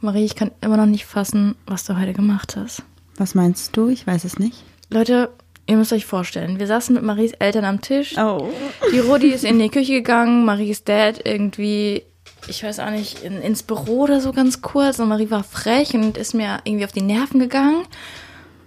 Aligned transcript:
Marie, 0.00 0.24
ich 0.24 0.36
kann 0.36 0.50
immer 0.60 0.76
noch 0.76 0.86
nicht 0.86 1.06
fassen, 1.06 1.56
was 1.66 1.84
du 1.84 1.98
heute 1.98 2.12
gemacht 2.12 2.56
hast. 2.56 2.82
Was 3.16 3.34
meinst 3.34 3.76
du? 3.76 3.88
Ich 3.88 4.06
weiß 4.06 4.24
es 4.24 4.38
nicht. 4.38 4.62
Leute, 4.90 5.30
ihr 5.66 5.76
müsst 5.76 5.92
euch 5.92 6.04
vorstellen, 6.04 6.58
wir 6.58 6.66
saßen 6.66 6.94
mit 6.94 7.02
Maries 7.02 7.32
Eltern 7.32 7.64
am 7.64 7.80
Tisch. 7.80 8.16
Oh. 8.18 8.50
Die 8.92 8.98
Rudi 8.98 9.28
ist 9.28 9.44
in 9.44 9.58
die 9.58 9.70
Küche 9.70 9.94
gegangen, 9.94 10.44
Maries 10.44 10.84
Dad 10.84 11.22
irgendwie, 11.24 12.02
ich 12.46 12.62
weiß 12.62 12.80
auch 12.80 12.90
nicht, 12.90 13.22
in, 13.22 13.40
ins 13.40 13.62
Büro 13.62 14.02
oder 14.02 14.20
so 14.20 14.32
ganz 14.32 14.60
kurz. 14.60 14.98
Und 14.98 15.08
Marie 15.08 15.30
war 15.30 15.44
frech 15.44 15.94
und 15.94 16.18
ist 16.18 16.34
mir 16.34 16.58
irgendwie 16.64 16.84
auf 16.84 16.92
die 16.92 17.02
Nerven 17.02 17.40
gegangen. 17.40 17.84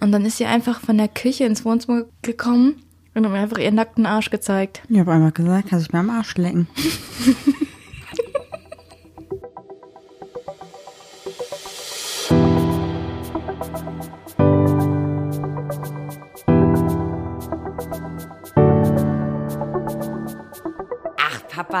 Und 0.00 0.12
dann 0.12 0.24
ist 0.24 0.38
sie 0.38 0.46
einfach 0.46 0.80
von 0.80 0.98
der 0.98 1.08
Küche 1.08 1.44
ins 1.44 1.64
Wohnzimmer 1.64 2.06
gekommen 2.22 2.82
und 3.14 3.24
hat 3.24 3.32
mir 3.32 3.38
einfach 3.38 3.58
ihren 3.58 3.76
nackten 3.76 4.06
Arsch 4.06 4.30
gezeigt. 4.30 4.82
Ich 4.88 4.98
habe 4.98 5.12
einmal 5.12 5.30
gesagt, 5.30 5.68
kannst 5.68 5.92
du 5.92 5.96
mir 5.96 6.00
am 6.00 6.10
Arsch 6.10 6.36
lecken. 6.36 6.66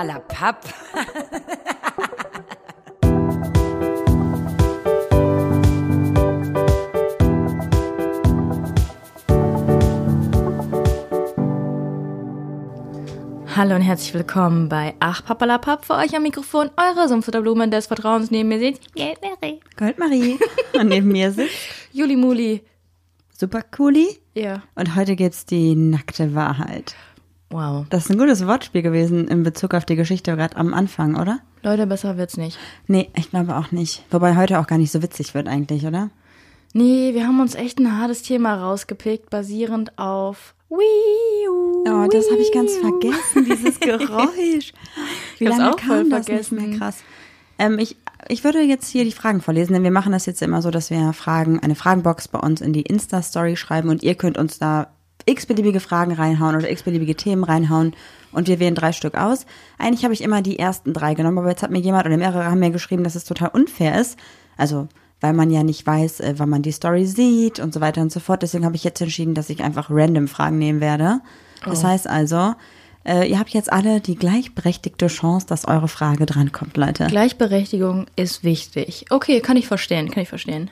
Papa 0.00 0.02
la 0.02 0.18
Papp. 0.20 0.64
Hallo 13.56 13.74
und 13.74 13.82
herzlich 13.82 14.14
willkommen 14.14 14.70
bei 14.70 14.94
Ach 15.00 15.22
Papalapap 15.22 15.84
für 15.84 15.94
euch 15.94 16.16
am 16.16 16.22
Mikrofon, 16.22 16.70
eure 16.78 17.08
Sumpfutterblume 17.08 17.68
des 17.68 17.88
Vertrauens. 17.88 18.30
Neben 18.30 18.48
mir 18.48 18.58
sitzt 18.58 18.88
Mary. 18.96 19.60
Goldmarie. 19.76 20.38
Und 20.80 20.88
neben 20.88 21.08
mir 21.08 21.30
sitzt 21.30 21.54
Juli 21.92 22.16
Muli. 22.16 22.64
Super 23.36 23.62
Cooli. 23.62 24.18
Ja. 24.34 24.62
Und 24.76 24.96
heute 24.96 25.16
gibt's 25.16 25.44
die 25.44 25.74
nackte 25.74 26.34
Wahrheit. 26.34 26.94
Wow. 27.50 27.86
Das 27.90 28.04
ist 28.04 28.10
ein 28.10 28.18
gutes 28.18 28.46
Wortspiel 28.46 28.82
gewesen 28.82 29.26
in 29.26 29.42
Bezug 29.42 29.74
auf 29.74 29.84
die 29.84 29.96
Geschichte 29.96 30.36
gerade 30.36 30.56
am 30.56 30.72
Anfang, 30.72 31.16
oder? 31.16 31.40
Leute, 31.62 31.86
besser 31.86 32.16
wird's 32.16 32.36
nicht. 32.36 32.58
Nee, 32.86 33.10
ich 33.16 33.30
glaube 33.30 33.56
auch 33.56 33.72
nicht. 33.72 34.04
Wobei 34.10 34.36
heute 34.36 34.60
auch 34.60 34.66
gar 34.66 34.78
nicht 34.78 34.92
so 34.92 35.02
witzig 35.02 35.34
wird 35.34 35.48
eigentlich, 35.48 35.84
oder? 35.84 36.10
Nee, 36.72 37.12
wir 37.14 37.26
haben 37.26 37.40
uns 37.40 37.56
echt 37.56 37.80
ein 37.80 37.98
hartes 37.98 38.22
Thema 38.22 38.54
rausgepickt, 38.54 39.28
basierend 39.28 39.98
auf 39.98 40.54
Wii 40.68 41.48
U. 41.48 41.84
Oh, 41.88 42.06
das 42.08 42.30
habe 42.30 42.40
ich 42.40 42.52
ganz 42.52 42.76
vergessen, 42.76 43.44
dieses 43.44 43.80
Geräusch. 43.80 44.72
Wie 45.38 45.48
hab's 45.48 45.58
lange 45.58 45.72
auch 45.72 45.76
kam 45.76 46.08
das 46.08 46.26
vergessen. 46.26 46.58
nicht 46.58 46.68
mehr? 46.68 46.78
Krass. 46.78 47.02
Ähm, 47.58 47.78
ich, 47.80 47.96
ich 48.28 48.44
würde 48.44 48.60
jetzt 48.60 48.88
hier 48.88 49.04
die 49.04 49.10
Fragen 49.12 49.40
vorlesen, 49.40 49.72
denn 49.72 49.82
wir 49.82 49.90
machen 49.90 50.12
das 50.12 50.26
jetzt 50.26 50.40
immer 50.42 50.62
so, 50.62 50.70
dass 50.70 50.90
wir 50.90 51.12
Fragen, 51.12 51.58
eine 51.58 51.74
Fragenbox 51.74 52.28
bei 52.28 52.38
uns 52.38 52.60
in 52.60 52.72
die 52.72 52.82
Insta-Story 52.82 53.56
schreiben 53.56 53.88
und 53.88 54.04
ihr 54.04 54.14
könnt 54.14 54.38
uns 54.38 54.60
da 54.60 54.92
x-beliebige 55.30 55.80
Fragen 55.80 56.12
reinhauen 56.12 56.56
oder 56.56 56.70
x-beliebige 56.70 57.14
Themen 57.14 57.44
reinhauen 57.44 57.94
und 58.32 58.48
wir 58.48 58.60
wählen 58.60 58.74
drei 58.74 58.92
Stück 58.92 59.14
aus. 59.14 59.46
Eigentlich 59.78 60.04
habe 60.04 60.14
ich 60.14 60.22
immer 60.22 60.42
die 60.42 60.58
ersten 60.58 60.92
drei 60.92 61.14
genommen, 61.14 61.38
aber 61.38 61.48
jetzt 61.48 61.62
hat 61.62 61.70
mir 61.70 61.80
jemand 61.80 62.06
oder 62.06 62.16
mehrere 62.16 62.44
haben 62.44 62.60
mir 62.60 62.70
geschrieben, 62.70 63.04
dass 63.04 63.14
es 63.14 63.24
total 63.24 63.48
unfair 63.48 64.00
ist. 64.00 64.18
Also, 64.56 64.88
weil 65.20 65.32
man 65.32 65.50
ja 65.50 65.62
nicht 65.62 65.86
weiß, 65.86 66.20
äh, 66.20 66.34
wann 66.36 66.48
man 66.48 66.62
die 66.62 66.72
Story 66.72 67.06
sieht 67.06 67.60
und 67.60 67.74
so 67.74 67.80
weiter 67.80 68.00
und 68.00 68.12
so 68.12 68.20
fort. 68.20 68.42
Deswegen 68.42 68.64
habe 68.64 68.76
ich 68.76 68.84
jetzt 68.84 69.00
entschieden, 69.00 69.34
dass 69.34 69.50
ich 69.50 69.62
einfach 69.62 69.88
random 69.90 70.28
Fragen 70.28 70.58
nehmen 70.58 70.80
werde. 70.80 71.20
Das 71.64 71.84
heißt 71.84 72.08
also, 72.08 72.54
äh, 73.04 73.28
ihr 73.28 73.38
habt 73.38 73.50
jetzt 73.50 73.72
alle 73.72 74.00
die 74.00 74.14
gleichberechtigte 74.14 75.08
Chance, 75.08 75.46
dass 75.46 75.66
eure 75.66 75.88
Frage 75.88 76.26
drankommt, 76.26 76.76
Leute. 76.76 77.06
Gleichberechtigung 77.06 78.06
ist 78.16 78.44
wichtig. 78.44 79.06
Okay, 79.10 79.40
kann 79.40 79.56
ich 79.56 79.66
verstehen, 79.66 80.10
kann 80.10 80.22
ich 80.22 80.28
verstehen. 80.28 80.70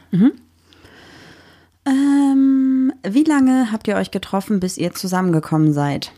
Ähm, 1.88 2.92
wie 3.06 3.24
lange 3.24 3.72
habt 3.72 3.88
ihr 3.88 3.96
euch 3.96 4.10
getroffen, 4.10 4.60
bis 4.60 4.76
ihr 4.76 4.92
zusammengekommen 4.94 5.72
seid? 5.72 6.12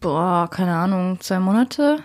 Boah, 0.00 0.48
keine 0.50 0.74
Ahnung, 0.76 1.18
zwei 1.20 1.38
Monate? 1.40 1.98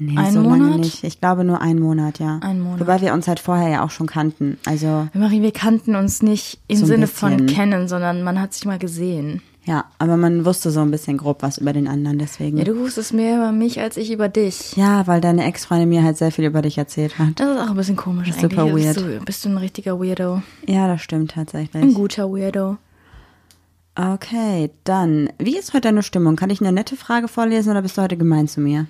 Nee, 0.00 0.16
Ein 0.16 0.32
so 0.32 0.42
lange 0.42 0.64
Monat? 0.64 0.78
nicht. 0.80 1.04
Ich 1.04 1.20
glaube 1.20 1.44
nur 1.44 1.60
einen 1.60 1.80
Monat, 1.80 2.20
ja. 2.20 2.38
Ein 2.42 2.60
Monat. 2.60 2.80
Wobei 2.80 3.00
wir 3.00 3.12
uns 3.12 3.26
halt 3.26 3.40
vorher 3.40 3.68
ja 3.68 3.84
auch 3.84 3.90
schon 3.90 4.06
kannten. 4.06 4.56
Also, 4.64 5.08
Marie, 5.12 5.42
wir 5.42 5.52
kannten 5.52 5.96
uns 5.96 6.22
nicht 6.22 6.60
im 6.68 6.76
So 6.78 6.86
Sinne 6.86 7.06
bisschen. 7.06 7.38
von 7.38 7.46
kennen, 7.46 7.88
sondern 7.88 8.22
man 8.22 8.40
hat 8.40 8.54
sich 8.54 8.64
mal 8.64 8.78
gesehen. 8.78 9.42
Ja, 9.68 9.84
aber 9.98 10.16
man 10.16 10.46
wusste 10.46 10.70
so 10.70 10.80
ein 10.80 10.90
bisschen 10.90 11.18
grob 11.18 11.42
was 11.42 11.58
über 11.58 11.74
den 11.74 11.86
anderen, 11.88 12.18
deswegen. 12.18 12.56
Ja, 12.56 12.64
du 12.64 12.78
wusstest 12.78 13.12
mehr 13.12 13.36
über 13.36 13.52
mich 13.52 13.80
als 13.80 13.98
ich 13.98 14.10
über 14.10 14.30
dich. 14.30 14.74
Ja, 14.76 15.06
weil 15.06 15.20
deine 15.20 15.44
Ex-Freundin 15.44 15.90
mir 15.90 16.02
halt 16.02 16.16
sehr 16.16 16.32
viel 16.32 16.46
über 16.46 16.62
dich 16.62 16.78
erzählt 16.78 17.18
hat. 17.18 17.38
Das 17.38 17.54
ist 17.54 17.62
auch 17.62 17.68
ein 17.70 17.76
bisschen 17.76 17.96
komisch 17.96 18.28
eigentlich. 18.28 18.50
super 18.50 18.64
Bist 18.64 18.96
weird. 18.96 19.20
Du, 19.20 19.24
bist 19.26 19.44
du 19.44 19.50
ein 19.50 19.58
richtiger 19.58 20.00
Weirdo. 20.00 20.40
Ja, 20.66 20.88
das 20.88 21.02
stimmt 21.02 21.32
Ein 21.32 21.44
tatsächlich. 21.46 21.94
guter 21.94 22.30
Weirdo. 22.32 22.78
Okay, 23.94 24.70
dann, 24.84 25.28
wie 25.38 25.58
ist 25.58 25.74
heute 25.74 25.88
deine 25.88 26.02
Stimmung? 26.02 26.36
Kann 26.36 26.48
ich 26.48 26.62
eine 26.62 26.72
nette 26.72 26.96
Frage 26.96 27.28
vorlesen 27.28 27.70
oder 27.70 27.82
bist 27.82 27.98
du 27.98 28.02
heute 28.02 28.16
gemein 28.16 28.48
zu 28.48 28.62
mir? 28.62 28.86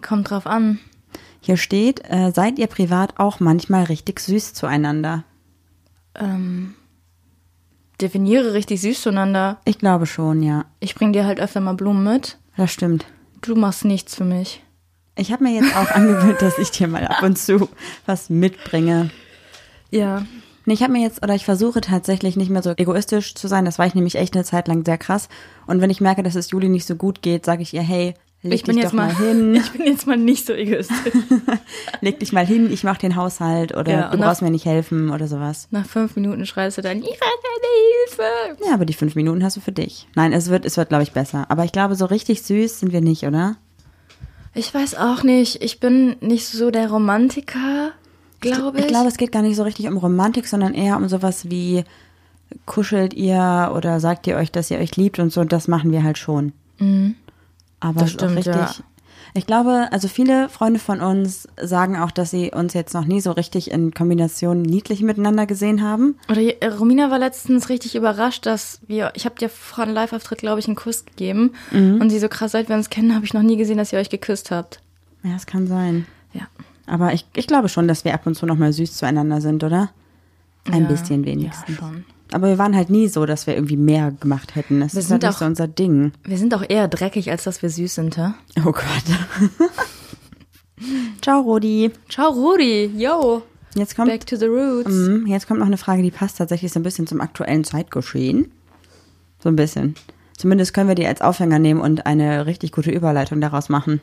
Kommt 0.00 0.30
drauf 0.30 0.48
an. 0.48 0.80
Hier 1.40 1.56
steht, 1.56 2.02
äh, 2.10 2.32
seid 2.34 2.58
ihr 2.58 2.66
privat 2.66 3.20
auch 3.20 3.38
manchmal 3.38 3.84
richtig 3.84 4.18
süß 4.18 4.54
zueinander? 4.54 5.22
Ähm, 6.16 6.74
definiere 8.02 8.52
richtig 8.54 8.80
süß 8.82 9.00
zueinander. 9.02 9.58
Ich 9.64 9.78
glaube 9.78 10.06
schon, 10.06 10.42
ja. 10.42 10.64
Ich 10.80 10.94
bring 10.94 11.12
dir 11.12 11.24
halt 11.24 11.40
öfter 11.40 11.60
mal 11.60 11.74
Blumen 11.74 12.04
mit. 12.04 12.38
Das 12.56 12.72
stimmt. 12.72 13.06
Du 13.40 13.54
machst 13.56 13.84
nichts 13.84 14.14
für 14.14 14.24
mich. 14.24 14.62
Ich 15.16 15.32
habe 15.32 15.44
mir 15.44 15.54
jetzt 15.54 15.76
auch 15.76 15.90
angewöhnt, 15.90 16.40
dass 16.42 16.58
ich 16.58 16.70
dir 16.70 16.88
mal 16.88 17.06
ab 17.06 17.22
und 17.22 17.38
zu 17.38 17.68
was 18.06 18.30
mitbringe. 18.30 19.10
Ja. 19.90 20.24
Nee, 20.64 20.74
ich 20.74 20.82
habe 20.82 20.92
mir 20.92 21.02
jetzt, 21.02 21.22
oder 21.22 21.34
ich 21.34 21.44
versuche 21.44 21.80
tatsächlich 21.80 22.36
nicht 22.36 22.48
mehr 22.50 22.62
so 22.62 22.72
egoistisch 22.76 23.34
zu 23.34 23.48
sein. 23.48 23.64
Das 23.64 23.78
war 23.78 23.86
ich 23.86 23.94
nämlich 23.94 24.14
echt 24.14 24.34
eine 24.34 24.44
Zeit 24.44 24.68
lang 24.68 24.84
sehr 24.84 24.96
krass. 24.98 25.28
Und 25.66 25.80
wenn 25.80 25.90
ich 25.90 26.00
merke, 26.00 26.22
dass 26.22 26.34
es 26.36 26.50
Juli 26.50 26.68
nicht 26.68 26.86
so 26.86 26.94
gut 26.94 27.20
geht, 27.20 27.44
sage 27.44 27.62
ich 27.62 27.74
ihr, 27.74 27.82
hey, 27.82 28.14
leg 28.42 28.54
Ich 28.54 28.62
bin 28.62 28.76
dich 28.76 28.84
jetzt 28.84 28.92
doch 28.92 28.96
mal, 28.96 29.12
mal, 29.12 29.16
hin, 29.16 29.54
Ich 29.56 29.72
bin 29.72 29.84
jetzt 29.86 30.06
mal 30.06 30.16
nicht 30.16 30.46
so 30.46 30.52
egoistisch. 30.52 31.12
leg 32.00 32.20
dich 32.20 32.32
mal 32.32 32.46
hin, 32.46 32.72
ich 32.72 32.84
mache 32.84 33.00
den 33.00 33.16
Haushalt 33.16 33.76
oder 33.76 33.90
Ja, 33.92 34.10
du 34.10 34.16
nach- 34.18 34.28
brauchst 34.28 34.40
mir 34.42 34.50
nicht 34.52 34.64
helfen 34.64 35.10
oder 35.10 35.26
sowas. 35.26 35.66
Nach 35.72 35.84
fünf 35.84 36.14
Minuten 36.14 36.46
schreist 36.46 36.78
du 36.78 36.82
dann, 36.82 36.98
ich 36.98 37.04
brauche 37.04 37.18
deine 37.18 37.71
Hilfe. 38.16 38.64
Ja, 38.66 38.74
aber 38.74 38.84
die 38.84 38.92
fünf 38.94 39.14
Minuten 39.14 39.42
hast 39.44 39.56
du 39.56 39.60
für 39.60 39.72
dich. 39.72 40.06
Nein, 40.14 40.32
es 40.32 40.48
wird, 40.48 40.64
es 40.64 40.76
wird, 40.76 40.88
glaube 40.88 41.02
ich, 41.04 41.12
besser. 41.12 41.46
Aber 41.48 41.64
ich 41.64 41.72
glaube, 41.72 41.94
so 41.96 42.06
richtig 42.06 42.42
süß 42.42 42.80
sind 42.80 42.92
wir 42.92 43.00
nicht, 43.00 43.24
oder? 43.24 43.56
Ich 44.54 44.72
weiß 44.74 44.96
auch 44.96 45.22
nicht. 45.22 45.62
Ich 45.62 45.80
bin 45.80 46.16
nicht 46.20 46.46
so 46.46 46.70
der 46.70 46.90
Romantiker, 46.90 47.92
glaube 48.40 48.78
ich. 48.78 48.84
Ich 48.84 48.90
glaube, 48.90 49.08
es 49.08 49.16
geht 49.16 49.32
gar 49.32 49.42
nicht 49.42 49.56
so 49.56 49.62
richtig 49.62 49.88
um 49.88 49.96
Romantik, 49.96 50.46
sondern 50.46 50.74
eher 50.74 50.96
um 50.96 51.08
sowas 51.08 51.48
wie 51.50 51.84
kuschelt 52.66 53.14
ihr 53.14 53.72
oder 53.74 53.98
sagt 53.98 54.26
ihr 54.26 54.36
euch, 54.36 54.52
dass 54.52 54.70
ihr 54.70 54.78
euch 54.78 54.96
liebt 54.96 55.18
und 55.18 55.32
so. 55.32 55.42
Das 55.44 55.68
machen 55.68 55.90
wir 55.90 56.02
halt 56.04 56.18
schon. 56.18 56.52
Aber 56.78 56.84
Mhm. 56.84 57.14
Das 57.80 58.00
so 58.00 58.06
stimmt, 58.06 58.36
richtig. 58.36 58.54
ja. 58.54 58.74
Ich 59.34 59.46
glaube, 59.46 59.88
also 59.92 60.08
viele 60.08 60.50
Freunde 60.50 60.78
von 60.78 61.00
uns 61.00 61.48
sagen 61.60 61.96
auch, 61.96 62.10
dass 62.10 62.30
sie 62.30 62.50
uns 62.50 62.74
jetzt 62.74 62.92
noch 62.92 63.06
nie 63.06 63.22
so 63.22 63.30
richtig 63.30 63.70
in 63.70 63.94
Kombination 63.94 64.60
niedlich 64.60 65.00
miteinander 65.00 65.46
gesehen 65.46 65.82
haben. 65.82 66.16
Oder 66.28 66.42
äh, 66.62 66.66
Romina 66.66 67.10
war 67.10 67.18
letztens 67.18 67.70
richtig 67.70 67.94
überrascht, 67.94 68.44
dass 68.44 68.80
wir, 68.86 69.10
ich 69.14 69.24
habe 69.24 69.36
dir 69.36 69.48
vor 69.48 69.84
einem 69.84 69.94
Live-Auftritt, 69.94 70.40
glaube 70.40 70.60
ich, 70.60 70.66
einen 70.66 70.76
Kuss 70.76 71.06
gegeben. 71.06 71.54
Mhm. 71.70 71.98
Und 72.00 72.10
sie 72.10 72.18
so 72.18 72.28
krass, 72.28 72.52
seit 72.52 72.68
wir 72.68 72.76
uns 72.76 72.90
kennen, 72.90 73.14
habe 73.14 73.24
ich 73.24 73.32
noch 73.32 73.42
nie 73.42 73.56
gesehen, 73.56 73.78
dass 73.78 73.92
ihr 73.92 73.98
euch 73.98 74.10
geküsst 74.10 74.50
habt. 74.50 74.80
Ja, 75.22 75.34
es 75.34 75.46
kann 75.46 75.66
sein. 75.66 76.06
Ja. 76.34 76.42
Aber 76.86 77.14
ich, 77.14 77.24
ich 77.34 77.46
glaube 77.46 77.70
schon, 77.70 77.88
dass 77.88 78.04
wir 78.04 78.12
ab 78.12 78.26
und 78.26 78.34
zu 78.34 78.44
noch 78.44 78.56
mal 78.58 78.72
süß 78.72 78.96
zueinander 78.96 79.40
sind, 79.40 79.64
oder? 79.64 79.90
Ein 80.70 80.82
Ja, 80.82 80.88
bisschen 80.88 81.24
wenigstens. 81.24 81.68
Ja, 81.68 81.74
schon. 81.76 82.04
Aber 82.32 82.48
wir 82.48 82.58
waren 82.58 82.74
halt 82.74 82.88
nie 82.90 83.08
so, 83.08 83.26
dass 83.26 83.46
wir 83.46 83.54
irgendwie 83.54 83.76
mehr 83.76 84.12
gemacht 84.20 84.54
hätten. 84.54 84.80
Das 84.80 84.94
Wir 84.94 85.00
ist 85.00 85.10
halt 85.10 85.22
nicht 85.22 85.30
auch- 85.34 85.38
so 85.38 85.44
unser 85.44 85.68
Ding. 85.68 86.12
Wir 86.24 86.38
sind 86.38 86.54
auch 86.54 86.64
eher 86.68 86.88
dreckig, 86.88 87.30
als 87.30 87.44
dass 87.44 87.62
wir 87.62 87.70
süß 87.70 87.94
sind, 87.94 88.16
hä? 88.16 88.32
Oh 88.60 88.72
Gott. 88.72 88.82
Ciao, 91.20 91.40
Rodi. 91.40 91.90
Ciao, 92.08 92.30
Rudi. 92.32 92.86
Yo. 92.96 93.42
Jetzt 93.74 93.96
kommt, 93.96 94.08
Back 94.10 94.26
to 94.26 94.36
the 94.36 94.46
roots. 94.46 94.90
Mhm, 94.90 95.26
jetzt 95.26 95.46
kommt 95.46 95.60
noch 95.60 95.66
eine 95.66 95.78
Frage, 95.78 96.02
die 96.02 96.10
passt 96.10 96.38
tatsächlich 96.38 96.72
so 96.72 96.80
ein 96.80 96.82
bisschen 96.82 97.06
zum 97.06 97.20
aktuellen 97.20 97.64
Zeitgeschehen. 97.64 98.50
So 99.42 99.48
ein 99.48 99.56
bisschen. 99.56 99.94
Zumindest 100.36 100.74
können 100.74 100.88
wir 100.88 100.94
die 100.94 101.06
als 101.06 101.20
Aufhänger 101.22 101.58
nehmen 101.58 101.80
und 101.80 102.04
eine 102.06 102.46
richtig 102.46 102.72
gute 102.72 102.90
Überleitung 102.90 103.40
daraus 103.40 103.68
machen. 103.68 104.00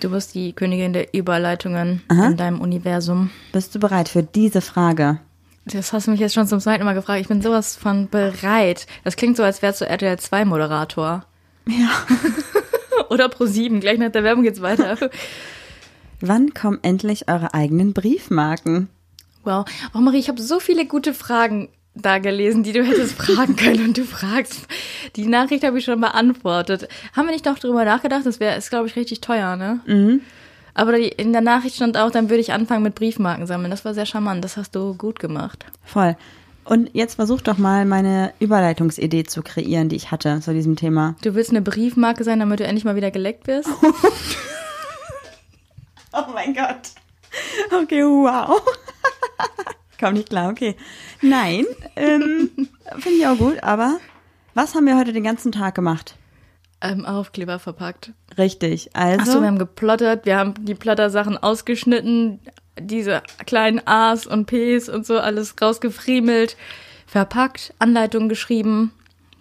Du 0.00 0.10
bist 0.10 0.34
die 0.34 0.52
Königin 0.54 0.94
der 0.94 1.14
Überleitungen 1.14 2.02
Aha. 2.08 2.28
in 2.28 2.36
deinem 2.38 2.60
Universum. 2.60 3.30
Bist 3.52 3.74
du 3.74 3.78
bereit 3.78 4.08
für 4.08 4.22
diese 4.22 4.62
Frage? 4.62 5.18
Das 5.66 5.92
hast 5.92 6.06
du 6.06 6.10
mich 6.10 6.20
jetzt 6.20 6.34
schon 6.34 6.46
zum 6.46 6.60
zweiten 6.60 6.84
Mal 6.84 6.94
gefragt. 6.94 7.20
Ich 7.20 7.28
bin 7.28 7.40
sowas 7.40 7.76
von 7.76 8.08
bereit. 8.08 8.86
Das 9.02 9.16
klingt 9.16 9.36
so, 9.36 9.42
als 9.42 9.62
wärst 9.62 9.80
du 9.80 9.86
RTL 9.86 10.18
2 10.18 10.44
Moderator. 10.44 11.24
Ja. 11.66 11.88
Oder 13.08 13.28
Pro 13.28 13.46
7. 13.46 13.80
Gleich 13.80 13.98
nach 13.98 14.12
der 14.12 14.24
Werbung 14.24 14.44
geht's 14.44 14.60
weiter. 14.60 14.98
Wann 16.20 16.54
kommen 16.54 16.78
endlich 16.82 17.28
eure 17.28 17.54
eigenen 17.54 17.92
Briefmarken? 17.92 18.88
Wow. 19.42 19.64
Oh 19.94 19.98
Marie, 19.98 20.18
ich 20.18 20.28
habe 20.28 20.40
so 20.40 20.60
viele 20.60 20.86
gute 20.86 21.14
Fragen 21.14 21.68
da 21.94 22.18
gelesen, 22.18 22.62
die 22.62 22.72
du 22.72 22.84
hättest 22.84 23.14
fragen 23.20 23.56
können 23.56 23.86
und 23.86 23.98
du 23.98 24.04
fragst. 24.04 24.66
Die 25.16 25.26
Nachricht 25.26 25.64
habe 25.64 25.78
ich 25.78 25.84
schon 25.84 26.00
beantwortet. 26.00 26.88
Haben 27.14 27.26
wir 27.26 27.32
nicht 27.32 27.44
noch 27.46 27.58
drüber 27.58 27.84
nachgedacht? 27.84 28.26
Das 28.26 28.40
wäre, 28.40 28.56
ist 28.56 28.70
glaube 28.70 28.86
ich 28.88 28.96
richtig 28.96 29.20
teuer, 29.20 29.56
ne? 29.56 29.80
Aber 30.74 30.96
in 30.96 31.32
der 31.32 31.40
Nachricht 31.40 31.76
stand 31.76 31.96
auch, 31.96 32.10
dann 32.10 32.30
würde 32.30 32.40
ich 32.40 32.52
anfangen 32.52 32.82
mit 32.82 32.94
Briefmarken 32.94 33.46
sammeln. 33.46 33.70
Das 33.70 33.84
war 33.84 33.94
sehr 33.94 34.06
charmant. 34.06 34.44
Das 34.44 34.56
hast 34.56 34.74
du 34.74 34.94
gut 34.94 35.20
gemacht. 35.20 35.64
Voll. 35.84 36.16
Und 36.64 36.90
jetzt 36.94 37.14
versuch 37.16 37.42
doch 37.42 37.58
mal 37.58 37.84
meine 37.84 38.32
Überleitungsidee 38.40 39.24
zu 39.24 39.42
kreieren, 39.42 39.88
die 39.88 39.96
ich 39.96 40.10
hatte 40.10 40.40
zu 40.40 40.52
diesem 40.52 40.76
Thema. 40.76 41.14
Du 41.22 41.34
willst 41.34 41.50
eine 41.50 41.62
Briefmarke 41.62 42.24
sein, 42.24 42.40
damit 42.40 42.60
du 42.60 42.64
endlich 42.64 42.84
mal 42.84 42.96
wieder 42.96 43.10
geleckt 43.10 43.46
wirst? 43.46 43.68
Oh 46.16 46.30
mein 46.32 46.54
Gott. 46.54 46.92
Okay, 47.72 48.04
wow. 48.04 48.62
Komm 50.00 50.14
nicht 50.14 50.30
klar, 50.30 50.50
okay. 50.50 50.76
Nein, 51.20 51.66
ähm, 51.96 52.50
finde 52.98 53.18
ich 53.18 53.26
auch 53.26 53.36
gut, 53.36 53.62
aber 53.62 53.98
was 54.54 54.74
haben 54.74 54.86
wir 54.86 54.96
heute 54.96 55.12
den 55.12 55.24
ganzen 55.24 55.50
Tag 55.50 55.74
gemacht? 55.74 56.14
Ähm, 56.80 57.06
Aufkleber 57.06 57.58
verpackt. 57.58 58.12
Richtig, 58.36 58.90
also. 58.94 59.20
Achso, 59.20 59.40
wir 59.40 59.48
haben 59.48 59.58
geplottert, 59.58 60.26
wir 60.26 60.36
haben 60.36 60.54
die 60.64 60.74
Plottersachen 60.74 61.36
ausgeschnitten, 61.36 62.40
diese 62.78 63.22
kleinen 63.46 63.80
A's 63.86 64.26
und 64.26 64.46
P's 64.46 64.88
und 64.88 65.06
so 65.06 65.18
alles 65.18 65.54
rausgefriemelt, 65.60 66.56
verpackt, 67.06 67.74
Anleitungen 67.78 68.28
geschrieben. 68.28 68.92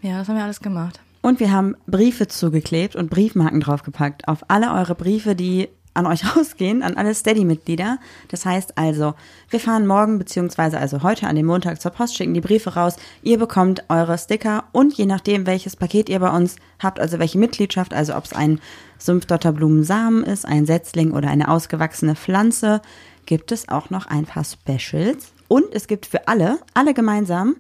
Ja, 0.02 0.20
das 0.20 0.28
haben 0.28 0.36
wir 0.36 0.44
alles 0.44 0.62
gemacht. 0.62 1.00
Und 1.22 1.40
wir 1.40 1.52
haben 1.52 1.76
Briefe 1.88 2.28
zugeklebt 2.28 2.96
und 2.96 3.10
Briefmarken 3.10 3.62
draufgepackt 3.62 4.28
auf 4.28 4.44
alle 4.50 4.74
eure 4.74 4.94
Briefe, 4.94 5.36
die 5.36 5.70
an 5.94 6.06
euch 6.06 6.24
rausgehen, 6.36 6.84
an 6.84 6.96
alle 6.96 7.14
Steady-Mitglieder. 7.14 8.00
Das 8.30 8.46
heißt 8.46 8.78
also, 8.78 9.14
wir 9.50 9.60
fahren 9.60 9.88
morgen 9.88 10.20
beziehungsweise 10.20 10.80
also 10.80 11.04
heute 11.04 11.28
an 11.28 11.36
dem 11.36 11.46
Montag 11.46 11.82
zur 11.82 11.92
Post, 11.92 12.16
schicken 12.16 12.34
die 12.34 12.42
Briefe 12.42 12.74
raus. 12.76 12.98
Ihr 13.22 13.38
bekommt 13.38 13.84
eure 13.90 14.18
Sticker 14.18 14.66
und 14.72 14.94
je 14.94 15.06
nachdem, 15.06 15.46
welches 15.46 15.76
Paket 15.76 16.10
ihr 16.10 16.20
bei 16.20 16.30
uns 16.30 16.56
habt, 16.80 17.00
also 17.00 17.20
welche 17.20 17.38
Mitgliedschaft, 17.38 17.94
also 17.94 18.16
ob 18.16 18.26
es 18.26 18.34
ein 18.34 18.60
Sumpfdotterblumensamen 18.98 20.24
ist, 20.24 20.46
ein 20.46 20.66
Setzling 20.66 21.12
oder 21.12 21.30
eine 21.30 21.50
ausgewachsene 21.50 22.16
Pflanze, 22.16 22.82
gibt 23.26 23.52
es 23.52 23.70
auch 23.70 23.90
noch 23.90 24.08
ein 24.08 24.26
paar 24.26 24.44
Specials. 24.44 25.34
Und 25.48 25.66
es 25.74 25.88
gibt 25.88 26.06
für 26.06 26.28
alle, 26.28 26.60
alle 26.74 26.94
gemeinsam, 26.94 27.58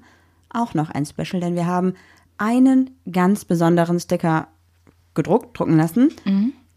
auch 0.50 0.74
noch 0.74 0.90
ein 0.90 1.06
Special, 1.06 1.40
denn 1.42 1.56
wir 1.56 1.66
haben 1.66 1.94
einen 2.38 2.92
ganz 3.12 3.46
besonderen 3.46 4.00
Sticker 4.00 4.48
gedruckt, 5.14 5.58
drucken 5.58 5.78
lassen. 5.78 6.12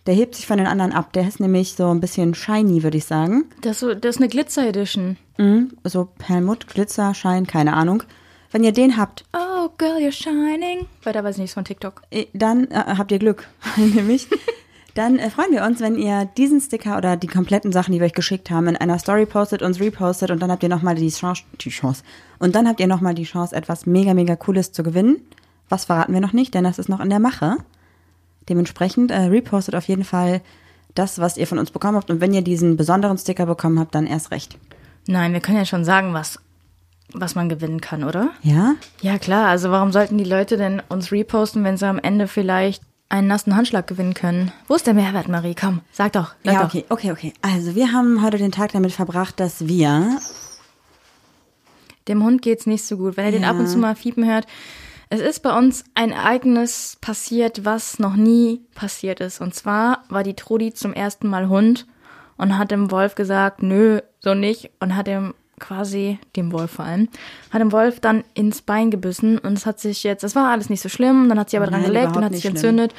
Der 0.06 0.14
hebt 0.14 0.35
sich 0.37 0.47
von 0.47 0.58
den 0.58 0.67
anderen 0.67 0.93
ab. 0.93 1.12
Der 1.14 1.26
ist 1.26 1.41
nämlich 1.41 1.75
so 1.75 1.88
ein 1.88 2.00
bisschen 2.00 2.35
shiny, 2.35 2.82
würde 2.82 2.97
ich 2.99 3.05
sagen. 3.05 3.44
Das, 3.62 3.73
ist 3.73 3.81
so, 3.81 3.94
das 3.94 4.17
ist 4.17 4.20
eine 4.23 4.29
Glitzer-Edition. 4.29 5.17
Mhm. 5.38 5.73
So 5.85 6.08
Perlmutt, 6.19 6.69
Glitzer, 6.69 7.12
Schein, 7.14 7.47
keine 7.47 7.75
Ahnung. 7.75 8.03
Wenn 8.53 8.62
ihr 8.64 8.73
den 8.73 8.97
habt, 8.97 9.25
Oh, 9.35 9.69
girl, 9.79 9.97
you're 9.99 10.12
shining. 10.12 10.87
Weiter 11.03 11.25
weiß 11.25 11.35
ich 11.37 11.41
nichts 11.41 11.55
von 11.55 11.64
TikTok. 11.64 12.03
eh, 12.11 12.26
dann 12.32 12.70
äh, 12.70 12.75
habt 12.97 13.11
ihr 13.11 13.19
Glück, 13.19 13.49
nämlich. 13.76 14.29
Dann 14.94 15.19
äh, 15.19 15.29
freuen 15.29 15.50
wir 15.53 15.64
uns, 15.64 15.81
wenn 15.81 15.97
ihr 15.99 16.25
diesen 16.38 16.61
Sticker 16.61 16.97
oder 16.97 17.17
die 17.17 17.26
kompletten 17.26 17.73
Sachen, 17.73 17.93
die 17.93 17.99
wir 18.00 18.06
euch 18.06 18.14
geschickt 18.14 18.49
haben, 18.50 18.69
in 18.69 18.76
einer 18.76 18.99
Story 18.99 19.26
postet, 19.26 19.61
uns 19.61 19.81
repostet 19.81 20.31
und 20.31 20.41
dann 20.41 20.50
habt 20.50 20.62
ihr 20.62 20.69
nochmal 20.70 20.94
die 20.94 21.08
Chance, 21.11 21.43
die 21.61 21.69
Chance. 21.70 22.03
Und 22.38 22.55
dann 22.55 22.67
habt 22.69 22.81
ihr 22.81 22.87
nochmal 22.87 23.14
die 23.14 23.25
Chance, 23.25 23.55
etwas 23.55 23.85
mega, 23.85 24.14
mega 24.14 24.37
Cooles 24.37 24.73
zu 24.73 24.82
gewinnen. 24.82 25.17
Was 25.69 25.85
verraten 25.87 26.14
wir 26.14 26.20
noch 26.20 26.32
nicht, 26.32 26.55
denn 26.55 26.64
das 26.64 26.79
ist 26.79 26.88
noch 26.88 27.00
in 27.00 27.11
der 27.11 27.19
Mache. 27.19 27.56
Dementsprechend 28.48 29.10
äh, 29.10 29.22
repostet 29.22 29.75
auf 29.75 29.88
jeden 29.88 30.04
Fall 30.04 30.40
das, 30.94 31.19
was 31.19 31.37
ihr 31.37 31.46
von 31.46 31.58
uns 31.58 31.70
bekommen 31.70 31.96
habt. 31.96 32.10
Und 32.10 32.20
wenn 32.20 32.32
ihr 32.32 32.43
diesen 32.43 32.76
besonderen 32.76 33.19
Sticker 33.19 33.46
bekommen 33.46 33.78
habt, 33.78 33.94
dann 33.94 34.06
erst 34.06 34.31
recht. 34.31 34.56
Nein, 35.06 35.32
wir 35.32 35.40
können 35.40 35.58
ja 35.58 35.64
schon 35.64 35.84
sagen, 35.84 36.14
was, 36.14 36.38
was 37.12 37.34
man 37.34 37.48
gewinnen 37.48 37.81
kann, 37.81 38.02
oder? 38.04 38.31
Ja? 38.43 38.75
Ja, 39.00 39.19
klar. 39.19 39.48
Also 39.48 39.70
warum 39.70 39.93
sollten 39.93 40.19
die 40.19 40.25
Leute 40.25 40.56
denn 40.56 40.82
uns 40.88 41.12
reposten, 41.12 41.64
wenn 41.64 41.76
sie 41.76 41.87
am 41.87 41.98
Ende 41.98 42.28
vielleicht 42.28 42.82
einen 43.08 43.28
nassen 43.28 43.54
Handschlag 43.54 43.87
gewinnen 43.87 44.14
können? 44.14 44.52
Wo 44.66 44.75
ist 44.75 44.87
der 44.87 44.94
Mehrwert, 44.94 45.28
Marie? 45.28 45.54
Komm, 45.54 45.81
sag 45.93 46.12
doch. 46.12 46.34
Sag 46.44 46.54
Ja, 46.54 46.64
okay, 46.64 46.84
okay, 46.88 47.12
okay. 47.12 47.32
Also 47.43 47.75
wir 47.75 47.93
haben 47.93 48.22
heute 48.22 48.38
den 48.38 48.50
Tag 48.52 48.72
damit 48.72 48.93
verbracht, 48.93 49.38
dass 49.38 49.69
wir 49.69 50.19
Dem 52.08 52.22
Hund 52.22 52.43
geht's 52.43 52.66
nicht 52.66 52.84
so 52.84 52.96
gut. 52.96 53.16
Wenn 53.16 53.25
er 53.26 53.32
den 53.32 53.43
Ja. 53.43 53.50
ab 53.50 53.58
und 53.58 53.69
zu 53.69 53.78
mal 53.78 53.94
fiepen 53.96 54.25
hört. 54.25 54.46
Es 55.08 55.20
ist 55.20 55.41
bei 55.41 55.56
uns 55.56 55.85
ein 55.94 56.11
Ereignis 56.11 56.99
passiert, 57.00 57.64
was 57.64 58.00
noch 58.00 58.17
nie 58.17 58.62
passiert 58.75 59.20
ist. 59.20 59.41
Und 59.41 59.55
zwar 59.55 60.05
war 60.08 60.25
die 60.25 60.35
Trudi 60.35 60.75
zum 60.75 60.93
ersten 60.93 61.29
Mal 61.29 61.49
Hund 61.49 61.87
und 62.37 62.58
hat 62.58 62.73
dem 62.73 62.91
Wolf 62.91 63.14
gesagt, 63.14 63.62
nö, 63.62 64.00
so 64.20 64.35
nicht. 64.35 64.70
Und 64.81 64.97
hat 64.97 65.06
ihm 65.06 65.35
quasi, 65.61 66.19
dem 66.35 66.53
Wolf 66.53 66.73
vor 66.73 66.85
allem, 66.85 67.08
hat 67.50 67.61
dem 67.61 67.73
Wolf 67.73 68.00
dann 68.00 68.25
ins 68.35 68.62
Bein 68.62 68.91
gebissen. 68.91 69.38
Und 69.38 69.53
es 69.53 69.64
hat 69.64 69.79
sich 69.79 70.03
jetzt, 70.03 70.25
es 70.25 70.35
war 70.35 70.50
alles 70.50 70.70
nicht 70.70 70.82
so 70.82 70.88
schlimm. 70.88 71.29
Dann 71.29 71.38
hat 71.38 71.50
sie 71.50 71.56
aber 71.56 71.67
dran 71.67 71.82
Nein, 71.82 71.93
geleckt 71.93 72.17
und 72.17 72.25
hat 72.25 72.32
sich 72.32 72.43
schlimm. 72.43 72.56
entzündet. 72.56 72.93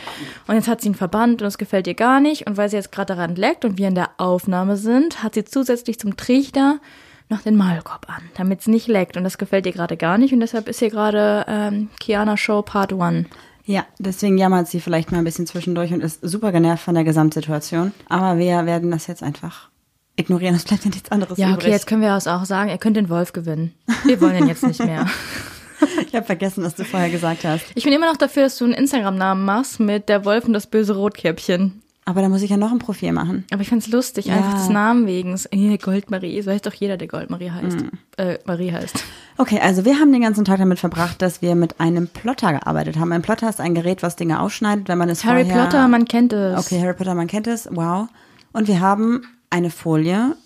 Und 0.48 0.56
jetzt 0.56 0.70
hat 0.70 0.80
sie 0.80 0.88
ihn 0.88 0.96
verbannt 0.96 1.42
und 1.42 1.48
es 1.48 1.58
gefällt 1.58 1.88
ihr 1.88 1.94
gar 1.94 2.22
nicht. 2.22 2.48
Und 2.48 2.56
weil 2.56 2.70
sie 2.70 2.78
jetzt 2.78 2.94
gerade 2.94 3.16
daran 3.16 3.36
leckt 3.36 3.66
und 3.66 3.78
wir 3.78 3.90
in 3.90 3.96
der 3.96 4.12
Aufnahme 4.18 4.78
sind, 4.78 5.24
hat 5.24 5.34
sie 5.34 5.44
zusätzlich 5.44 6.00
zum 6.00 6.16
Trichter 6.16 6.80
noch 7.30 7.42
den 7.42 7.56
Maulkorb 7.56 8.08
an, 8.10 8.24
damit 8.36 8.62
es 8.62 8.68
nicht 8.68 8.88
leckt. 8.88 9.18
Und 9.18 9.24
das 9.24 9.38
gefällt 9.38 9.66
ihr 9.66 9.74
gerade 9.74 9.98
gar 9.98 10.18
nicht. 10.18 10.34
Und 10.34 10.40
deshalb 10.40 10.68
ist 10.68 10.80
hier 10.80 10.90
gerade 10.90 11.46
ähm, 11.48 11.90
Kiana 12.00 12.38
Show 12.38 12.62
Part 12.62 12.94
1. 12.94 13.28
Ja, 13.66 13.86
deswegen 14.00 14.38
jammert 14.38 14.68
sie 14.70 14.80
vielleicht 14.80 15.12
mal 15.12 15.18
ein 15.18 15.26
bisschen 15.26 15.46
zwischendurch 15.46 15.92
und 15.94 16.02
ist 16.02 16.20
super 16.22 16.54
genervt 16.54 16.84
von 16.84 16.96
der 16.96 17.04
Gesamtsituation. 17.04 17.92
Aber 18.08 18.40
wir 18.40 18.66
werden 18.66 18.92
das 18.92 19.08
jetzt 19.08 19.24
einfach 19.24 19.70
ignorieren. 20.16 20.56
Es 20.56 20.64
bleibt 20.64 20.86
ja 20.86 20.90
nichts 20.90 21.12
anderes 21.12 21.38
Ja, 21.38 21.50
übrig. 21.50 21.64
okay, 21.66 21.72
jetzt 21.72 21.86
können 21.86 22.02
wir 22.02 22.16
es 22.16 22.28
auch 22.28 22.46
sagen. 22.46 22.70
Ihr 22.70 22.78
könnt 22.78 22.96
den 22.96 23.10
Wolf 23.10 23.34
gewinnen. 23.34 23.74
Wir 24.06 24.22
wollen 24.22 24.38
ihn 24.38 24.48
jetzt 24.48 24.66
nicht 24.66 24.84
mehr. 24.84 25.06
ich 26.08 26.16
habe 26.16 26.26
vergessen, 26.26 26.64
was 26.64 26.76
du 26.76 26.86
vorher 26.86 27.10
gesagt 27.10 27.44
hast. 27.44 27.66
Ich 27.76 27.84
bin 27.84 27.92
immer 27.94 28.10
noch 28.10 28.18
dafür, 28.18 28.44
dass 28.44 28.58
du 28.58 28.64
einen 28.66 28.74
Instagram-Namen 28.74 29.44
machst 29.44 29.80
mit 29.82 30.08
der 30.08 30.24
Wolf 30.24 30.46
und 30.46 30.54
das 30.54 30.68
böse 30.68 30.96
Rotkäppchen. 30.96 31.82
Aber 32.08 32.22
da 32.22 32.30
muss 32.30 32.42
ich 32.42 32.50
ja 32.50 32.56
noch 32.56 32.72
ein 32.72 32.80
Profil 32.80 33.12
machen. 33.12 33.44
Aber 33.52 33.62
ich 33.62 33.68
find's 33.68 33.90
lustig, 33.90 34.28
Ja. 34.28 34.36
einfach 34.36 34.54
des 34.54 34.70
Namen 34.70 35.08
wegen. 35.08 35.38
Goldmarie, 35.78 36.42
so 36.42 36.52
heißt 36.52 36.66
doch 36.66 36.74
jeder, 36.74 36.96
der 36.96 37.10
Goldmarie 37.10 37.52
heißt. 37.52 37.80
Äh, 38.16 38.40
Marie 38.46 38.72
heißt. 38.72 39.04
Okay, 39.38 39.60
also 39.60 39.84
wir 39.84 40.00
haben 40.00 40.14
den 40.14 40.22
ganzen 40.22 40.46
Tag 40.46 40.60
damit 40.60 40.80
verbracht, 40.80 41.22
dass 41.22 41.42
wir 41.42 41.56
mit 41.56 41.82
einem 41.82 42.08
Plotter 42.08 42.54
gearbeitet 42.54 42.98
haben. 42.98 43.12
Ein 43.12 43.24
Plotter 43.24 43.50
ist 43.50 43.60
ein 43.60 43.76
Gerät, 43.76 44.04
was 44.04 44.16
Dinge 44.16 44.40
ausschneidet, 44.40 44.88
wenn 44.88 44.98
man 44.98 45.10
es 45.10 45.26
Harry 45.26 45.44
vorher... 45.44 45.66
Potter, 45.66 45.88
man 45.90 46.06
kennt 46.06 46.32
es. 46.32 46.58
Okay, 46.58 46.82
Harry 46.82 46.94
Potter, 46.94 47.14
man 47.14 47.28
kennt 47.28 47.46
es. 47.46 47.68
Wow. 47.70 48.08
Und 48.54 48.70
wir 48.70 48.80
haben 48.80 49.24
eine 49.50 49.70
Folie 49.70 50.38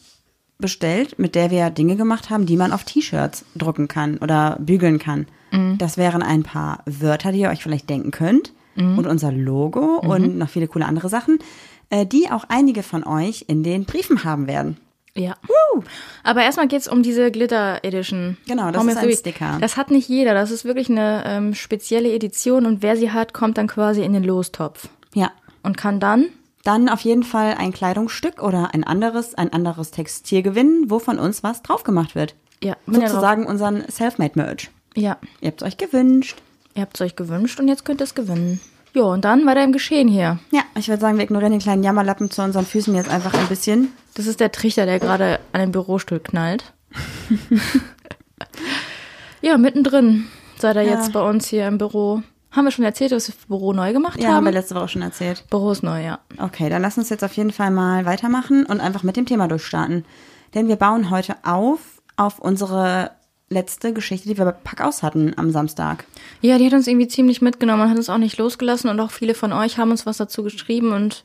bestellt, 0.58 1.20
mit 1.20 1.36
der 1.36 1.52
wir 1.52 1.70
Dinge 1.70 1.96
gemacht 1.96 2.32
haben, 2.32 2.48
die 2.48 2.58
man 2.58 2.72
auf 2.72 2.86
T-Shirts 2.86 3.46
drucken 3.56 3.88
kann 3.88 4.18
oder 4.18 4.58
bügeln 4.60 4.98
kann. 4.98 5.28
Das 5.78 5.98
wären 5.98 6.24
ein 6.24 6.42
paar 6.42 6.80
Wörter, 6.88 7.32
die 7.32 7.42
ihr 7.42 7.50
euch 7.50 7.62
vielleicht 7.62 7.88
denken 7.90 8.10
könnt. 8.10 8.52
Und 8.76 9.06
unser 9.08 9.32
Logo 9.32 9.98
und 10.00 10.38
noch 10.38 10.50
viele 10.50 10.68
coole 10.68 10.86
andere 10.86 11.10
Sachen, 11.10 11.40
äh, 11.90 12.06
die 12.06 12.30
auch 12.32 12.46
einige 12.48 12.84
von 12.84 13.04
euch 13.06 13.46
in 13.48 13.64
den 13.64 13.84
Briefen 13.86 14.24
haben 14.24 14.48
werden. 14.48 14.78
Ja. 15.14 15.36
Aber 16.24 16.42
erstmal 16.44 16.68
geht's 16.70 16.88
um 16.88 17.04
diese 17.04 17.32
Glitter 17.32 17.80
Edition. 17.84 18.38
Genau, 18.48 18.72
das 18.72 18.84
mir 18.84 18.92
ist 18.92 18.98
ein. 18.98 19.12
Sticker. 19.12 19.58
Das 19.60 19.76
hat 19.76 19.92
nicht 19.92 20.08
jeder. 20.08 20.34
Das 20.34 20.52
ist 20.52 20.64
wirklich 20.66 20.90
eine 20.90 21.24
ähm, 21.26 21.54
spezielle 21.54 22.12
Edition 22.14 22.66
und 22.66 22.82
wer 22.82 22.96
sie 22.96 23.12
hat, 23.12 23.34
kommt 23.34 23.58
dann 23.58 23.68
quasi 23.68 24.04
in 24.04 24.14
den 24.14 24.24
Lostopf 24.24 24.88
Ja. 25.14 25.32
und 25.64 25.76
kann 25.78 26.00
dann 26.00 26.28
Dann 26.64 26.88
auf 26.88 27.02
jeden 27.02 27.24
Fall 27.24 27.56
ein 27.58 27.74
Kleidungsstück 27.74 28.42
oder 28.42 28.74
ein 28.74 28.84
anderes, 28.86 29.36
ein 29.36 29.52
anderes 29.52 29.92
Textil 29.92 30.44
gewinnen, 30.44 30.86
wo 30.90 31.00
von 31.00 31.20
uns 31.20 31.44
was 31.44 31.62
drauf 31.62 31.84
gemacht 31.84 32.16
wird. 32.16 32.36
ja, 32.64 32.76
bin 32.86 33.02
ja. 33.02 33.10
Sozusagen 33.10 33.46
unseren 33.46 33.84
Selfmade-Merch. 33.90 34.70
Ja, 34.96 35.18
Ihr 35.42 35.48
habt 35.50 35.62
es 35.62 35.68
euch 35.68 35.78
gewünscht. 35.78 36.38
Ihr 36.76 36.82
habt's 36.82 37.02
euch 37.02 37.16
gewünscht 37.16 37.60
und 37.60 37.68
jetzt 37.68 37.86
könnt 37.86 38.02
ihr 38.02 38.06
es 38.06 38.16
gewinnen. 38.16 38.60
Jo, 38.94 39.10
und 39.14 39.24
dann 39.24 39.46
weiter 39.46 39.64
im 39.64 39.72
Geschehen 39.72 40.10
hier. 40.10 40.40
Ja, 40.52 40.64
ich 40.76 40.90
würde 40.90 41.00
sagen, 41.00 41.18
wir 41.18 41.24
ignorieren 41.24 41.54
den 41.54 41.62
kleinen 41.62 41.84
Jammerlappen 41.84 42.30
zu 42.30 42.42
unseren 42.42 42.66
Füßen 42.66 42.94
jetzt 42.94 43.10
einfach 43.10 43.34
ein 43.34 43.48
bisschen. 43.48 43.94
Das 44.16 44.28
ist 44.28 44.42
der 44.42 44.52
Trichter, 44.52 44.86
der 44.86 45.00
gerade 45.00 45.40
an 45.54 45.62
den 45.62 45.72
Bürostuhl 45.72 46.20
knallt. 46.20 46.74
ja, 49.42 49.58
mittendrin 49.58 50.28
seid 50.58 50.76
ihr 50.76 50.84
Ja. 50.84 50.96
jetzt 50.96 51.14
bei 51.14 51.22
uns 51.22 51.48
hier 51.48 51.68
im 51.68 51.78
Büro. 51.78 52.22
Haben 52.52 52.66
wir 52.66 52.72
schon 52.72 52.84
erzählt, 52.84 53.14
dass 53.14 53.30
wir 53.30 53.36
das 53.36 53.46
Büro 53.46 53.72
neu 53.72 53.94
gemacht 53.94 54.20
Ja, 54.22 54.30
haben 54.30 54.36
haben? 54.38 54.46
wir 54.46 54.52
letzte 54.52 54.76
Woche 54.76 54.90
schon 54.90 55.02
erzählt. 55.02 55.46
Büro 55.50 55.72
ist 55.72 55.84
neu, 55.84 56.04
ja. 56.04 56.20
Okay, 56.38 56.70
dann 56.70 56.82
lass 56.82 56.98
uns 56.98 57.10
jetzt 57.10 57.24
auf 57.24 57.32
jeden 57.34 57.54
Fall 57.54 57.72
mal 57.72 58.06
weitermachen 58.06 58.66
und 58.66 58.82
einfach 58.82 59.04
mit 59.04 59.16
dem 59.16 59.26
Thema 59.26 59.48
durchstarten. 59.48 60.04
Denn 60.54 60.68
wir 60.68 60.76
bauen 60.76 61.10
heute 61.10 61.36
auf 61.44 61.80
auf 62.18 62.40
unsere 62.40 63.12
letzte 63.52 63.94
Geschichte, 63.94 64.28
die 64.30 64.38
wir 64.38 64.46
bei 64.46 64.52
Pack 64.52 64.82
aus 64.82 65.04
hatten 65.04 65.34
am 65.38 65.52
Samstag. 65.52 66.06
Ja, 66.42 66.58
die 66.58 66.66
hat 66.66 66.74
uns 66.74 66.88
irgendwie 66.88 67.08
ziemlich 67.08 67.42
mitgenommen 67.42 67.84
und 67.84 67.90
hat 67.90 67.98
uns 67.98 68.10
auch 68.10 68.18
nicht 68.18 68.38
losgelassen 68.38 68.90
und 68.90 69.00
auch 69.00 69.12
viele 69.12 69.36
von 69.36 69.54
euch 69.54 69.78
haben 69.78 69.92
uns 69.92 70.06
was 70.06 70.18
dazu 70.18 70.44
geschrieben 70.44 70.94
und 70.94 71.24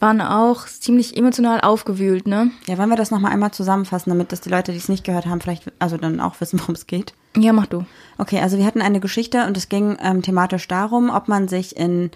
waren 0.00 0.20
auch 0.20 0.66
ziemlich 0.66 1.16
emotional 1.16 1.60
aufgewühlt, 1.60 2.26
ne? 2.26 2.50
Ja, 2.66 2.76
wollen 2.76 2.90
wir 2.90 2.96
das 2.96 3.10
nochmal 3.10 3.32
einmal 3.32 3.52
zusammenfassen, 3.52 4.10
damit 4.10 4.32
dass 4.32 4.40
die 4.40 4.50
Leute, 4.50 4.72
die 4.72 4.78
es 4.78 4.88
nicht 4.88 5.04
gehört 5.04 5.26
haben, 5.26 5.40
vielleicht 5.40 5.72
also 5.78 5.96
dann 5.96 6.20
auch 6.20 6.40
wissen, 6.40 6.60
worum 6.60 6.74
es 6.74 6.86
geht? 6.86 7.14
Ja, 7.36 7.52
mach 7.52 7.66
du. 7.66 7.84
Okay, 8.18 8.40
also 8.40 8.58
wir 8.58 8.66
hatten 8.66 8.82
eine 8.82 9.00
Geschichte 9.00 9.46
und 9.46 9.56
es 9.56 9.68
ging 9.68 9.96
ähm, 10.02 10.22
thematisch 10.22 10.68
darum, 10.68 11.10
ob 11.10 11.28
man 11.28 11.48
sich 11.48 11.76
in 11.76 12.10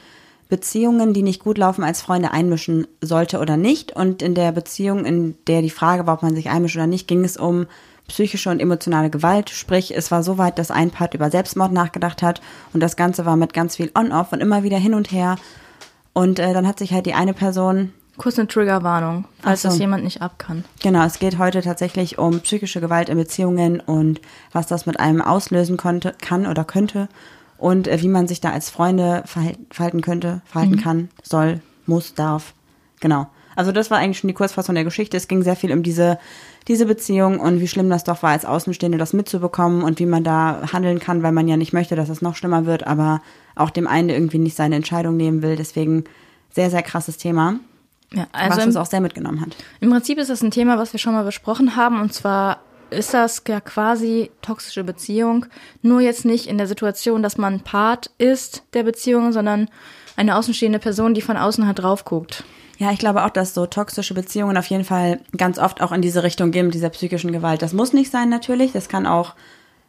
Beziehungen, 0.49 1.15
die 1.15 1.23
nicht 1.23 1.43
gut 1.43 1.59
laufen, 1.59 1.85
als 1.85 2.03
Freunde 2.03 2.33
einmischen 2.33 2.87
sollte 3.01 3.39
oder 3.39 3.57
nicht. 3.57 3.93
Und 3.93 4.21
in 4.21 4.35
der 4.35 4.53
Beziehung, 4.53 5.05
in 5.05 5.37
der 5.47 5.63
die 5.63 5.71
Frage 5.71 6.07
war, 6.07 6.15
ob 6.15 6.23
man 6.23 6.35
sich 6.35 6.51
einmischt 6.51 6.77
oder 6.77 6.89
nicht, 6.89 7.07
ging 7.07 7.25
es 7.25 7.37
um 7.37 7.67
psychische 8.11 8.51
und 8.51 8.61
emotionale 8.61 9.09
Gewalt. 9.09 9.51
Sprich, 9.51 9.97
es 9.97 10.11
war 10.11 10.23
so 10.23 10.37
weit, 10.37 10.59
dass 10.59 10.71
ein 10.71 10.91
Part 10.91 11.15
über 11.15 11.31
Selbstmord 11.31 11.73
nachgedacht 11.73 12.23
hat 12.23 12.41
und 12.73 12.81
das 12.81 12.97
Ganze 12.97 13.25
war 13.25 13.37
mit 13.37 13.55
ganz 13.55 13.77
viel 13.77 13.91
On-Off 13.97 14.33
und 14.33 14.41
immer 14.41 14.63
wieder 14.63 14.79
hin 14.79 14.95
und 14.95 15.11
her. 15.11 15.37
Und 16.13 16.39
äh, 16.39 16.53
dann 16.53 16.67
hat 16.67 16.79
sich 16.79 16.93
halt 16.93 17.07
die 17.07 17.15
eine 17.15 17.35
Person 17.35 17.93
Kurz 18.19 18.39
eine 18.39 18.49
Triggerwarnung, 18.49 19.25
falls 19.41 19.63
so. 19.63 19.69
das 19.69 19.79
jemand 19.79 20.05
nicht 20.05 20.21
ab 20.21 20.39
kann. 20.39 20.65
Genau, 20.83 21.05
es 21.07 21.19
geht 21.19 21.39
heute 21.39 21.63
tatsächlich 21.63 22.19
um 22.19 22.41
psychische 22.41 22.83
Gewalt 22.83 23.09
in 23.09 23.17
Beziehungen 23.17 23.81
und 23.81 24.21
was 24.53 24.67
das 24.67 24.85
mit 24.85 25.01
einem 25.01 25.23
auslösen 25.23 25.79
konnte, 25.79 26.15
kann 26.21 26.47
oder 26.47 26.65
könnte 26.65 27.09
und 27.57 27.89
äh, 27.89 28.03
wie 28.03 28.09
man 28.09 28.29
sich 28.29 28.41
da 28.41 28.51
als 28.51 28.69
Freunde 28.69 29.23
verhal- 29.27 29.57
verhalten 29.71 30.03
könnte, 30.03 30.43
verhalten 30.45 30.79
kann, 30.83 31.09
soll, 31.23 31.61
muss, 31.87 32.15
darf. 32.15 32.53
Genau. 33.01 33.29
Also 33.61 33.73
das 33.73 33.91
war 33.91 33.99
eigentlich 33.99 34.19
schon 34.19 34.29
die 34.29 34.35
Kurzfassung 34.35 34.75
der 34.75 34.85
Geschichte. 34.85 35.19
Es 35.19 35.29
ging 35.29 35.43
sehr 35.43 35.55
viel 35.55 35.71
um 35.71 35.83
diese, 35.83 36.19
diese 36.67 36.87
Beziehung 36.87 37.41
und 37.41 37.61
wie 37.61 37.69
schlimm 37.69 37.91
das 37.91 38.05
doch 38.05 38.23
war, 38.23 38.31
als 38.31 38.47
Außenstehende 38.47 38.97
das 38.97 39.13
mitzubekommen 39.13 39.83
und 39.83 39.99
wie 39.99 40.07
man 40.07 40.25
da 40.25 40.63
handeln 40.73 40.99
kann, 40.99 41.23
weil 41.23 41.33
man 41.33 41.47
ja 41.47 41.59
nicht 41.59 41.75
möchte, 41.75 41.95
dass 41.95 42.09
es 42.09 42.23
noch 42.23 42.37
schlimmer 42.37 42.65
wird, 42.65 42.87
aber 42.87 43.21
auch 43.55 43.69
dem 43.69 43.87
einen 43.87 44.09
irgendwie 44.09 44.39
nicht 44.39 44.57
seine 44.57 44.77
Entscheidung 44.77 45.19
nehmen 45.19 45.43
will. 45.43 45.57
Deswegen 45.57 46.05
sehr, 46.51 46.71
sehr 46.71 46.83
krasses 46.83 47.19
Thema, 47.19 47.61
Ja, 48.15 48.29
was 48.33 48.53
also 48.53 48.63
uns 48.63 48.77
im, 48.77 48.81
auch 48.81 48.87
sehr 48.87 49.03
mitgenommen 49.03 49.43
hat. 49.43 49.55
im 49.81 49.91
Prinzip 49.91 50.17
ist 50.17 50.31
das 50.31 50.41
ein 50.41 50.51
Thema, 50.51 50.79
was 50.79 50.95
wir 50.95 50.99
schon 50.99 51.13
mal 51.13 51.25
besprochen 51.25 51.77
haben. 51.77 52.01
Und 52.01 52.15
zwar 52.15 52.63
ist 52.89 53.13
das 53.13 53.43
ja 53.47 53.61
quasi 53.61 54.31
toxische 54.41 54.85
Beziehung. 54.85 55.45
Nur 55.83 56.01
jetzt 56.01 56.25
nicht 56.25 56.47
in 56.47 56.57
der 56.57 56.67
Situation, 56.67 57.23
dass 57.23 57.37
man 57.37 57.61
Part 57.61 58.11
ist 58.17 58.63
der 58.73 58.85
Beziehung, 58.85 59.33
sondern 59.33 59.69
eine 60.17 60.35
außenstehende 60.37 60.79
Person, 60.79 61.13
die 61.13 61.21
von 61.21 61.37
außen 61.37 61.67
halt 61.67 61.81
drauf 61.81 62.07
guckt. 62.07 62.43
Ja, 62.81 62.93
ich 62.93 62.99
glaube 62.99 63.27
auch, 63.27 63.31
dass 63.31 63.53
so 63.53 63.67
toxische 63.67 64.15
Beziehungen 64.15 64.57
auf 64.57 64.65
jeden 64.67 64.85
Fall 64.85 65.21
ganz 65.37 65.59
oft 65.59 65.83
auch 65.83 65.93
in 65.93 66.01
diese 66.01 66.23
Richtung 66.23 66.51
gehen 66.51 66.65
mit 66.65 66.75
dieser 66.75 66.89
psychischen 66.89 67.31
Gewalt. 67.31 67.61
Das 67.61 67.75
muss 67.75 67.93
nicht 67.93 68.11
sein 68.11 68.31
natürlich, 68.31 68.73
das 68.73 68.89
kann 68.89 69.07
auch 69.07 69.35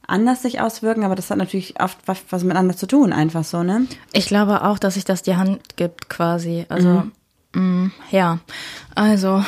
anders 0.06 0.42
sich 0.42 0.60
auswirken, 0.60 1.06
aber 1.06 1.16
das 1.16 1.30
hat 1.32 1.38
natürlich 1.38 1.80
oft 1.82 1.98
was, 2.06 2.18
was 2.32 2.44
miteinander 2.44 2.76
zu 2.76 2.88
tun, 2.88 3.14
einfach 3.14 3.46
so, 3.46 3.64
ne? 3.64 3.86
Ich 4.12 4.26
glaube 4.26 4.66
auch, 4.66 4.78
dass 4.78 4.96
sich 4.96 5.06
das 5.06 5.22
die 5.22 5.38
Hand 5.38 5.78
gibt, 5.78 6.10
quasi. 6.10 6.66
Also, 6.68 7.04
mm, 7.54 7.92
ja. 8.12 8.40
Also, 8.94 9.42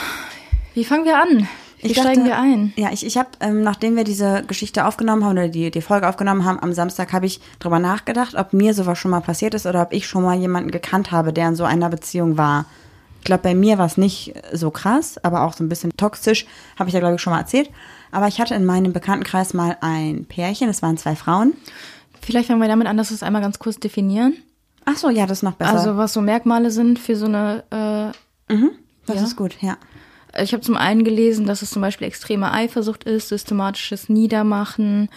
wie 0.73 0.85
fangen 0.85 1.03
wir 1.03 1.21
an? 1.21 1.49
Wie 1.81 1.87
Ich 1.87 1.97
steigen 1.99 2.23
dachte- 2.23 2.29
wir 2.29 2.39
ein? 2.39 2.71
Ja, 2.77 2.91
ich, 2.93 3.05
ich 3.05 3.17
habe, 3.17 3.27
ähm, 3.41 3.61
nachdem 3.61 3.97
wir 3.97 4.05
diese 4.05 4.43
Geschichte 4.47 4.85
aufgenommen 4.85 5.25
haben 5.25 5.33
oder 5.33 5.49
die, 5.49 5.69
die 5.69 5.81
Folge 5.81 6.07
aufgenommen 6.07 6.45
haben, 6.45 6.61
am 6.61 6.71
Samstag 6.71 7.11
habe 7.11 7.25
ich 7.25 7.41
drüber 7.59 7.79
nachgedacht, 7.79 8.35
ob 8.35 8.53
mir 8.53 8.73
sowas 8.73 8.97
schon 8.97 9.11
mal 9.11 9.19
passiert 9.19 9.53
ist 9.53 9.65
oder 9.65 9.81
ob 9.81 9.91
ich 9.91 10.07
schon 10.07 10.23
mal 10.23 10.37
jemanden 10.37 10.71
gekannt 10.71 11.11
habe, 11.11 11.33
der 11.33 11.49
in 11.49 11.55
so 11.57 11.65
einer 11.65 11.89
Beziehung 11.89 12.37
war. 12.37 12.67
Ich 13.23 13.25
glaube, 13.25 13.43
bei 13.43 13.55
mir 13.55 13.77
war 13.77 13.85
es 13.85 13.95
nicht 13.95 14.33
so 14.51 14.69
krass, 14.69 15.17
aber 15.23 15.43
auch 15.43 15.53
so 15.53 15.63
ein 15.63 15.69
bisschen 15.69 15.95
toxisch, 15.95 16.45
habe 16.77 16.89
ich 16.89 16.93
ja, 16.93 16.99
glaube 16.99 17.15
ich, 17.15 17.21
schon 17.21 17.31
mal 17.31 17.39
erzählt. 17.39 17.69
Aber 18.11 18.27
ich 18.27 18.41
hatte 18.41 18.53
in 18.53 18.65
meinem 18.65 18.91
Bekanntenkreis 18.91 19.53
mal 19.53 19.77
ein 19.79 20.25
Pärchen, 20.25 20.67
es 20.67 20.81
waren 20.81 20.97
zwei 20.97 21.15
Frauen. 21.15 21.53
Vielleicht 22.19 22.49
fangen 22.49 22.59
wir 22.59 22.67
damit 22.67 22.85
an, 22.85 22.97
dass 22.97 23.11
wir 23.11 23.15
es 23.15 23.23
einmal 23.23 23.41
ganz 23.41 23.59
kurz 23.59 23.79
definieren. 23.79 24.35
Ach 24.83 24.97
so, 24.97 25.09
ja, 25.09 25.25
das 25.25 25.37
ist 25.37 25.43
noch 25.43 25.53
besser. 25.53 25.71
Also, 25.71 25.95
was 25.95 26.11
so 26.11 26.19
Merkmale 26.19 26.69
sind 26.69 26.99
für 26.99 27.15
so 27.15 27.27
eine. 27.27 27.63
Äh, 27.69 28.53
das 29.05 29.15
ja. 29.15 29.23
ist 29.23 29.37
gut, 29.37 29.55
ja. 29.61 29.77
ich 30.37 30.51
habe 30.51 30.61
zum 30.61 30.75
einen 30.75 31.05
gelesen, 31.05 31.45
dass 31.45 31.61
es 31.61 31.69
zum 31.69 31.81
Beispiel 31.81 32.07
extreme 32.07 32.51
Eifersucht 32.51 33.05
ist, 33.05 33.29
systematisches 33.29 34.09
Niedermachen. 34.09 35.07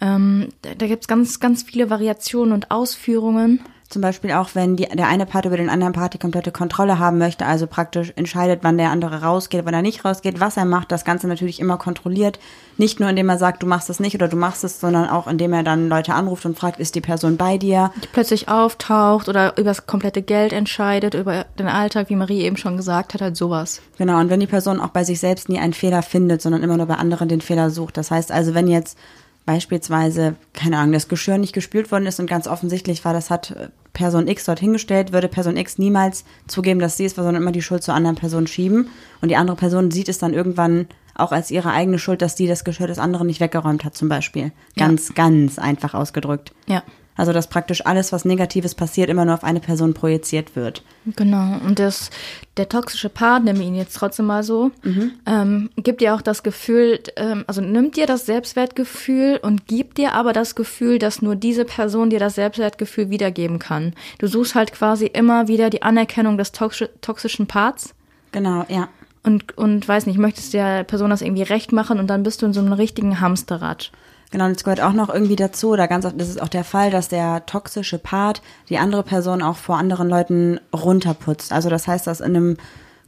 Ähm, 0.00 0.48
da 0.62 0.74
da 0.74 0.88
gibt's 0.88 1.06
ganz, 1.06 1.38
ganz 1.38 1.62
viele 1.62 1.88
Variationen 1.88 2.52
und 2.52 2.72
Ausführungen. 2.72 3.60
Zum 3.94 4.02
Beispiel 4.02 4.32
auch, 4.32 4.48
wenn 4.54 4.74
die, 4.74 4.88
der 4.88 5.06
eine 5.06 5.24
Part 5.24 5.44
über 5.44 5.56
den 5.56 5.70
anderen 5.70 5.92
Part 5.92 6.14
die 6.14 6.18
komplette 6.18 6.50
Kontrolle 6.50 6.98
haben 6.98 7.16
möchte, 7.16 7.46
also 7.46 7.68
praktisch 7.68 8.12
entscheidet, 8.16 8.64
wann 8.64 8.76
der 8.76 8.90
andere 8.90 9.22
rausgeht, 9.22 9.64
wann 9.64 9.72
er 9.72 9.82
nicht 9.82 10.04
rausgeht, 10.04 10.40
was 10.40 10.56
er 10.56 10.64
macht, 10.64 10.90
das 10.90 11.04
Ganze 11.04 11.28
natürlich 11.28 11.60
immer 11.60 11.76
kontrolliert. 11.76 12.40
Nicht 12.76 12.98
nur, 12.98 13.08
indem 13.08 13.28
er 13.28 13.38
sagt, 13.38 13.62
du 13.62 13.68
machst 13.68 13.88
es 13.90 14.00
nicht 14.00 14.16
oder 14.16 14.26
du 14.26 14.36
machst 14.36 14.64
es, 14.64 14.80
sondern 14.80 15.08
auch, 15.08 15.28
indem 15.28 15.52
er 15.52 15.62
dann 15.62 15.88
Leute 15.88 16.12
anruft 16.12 16.44
und 16.44 16.58
fragt, 16.58 16.80
ist 16.80 16.96
die 16.96 17.00
Person 17.00 17.36
bei 17.36 17.56
dir? 17.56 17.92
die 18.02 18.08
plötzlich 18.12 18.48
auftaucht 18.48 19.28
oder 19.28 19.52
über 19.58 19.68
das 19.68 19.86
komplette 19.86 20.22
Geld 20.22 20.52
entscheidet, 20.52 21.14
über 21.14 21.46
den 21.56 21.68
Alltag, 21.68 22.10
wie 22.10 22.16
Marie 22.16 22.40
eben 22.40 22.56
schon 22.56 22.76
gesagt 22.76 23.14
hat, 23.14 23.20
halt 23.20 23.36
sowas. 23.36 23.80
Genau, 23.96 24.18
und 24.18 24.28
wenn 24.28 24.40
die 24.40 24.48
Person 24.48 24.80
auch 24.80 24.88
bei 24.88 25.04
sich 25.04 25.20
selbst 25.20 25.48
nie 25.48 25.60
einen 25.60 25.72
Fehler 25.72 26.02
findet, 26.02 26.42
sondern 26.42 26.64
immer 26.64 26.76
nur 26.76 26.86
bei 26.86 26.96
anderen 26.96 27.28
den 27.28 27.42
Fehler 27.42 27.70
sucht. 27.70 27.96
Das 27.96 28.10
heißt 28.10 28.32
also, 28.32 28.54
wenn 28.54 28.66
jetzt 28.66 28.98
beispielsweise, 29.46 30.36
keine 30.52 30.78
Ahnung, 30.78 30.92
das 30.92 31.08
Geschirr 31.08 31.38
nicht 31.38 31.52
gespült 31.52 31.90
worden 31.92 32.06
ist 32.06 32.20
und 32.20 32.26
ganz 32.26 32.46
offensichtlich 32.46 33.04
war, 33.04 33.12
das 33.12 33.30
hat 33.30 33.50
äh, 33.50 33.68
Person 33.92 34.26
X 34.26 34.44
dort 34.44 34.60
hingestellt, 34.60 35.12
würde 35.12 35.28
Person 35.28 35.56
X 35.56 35.78
niemals 35.78 36.24
zugeben, 36.46 36.80
dass 36.80 36.96
sie 36.96 37.04
es 37.04 37.16
war, 37.16 37.24
sondern 37.24 37.42
immer 37.42 37.52
die 37.52 37.62
Schuld 37.62 37.82
zur 37.82 37.94
anderen 37.94 38.16
Person 38.16 38.46
schieben. 38.46 38.88
Und 39.20 39.28
die 39.28 39.36
andere 39.36 39.56
Person 39.56 39.90
sieht 39.90 40.08
es 40.08 40.18
dann 40.18 40.34
irgendwann 40.34 40.88
auch 41.14 41.30
als 41.30 41.50
ihre 41.50 41.70
eigene 41.70 41.98
Schuld, 41.98 42.22
dass 42.22 42.34
die 42.34 42.48
das 42.48 42.64
Geschirr 42.64 42.88
des 42.88 42.98
anderen 42.98 43.28
nicht 43.28 43.40
weggeräumt 43.40 43.84
hat, 43.84 43.96
zum 43.96 44.08
Beispiel. 44.08 44.50
Ganz, 44.76 45.14
ganz 45.14 45.58
einfach 45.60 45.94
ausgedrückt. 45.94 46.52
Ja. 46.66 46.82
Also, 47.16 47.32
dass 47.32 47.46
praktisch 47.46 47.86
alles, 47.86 48.12
was 48.12 48.24
Negatives 48.24 48.74
passiert, 48.74 49.08
immer 49.08 49.24
nur 49.24 49.34
auf 49.34 49.44
eine 49.44 49.60
Person 49.60 49.94
projiziert 49.94 50.56
wird. 50.56 50.82
Genau. 51.06 51.58
Und 51.64 51.78
das, 51.78 52.10
der 52.56 52.68
toxische 52.68 53.08
Part, 53.08 53.44
nennen 53.44 53.60
wir 53.60 53.66
ihn 53.66 53.74
jetzt 53.74 53.94
trotzdem 53.94 54.26
mal 54.26 54.42
so, 54.42 54.72
ähm, 55.26 55.70
gibt 55.76 56.00
dir 56.00 56.14
auch 56.14 56.22
das 56.22 56.42
Gefühl, 56.42 57.00
ähm, 57.16 57.44
also 57.46 57.60
nimmt 57.60 57.96
dir 57.96 58.06
das 58.06 58.26
Selbstwertgefühl 58.26 59.38
und 59.42 59.66
gibt 59.66 59.98
dir 59.98 60.12
aber 60.12 60.32
das 60.32 60.54
Gefühl, 60.54 60.98
dass 60.98 61.22
nur 61.22 61.36
diese 61.36 61.64
Person 61.64 62.10
dir 62.10 62.18
das 62.18 62.34
Selbstwertgefühl 62.34 63.10
wiedergeben 63.10 63.58
kann. 63.58 63.94
Du 64.18 64.26
suchst 64.26 64.54
halt 64.54 64.72
quasi 64.72 65.06
immer 65.06 65.46
wieder 65.48 65.70
die 65.70 65.82
Anerkennung 65.82 66.36
des 66.36 66.52
toxi 66.52 66.86
toxischen 67.00 67.46
Parts 67.46 67.94
Genau, 68.34 68.64
ja. 68.68 68.88
und, 69.22 69.56
und 69.56 69.86
weiß 69.86 70.06
nicht, 70.06 70.18
möchtest 70.18 70.54
der 70.54 70.82
Person 70.82 71.10
das 71.10 71.22
irgendwie 71.22 71.44
recht 71.44 71.70
machen 71.70 72.00
und 72.00 72.08
dann 72.08 72.24
bist 72.24 72.42
du 72.42 72.46
in 72.46 72.52
so 72.52 72.60
einem 72.60 72.72
richtigen 72.72 73.20
Hamsterrad. 73.20 73.92
Genau, 74.34 74.46
und 74.46 74.56
es 74.56 74.64
gehört 74.64 74.80
auch 74.80 74.94
noch 74.94 75.10
irgendwie 75.10 75.36
dazu, 75.36 75.68
oder 75.68 75.86
ganz 75.86 76.04
oft, 76.04 76.20
das 76.20 76.28
ist 76.28 76.42
auch 76.42 76.48
der 76.48 76.64
Fall, 76.64 76.90
dass 76.90 77.06
der 77.06 77.46
toxische 77.46 78.00
Part 78.00 78.42
die 78.68 78.78
andere 78.78 79.04
Person 79.04 79.42
auch 79.42 79.56
vor 79.56 79.78
anderen 79.78 80.08
Leuten 80.08 80.58
runterputzt. 80.74 81.52
Also 81.52 81.70
das 81.70 81.86
heißt, 81.86 82.04
dass 82.08 82.18
in 82.18 82.34
einem 82.34 82.56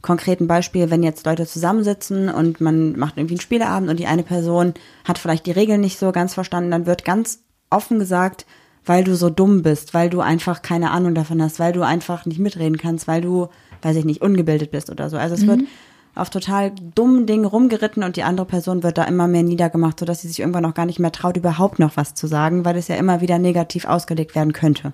konkreten 0.01 0.47
Beispiel, 0.47 0.89
wenn 0.89 1.03
jetzt 1.03 1.25
Leute 1.25 1.45
zusammensitzen 1.45 2.29
und 2.29 2.61
man 2.61 2.97
macht 2.97 3.17
irgendwie 3.17 3.33
einen 3.33 3.41
Spieleabend 3.41 3.89
und 3.89 3.99
die 3.99 4.07
eine 4.07 4.23
Person 4.23 4.73
hat 5.03 5.17
vielleicht 5.17 5.45
die 5.47 5.51
Regeln 5.51 5.81
nicht 5.81 5.99
so 5.99 6.13
ganz 6.13 6.33
verstanden, 6.33 6.71
dann 6.71 6.85
wird 6.85 7.03
ganz 7.03 7.39
offen 7.69 7.99
gesagt, 7.99 8.45
weil 8.85 9.03
du 9.03 9.13
so 9.13 9.29
dumm 9.29 9.63
bist, 9.63 9.93
weil 9.93 10.09
du 10.09 10.21
einfach 10.21 10.61
keine 10.61 10.91
Ahnung 10.91 11.13
davon 11.13 11.41
hast, 11.41 11.59
weil 11.59 11.73
du 11.73 11.81
einfach 11.81 12.25
nicht 12.25 12.39
mitreden 12.39 12.77
kannst, 12.77 13.05
weil 13.05 13.19
du, 13.19 13.49
weiß 13.81 13.97
ich 13.97 14.05
nicht, 14.05 14.21
ungebildet 14.21 14.71
bist 14.71 14.89
oder 14.89 15.09
so. 15.09 15.17
Also 15.17 15.35
es 15.35 15.45
wird 15.45 15.59
auf 16.17 16.29
total 16.29 16.71
dummen 16.95 17.25
Dingen 17.25 17.45
rumgeritten 17.45 18.03
und 18.03 18.15
die 18.15 18.23
andere 18.23 18.45
Person 18.45 18.83
wird 18.83 18.97
da 18.97 19.03
immer 19.03 19.27
mehr 19.27 19.43
niedergemacht, 19.43 19.99
sodass 19.99 20.21
sie 20.21 20.27
sich 20.27 20.39
irgendwann 20.39 20.65
auch 20.65 20.73
gar 20.73 20.85
nicht 20.85 20.99
mehr 20.99 21.11
traut, 21.11 21.37
überhaupt 21.37 21.79
noch 21.79 21.97
was 21.97 22.13
zu 22.13 22.27
sagen, 22.27 22.65
weil 22.65 22.75
es 22.75 22.87
ja 22.87 22.95
immer 22.95 23.21
wieder 23.21 23.39
negativ 23.39 23.85
ausgelegt 23.85 24.35
werden 24.35 24.53
könnte. 24.53 24.93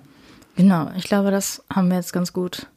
Genau, 0.56 0.88
ich 0.96 1.04
glaube, 1.04 1.30
das 1.30 1.64
haben 1.68 1.88
wir 1.88 1.96
jetzt 1.96 2.12
ganz 2.12 2.32
gut 2.32 2.68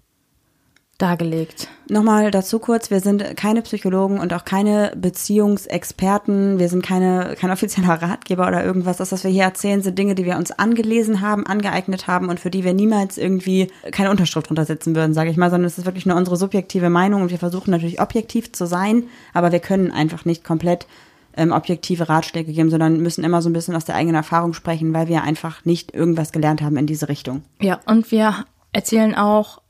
dargelegt. 0.98 1.68
Nochmal 1.90 2.32
dazu 2.32 2.60
kurz, 2.60 2.90
wir 2.90 3.02
sind 3.02 3.38
keine 3.38 3.62
Psychologen 3.62 4.20
und 4.20 4.34
auch 4.34 4.46
keine 4.46 4.94
Beziehungsexperten, 4.96 6.58
wir 6.58 6.70
sind 6.70 6.84
keine, 6.84 7.36
kein 7.40 7.52
offizieller 7.52 8.02
Ratgeber 8.02 8.48
oder 8.48 8.66
irgendwas. 8.66 8.98
Das, 8.98 9.12
was 9.12 9.24
wir 9.24 9.32
hier 9.32 9.44
erzählen, 9.44 9.82
sind 9.82 9.98
Dinge, 9.98 10.16
die 10.16 10.26
wir 10.26 10.38
uns 10.38 10.52
angelesen 10.52 11.22
haben, 11.22 11.46
angeeignet 11.46 12.08
haben 12.08 12.30
und 12.30 12.40
für 12.40 12.50
die 12.50 12.64
wir 12.64 12.74
niemals 12.74 13.18
irgendwie 13.18 13.68
keine 13.92 14.10
Unterschrift 14.10 14.50
runtersetzen 14.50 14.96
würden, 14.96 15.14
sage 15.14 15.30
ich 15.30 15.38
mal, 15.38 15.52
sondern 15.52 15.68
es 15.68 15.78
ist 15.78 15.86
wirklich 15.86 16.08
nur 16.08 16.18
unsere 16.18 16.36
subjektive 16.36 16.90
Meinung 16.90 17.22
und 17.22 17.32
wir 17.32 17.40
versuchen 17.40 17.72
natürlich 17.72 18.02
objektiv 18.02 18.52
zu 18.52 18.66
sein, 18.66 19.04
aber 19.34 19.52
wir 19.52 19.60
können 19.60 19.92
einfach 19.92 20.26
nicht 20.26 20.44
komplett 20.44 20.88
ähm, 21.36 21.52
objektive 21.52 22.10
Ratschläge 22.10 22.52
geben, 22.52 22.72
sondern 22.72 23.00
müssen 23.00 23.24
immer 23.24 23.44
so 23.44 23.50
ein 23.50 23.54
bisschen 23.54 23.76
aus 23.76 23.86
der 23.86 23.96
eigenen 23.96 24.16
Erfahrung 24.16 24.54
sprechen, 24.54 24.94
weil 24.94 25.08
wir 25.08 25.22
einfach 25.22 25.64
nicht 25.64 25.94
irgendwas 25.94 26.32
gelernt 26.32 26.64
haben 26.64 26.76
in 26.78 26.88
diese 26.88 27.08
Richtung. 27.08 27.44
Ja, 27.62 27.80
und 27.86 28.12
wir 28.12 28.46
erzählen 28.74 29.14
auch 29.14 29.62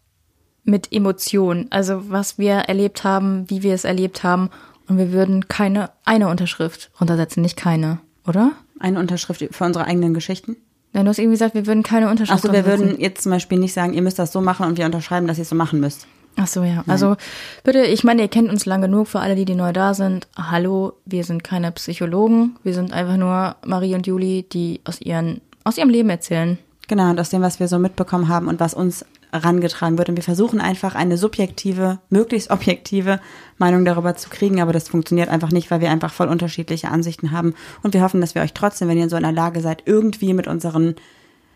mit 0.68 0.92
Emotionen, 0.92 1.68
also 1.72 2.10
was 2.10 2.38
wir 2.38 2.54
erlebt 2.54 3.04
haben, 3.04 3.50
wie 3.50 3.64
wir 3.64 3.74
es 3.74 3.86
erlebt 3.86 4.24
haben. 4.24 4.50
Und 4.88 4.98
wir 4.98 5.12
würden 5.12 5.48
keine 5.48 5.90
eine 6.06 6.28
Unterschrift 6.28 6.92
runtersetzen, 7.00 7.42
nicht 7.42 7.58
keine, 7.58 8.00
oder? 8.28 8.52
Eine 8.80 9.00
Unterschrift 9.00 9.44
für 9.52 9.64
unsere 9.64 9.86
eigenen 9.86 10.14
Geschichten. 10.14 10.58
Nein, 10.94 11.06
du 11.06 11.10
hast 11.10 11.20
irgendwie 11.20 11.36
gesagt, 11.36 11.56
wir 11.56 11.66
würden 11.66 11.84
keine 11.84 12.10
Unterschrift 12.10 12.46
Achso, 12.46 12.54
wir 12.54 12.66
würden 12.66 13.00
jetzt 13.00 13.24
zum 13.24 13.32
Beispiel 13.32 13.58
nicht 13.58 13.74
sagen, 13.74 13.94
ihr 13.94 14.02
müsst 14.02 14.20
das 14.20 14.32
so 14.32 14.42
machen 14.42 14.66
und 14.66 14.78
wir 14.78 14.86
unterschreiben, 14.86 15.28
dass 15.28 15.38
ihr 15.38 15.44
es 15.44 15.50
so 15.50 15.56
machen 15.56 15.80
müsst. 15.80 16.06
Ach 16.36 16.48
so, 16.48 16.64
ja. 16.64 16.84
Also 16.86 17.16
bitte, 17.64 17.84
ich 17.84 18.04
meine, 18.04 18.22
ihr 18.22 18.28
kennt 18.28 18.50
uns 18.50 18.66
lang 18.66 18.82
genug 18.82 19.08
für 19.08 19.20
alle, 19.20 19.36
die, 19.36 19.46
die 19.46 19.56
neu 19.56 19.74
da 19.74 19.94
sind. 19.94 20.28
Hallo, 20.38 20.94
wir 21.06 21.24
sind 21.24 21.44
keine 21.44 21.72
Psychologen. 21.72 22.58
Wir 22.64 22.74
sind 22.74 22.94
einfach 22.94 23.18
nur 23.18 23.56
Marie 23.66 23.96
und 23.96 24.06
Juli, 24.06 24.46
die 24.52 24.82
aus, 24.84 25.02
ihren, 25.02 25.42
aus 25.64 25.78
ihrem 25.78 25.90
Leben 25.90 26.10
erzählen. 26.10 26.58
Genau, 26.88 27.10
und 27.10 27.20
aus 27.20 27.30
dem, 27.30 27.42
was 27.42 27.60
wir 27.60 27.68
so 27.68 27.80
mitbekommen 27.80 28.28
haben 28.28 28.48
und 28.48 28.60
was 28.60 28.74
uns 28.74 29.04
herangetragen 29.32 29.98
wird. 29.98 30.10
Und 30.10 30.16
wir 30.16 30.24
versuchen 30.24 30.62
einfach 30.62 30.96
eine 30.96 31.18
subjektive, 31.18 32.00
möglichst 32.10 32.50
objektive 32.50 33.20
Meinung 33.58 33.86
darüber 33.86 34.16
zu 34.16 34.30
kriegen, 34.30 34.62
aber 34.62 34.74
das 34.74 34.90
funktioniert 34.90 35.30
einfach 35.30 35.52
nicht, 35.52 35.70
weil 35.72 35.82
wir 35.82 35.92
einfach 35.92 36.14
voll 36.14 36.28
unterschiedliche 36.28 36.90
Ansichten 36.90 37.32
haben. 37.32 37.54
Und 37.84 37.94
wir 37.94 38.02
hoffen, 38.02 38.22
dass 38.22 38.36
wir 38.36 38.42
euch 38.42 38.54
trotzdem, 38.54 38.88
wenn 38.88 38.98
ihr 38.98 39.04
in 39.04 39.10
so 39.10 39.16
einer 39.16 39.32
Lage 39.32 39.62
seid, 39.62 39.84
irgendwie 39.86 40.34
mit 40.34 40.48
unseren 40.48 40.96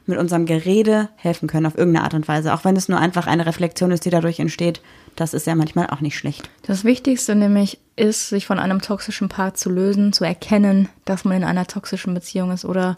mit 0.07 0.17
unserem 0.17 0.45
Gerede 0.45 1.09
helfen 1.15 1.47
können 1.47 1.65
auf 1.65 1.77
irgendeine 1.77 2.03
Art 2.03 2.13
und 2.13 2.27
Weise, 2.27 2.53
auch 2.53 2.65
wenn 2.65 2.75
es 2.75 2.89
nur 2.89 2.99
einfach 2.99 3.27
eine 3.27 3.45
Reflexion 3.45 3.91
ist, 3.91 4.03
die 4.03 4.09
dadurch 4.09 4.39
entsteht. 4.39 4.81
Das 5.15 5.33
ist 5.33 5.45
ja 5.47 5.55
manchmal 5.55 5.87
auch 5.87 6.01
nicht 6.01 6.17
schlecht. 6.17 6.49
Das 6.63 6.83
Wichtigste 6.83 7.35
nämlich 7.35 7.79
ist, 7.95 8.29
sich 8.29 8.45
von 8.45 8.59
einem 8.59 8.81
toxischen 8.81 9.29
Part 9.29 9.57
zu 9.57 9.69
lösen, 9.69 10.11
zu 10.11 10.23
erkennen, 10.23 10.89
dass 11.05 11.23
man 11.23 11.37
in 11.37 11.43
einer 11.43 11.67
toxischen 11.67 12.13
Beziehung 12.13 12.51
ist 12.51 12.65
oder 12.65 12.97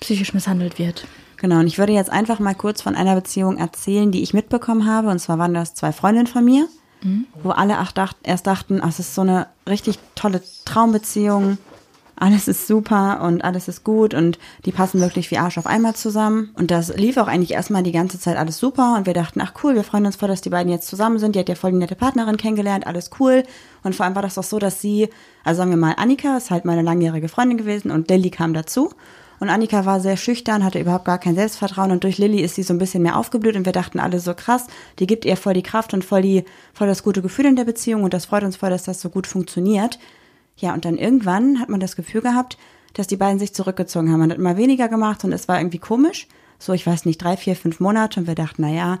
psychisch 0.00 0.34
misshandelt 0.34 0.78
wird. 0.78 1.06
Genau, 1.42 1.58
und 1.58 1.66
ich 1.66 1.76
würde 1.76 1.92
jetzt 1.92 2.08
einfach 2.08 2.38
mal 2.38 2.54
kurz 2.54 2.80
von 2.80 2.94
einer 2.94 3.16
Beziehung 3.16 3.58
erzählen, 3.58 4.12
die 4.12 4.22
ich 4.22 4.32
mitbekommen 4.32 4.86
habe. 4.86 5.08
Und 5.08 5.18
zwar 5.18 5.38
waren 5.38 5.52
das 5.52 5.74
zwei 5.74 5.92
Freundinnen 5.92 6.28
von 6.28 6.44
mir. 6.44 6.68
wo 7.42 7.50
alle 7.50 7.78
ach, 7.78 7.90
dacht, 7.90 8.16
erst 8.22 8.46
dachten, 8.46 8.80
ach, 8.80 8.90
es 8.90 9.00
ist 9.00 9.16
so 9.16 9.22
eine 9.22 9.48
richtig 9.68 9.98
tolle 10.14 10.40
Traumbeziehung, 10.64 11.58
alles 12.14 12.46
ist 12.46 12.68
super 12.68 13.22
und 13.22 13.42
alles 13.42 13.66
ist 13.66 13.82
gut 13.82 14.14
und 14.14 14.38
die 14.64 14.70
passen 14.70 15.00
wirklich 15.00 15.32
wie 15.32 15.38
Arsch 15.38 15.58
auf 15.58 15.66
einmal 15.66 15.96
zusammen. 15.96 16.50
Und 16.54 16.70
das 16.70 16.96
lief 16.96 17.16
auch 17.16 17.26
eigentlich 17.26 17.50
erstmal 17.50 17.82
die 17.82 17.90
ganze 17.90 18.20
Zeit 18.20 18.36
alles 18.36 18.58
super 18.58 18.94
und 18.96 19.06
wir 19.06 19.14
dachten, 19.14 19.40
ach 19.40 19.54
cool, 19.64 19.74
wir 19.74 19.82
freuen 19.82 20.06
uns 20.06 20.14
voll, 20.14 20.28
dass 20.28 20.42
die 20.42 20.50
beiden 20.50 20.70
jetzt 20.70 20.86
zusammen 20.86 21.18
sind. 21.18 21.34
Die 21.34 21.40
hat 21.40 21.48
ja 21.48 21.56
voll 21.56 21.72
die 21.72 21.78
nette 21.78 21.96
Partnerin 21.96 22.36
kennengelernt, 22.36 22.86
alles 22.86 23.10
cool. 23.18 23.42
Und 23.82 23.96
vor 23.96 24.06
allem 24.06 24.14
war 24.14 24.22
das 24.22 24.36
doch 24.36 24.44
so, 24.44 24.60
dass 24.60 24.80
sie, 24.80 25.08
also 25.42 25.58
sagen 25.58 25.70
wir 25.70 25.76
mal, 25.76 25.94
Annika 25.96 26.36
ist 26.36 26.52
halt 26.52 26.64
meine 26.64 26.82
langjährige 26.82 27.28
Freundin 27.28 27.58
gewesen 27.58 27.90
und 27.90 28.08
Lilly 28.08 28.30
kam 28.30 28.54
dazu. 28.54 28.90
Und 29.42 29.48
Annika 29.48 29.84
war 29.86 29.98
sehr 29.98 30.16
schüchtern, 30.16 30.62
hatte 30.62 30.78
überhaupt 30.78 31.04
gar 31.04 31.18
kein 31.18 31.34
Selbstvertrauen 31.34 31.90
und 31.90 32.04
durch 32.04 32.16
Lilly 32.16 32.42
ist 32.42 32.54
sie 32.54 32.62
so 32.62 32.72
ein 32.72 32.78
bisschen 32.78 33.02
mehr 33.02 33.16
aufgeblüht 33.16 33.56
und 33.56 33.66
wir 33.66 33.72
dachten 33.72 33.98
alle 33.98 34.20
so 34.20 34.34
krass, 34.34 34.68
die 35.00 35.08
gibt 35.08 35.24
ihr 35.24 35.36
voll 35.36 35.54
die 35.54 35.64
Kraft 35.64 35.94
und 35.94 36.04
voll 36.04 36.22
die, 36.22 36.44
voll 36.72 36.86
das 36.86 37.02
gute 37.02 37.22
Gefühl 37.22 37.46
in 37.46 37.56
der 37.56 37.64
Beziehung 37.64 38.04
und 38.04 38.14
das 38.14 38.26
freut 38.26 38.44
uns 38.44 38.54
voll, 38.54 38.70
dass 38.70 38.84
das 38.84 39.00
so 39.00 39.10
gut 39.10 39.26
funktioniert. 39.26 39.98
Ja, 40.58 40.72
und 40.72 40.84
dann 40.84 40.96
irgendwann 40.96 41.58
hat 41.58 41.70
man 41.70 41.80
das 41.80 41.96
Gefühl 41.96 42.20
gehabt, 42.20 42.56
dass 42.94 43.08
die 43.08 43.16
beiden 43.16 43.40
sich 43.40 43.52
zurückgezogen 43.52 44.12
haben. 44.12 44.20
Man 44.20 44.30
hat 44.30 44.38
immer 44.38 44.56
weniger 44.56 44.88
gemacht 44.88 45.24
und 45.24 45.32
es 45.32 45.48
war 45.48 45.58
irgendwie 45.58 45.80
komisch. 45.80 46.28
So, 46.60 46.72
ich 46.72 46.86
weiß 46.86 47.04
nicht, 47.04 47.20
drei, 47.20 47.36
vier, 47.36 47.56
fünf 47.56 47.80
Monate 47.80 48.20
und 48.20 48.28
wir 48.28 48.36
dachten, 48.36 48.62
na 48.62 48.70
ja, 48.70 49.00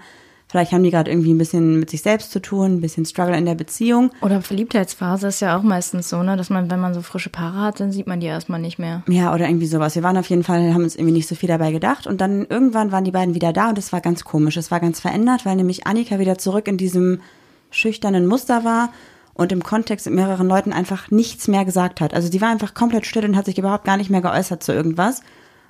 vielleicht 0.52 0.72
haben 0.72 0.82
die 0.82 0.90
gerade 0.90 1.10
irgendwie 1.10 1.32
ein 1.32 1.38
bisschen 1.38 1.80
mit 1.80 1.88
sich 1.88 2.02
selbst 2.02 2.30
zu 2.30 2.40
tun, 2.40 2.74
ein 2.74 2.80
bisschen 2.82 3.06
Struggle 3.06 3.38
in 3.38 3.46
der 3.46 3.54
Beziehung. 3.54 4.10
Oder 4.20 4.42
Verliebtheitsphase 4.42 5.28
ist 5.28 5.40
ja 5.40 5.56
auch 5.56 5.62
meistens 5.62 6.10
so, 6.10 6.22
ne, 6.22 6.36
dass 6.36 6.50
man, 6.50 6.70
wenn 6.70 6.78
man 6.78 6.92
so 6.92 7.00
frische 7.00 7.30
Paare 7.30 7.60
hat, 7.60 7.80
dann 7.80 7.90
sieht 7.90 8.06
man 8.06 8.20
die 8.20 8.26
erstmal 8.26 8.60
nicht 8.60 8.78
mehr. 8.78 9.02
Ja, 9.08 9.34
oder 9.34 9.48
irgendwie 9.48 9.66
sowas. 9.66 9.94
Wir 9.94 10.02
waren 10.02 10.18
auf 10.18 10.28
jeden 10.28 10.44
Fall, 10.44 10.74
haben 10.74 10.82
uns 10.82 10.94
irgendwie 10.94 11.14
nicht 11.14 11.26
so 11.26 11.34
viel 11.36 11.48
dabei 11.48 11.72
gedacht. 11.72 12.06
Und 12.06 12.20
dann 12.20 12.44
irgendwann 12.44 12.92
waren 12.92 13.04
die 13.04 13.10
beiden 13.10 13.34
wieder 13.34 13.54
da 13.54 13.70
und 13.70 13.78
es 13.78 13.94
war 13.94 14.02
ganz 14.02 14.24
komisch. 14.24 14.58
Es 14.58 14.70
war 14.70 14.78
ganz 14.78 15.00
verändert, 15.00 15.46
weil 15.46 15.56
nämlich 15.56 15.86
Annika 15.86 16.18
wieder 16.18 16.36
zurück 16.36 16.68
in 16.68 16.76
diesem 16.76 17.22
schüchternen 17.70 18.26
Muster 18.26 18.62
war 18.62 18.90
und 19.32 19.52
im 19.52 19.62
Kontext 19.62 20.04
mit 20.04 20.16
mehreren 20.16 20.48
Leuten 20.48 20.74
einfach 20.74 21.10
nichts 21.10 21.48
mehr 21.48 21.64
gesagt 21.64 22.02
hat. 22.02 22.12
Also 22.12 22.28
die 22.28 22.42
war 22.42 22.50
einfach 22.50 22.74
komplett 22.74 23.06
still 23.06 23.24
und 23.24 23.36
hat 23.36 23.46
sich 23.46 23.56
überhaupt 23.56 23.86
gar 23.86 23.96
nicht 23.96 24.10
mehr 24.10 24.20
geäußert 24.20 24.62
zu 24.62 24.72
irgendwas. 24.72 25.20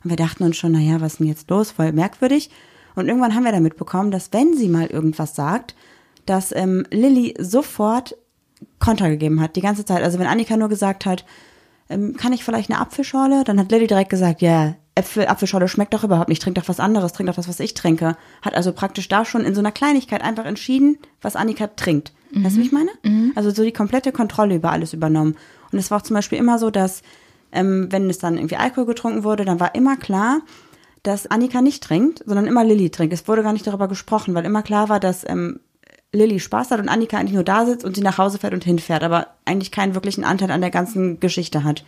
Und 0.02 0.10
wir 0.10 0.16
dachten 0.16 0.42
uns 0.42 0.56
schon, 0.56 0.72
naja, 0.72 1.00
was 1.00 1.12
ist 1.12 1.20
denn 1.20 1.28
jetzt 1.28 1.48
los? 1.50 1.70
Voll 1.70 1.92
merkwürdig. 1.92 2.50
Und 2.94 3.08
irgendwann 3.08 3.34
haben 3.34 3.44
wir 3.44 3.52
dann 3.52 3.62
mitbekommen, 3.62 4.10
dass 4.10 4.32
wenn 4.32 4.56
sie 4.56 4.68
mal 4.68 4.86
irgendwas 4.86 5.34
sagt, 5.34 5.74
dass 6.26 6.52
ähm, 6.54 6.84
Lilly 6.90 7.34
sofort 7.38 8.16
Konter 8.78 9.08
gegeben 9.08 9.40
hat, 9.40 9.56
die 9.56 9.60
ganze 9.60 9.84
Zeit. 9.84 10.02
Also 10.02 10.18
wenn 10.18 10.26
Annika 10.26 10.56
nur 10.56 10.68
gesagt 10.68 11.06
hat, 11.06 11.24
ähm, 11.88 12.16
kann 12.16 12.32
ich 12.32 12.44
vielleicht 12.44 12.70
eine 12.70 12.80
Apfelschorle? 12.80 13.44
Dann 13.44 13.58
hat 13.58 13.70
Lilly 13.70 13.86
direkt 13.86 14.10
gesagt, 14.10 14.40
ja, 14.40 14.74
Äpfel, 14.94 15.26
Apfelschorle 15.26 15.68
schmeckt 15.68 15.94
doch 15.94 16.04
überhaupt 16.04 16.28
nicht, 16.28 16.42
trink 16.42 16.56
doch 16.56 16.68
was 16.68 16.80
anderes, 16.80 17.12
trink 17.12 17.28
doch 17.28 17.36
das, 17.36 17.48
was 17.48 17.60
ich 17.60 17.74
trinke. 17.74 18.16
Hat 18.42 18.54
also 18.54 18.72
praktisch 18.72 19.08
da 19.08 19.24
schon 19.24 19.44
in 19.44 19.54
so 19.54 19.60
einer 19.60 19.72
Kleinigkeit 19.72 20.22
einfach 20.22 20.44
entschieden, 20.44 20.98
was 21.22 21.34
Annika 21.34 21.68
trinkt. 21.68 22.12
Weißt 22.44 22.56
du, 22.56 22.60
wie 22.60 22.64
ich 22.66 22.72
meine? 22.72 22.90
Also 23.34 23.50
so 23.50 23.62
die 23.62 23.72
komplette 23.72 24.12
Kontrolle 24.12 24.54
über 24.56 24.70
alles 24.70 24.92
übernommen. 24.92 25.36
Und 25.70 25.78
es 25.78 25.90
war 25.90 25.98
auch 25.98 26.02
zum 26.02 26.14
Beispiel 26.14 26.38
immer 26.38 26.58
so, 26.58 26.70
dass 26.70 27.02
ähm, 27.52 27.88
wenn 27.90 28.08
es 28.08 28.18
dann 28.18 28.36
irgendwie 28.36 28.56
Alkohol 28.56 28.86
getrunken 28.86 29.24
wurde, 29.24 29.44
dann 29.44 29.60
war 29.60 29.74
immer 29.74 29.96
klar, 29.96 30.40
dass 31.02 31.26
Annika 31.26 31.62
nicht 31.62 31.82
trinkt, 31.82 32.22
sondern 32.24 32.46
immer 32.46 32.64
Lilly 32.64 32.90
trinkt. 32.90 33.12
Es 33.12 33.26
wurde 33.26 33.42
gar 33.42 33.52
nicht 33.52 33.66
darüber 33.66 33.88
gesprochen, 33.88 34.34
weil 34.34 34.44
immer 34.44 34.62
klar 34.62 34.88
war, 34.88 35.00
dass 35.00 35.28
ähm, 35.28 35.60
Lilly 36.12 36.38
Spaß 36.38 36.70
hat 36.70 36.80
und 36.80 36.88
Annika 36.88 37.16
eigentlich 37.18 37.34
nur 37.34 37.44
da 37.44 37.66
sitzt 37.66 37.84
und 37.84 37.96
sie 37.96 38.02
nach 38.02 38.18
Hause 38.18 38.38
fährt 38.38 38.54
und 38.54 38.64
hinfährt, 38.64 39.02
aber 39.02 39.28
eigentlich 39.44 39.72
keinen 39.72 39.94
wirklichen 39.94 40.24
Anteil 40.24 40.50
an 40.50 40.60
der 40.60 40.70
ganzen 40.70 41.18
Geschichte 41.20 41.64
hat. 41.64 41.84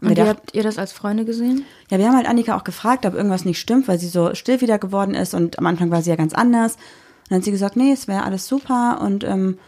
Und 0.00 0.10
wir 0.10 0.16
wie 0.16 0.28
habt 0.28 0.54
ihr 0.54 0.62
das 0.62 0.78
als 0.78 0.92
Freunde 0.92 1.24
gesehen? 1.24 1.64
ja, 1.90 1.98
wir 1.98 2.06
haben 2.06 2.16
halt 2.16 2.28
Annika 2.28 2.56
auch 2.56 2.64
gefragt, 2.64 3.04
ob 3.06 3.14
irgendwas 3.14 3.44
nicht 3.44 3.60
stimmt, 3.60 3.88
weil 3.88 3.98
sie 3.98 4.08
so 4.08 4.34
still 4.34 4.60
wieder 4.60 4.78
geworden 4.78 5.14
ist 5.14 5.34
und 5.34 5.58
am 5.58 5.66
Anfang 5.66 5.90
war 5.90 6.02
sie 6.02 6.10
ja 6.10 6.16
ganz 6.16 6.34
anders. 6.34 6.74
Und 6.74 7.30
dann 7.30 7.38
hat 7.38 7.44
sie 7.44 7.50
gesagt, 7.50 7.76
nee, 7.76 7.92
es 7.92 8.06
wäre 8.06 8.24
alles 8.24 8.46
super 8.46 9.00
und 9.02 9.24
ähm, 9.24 9.58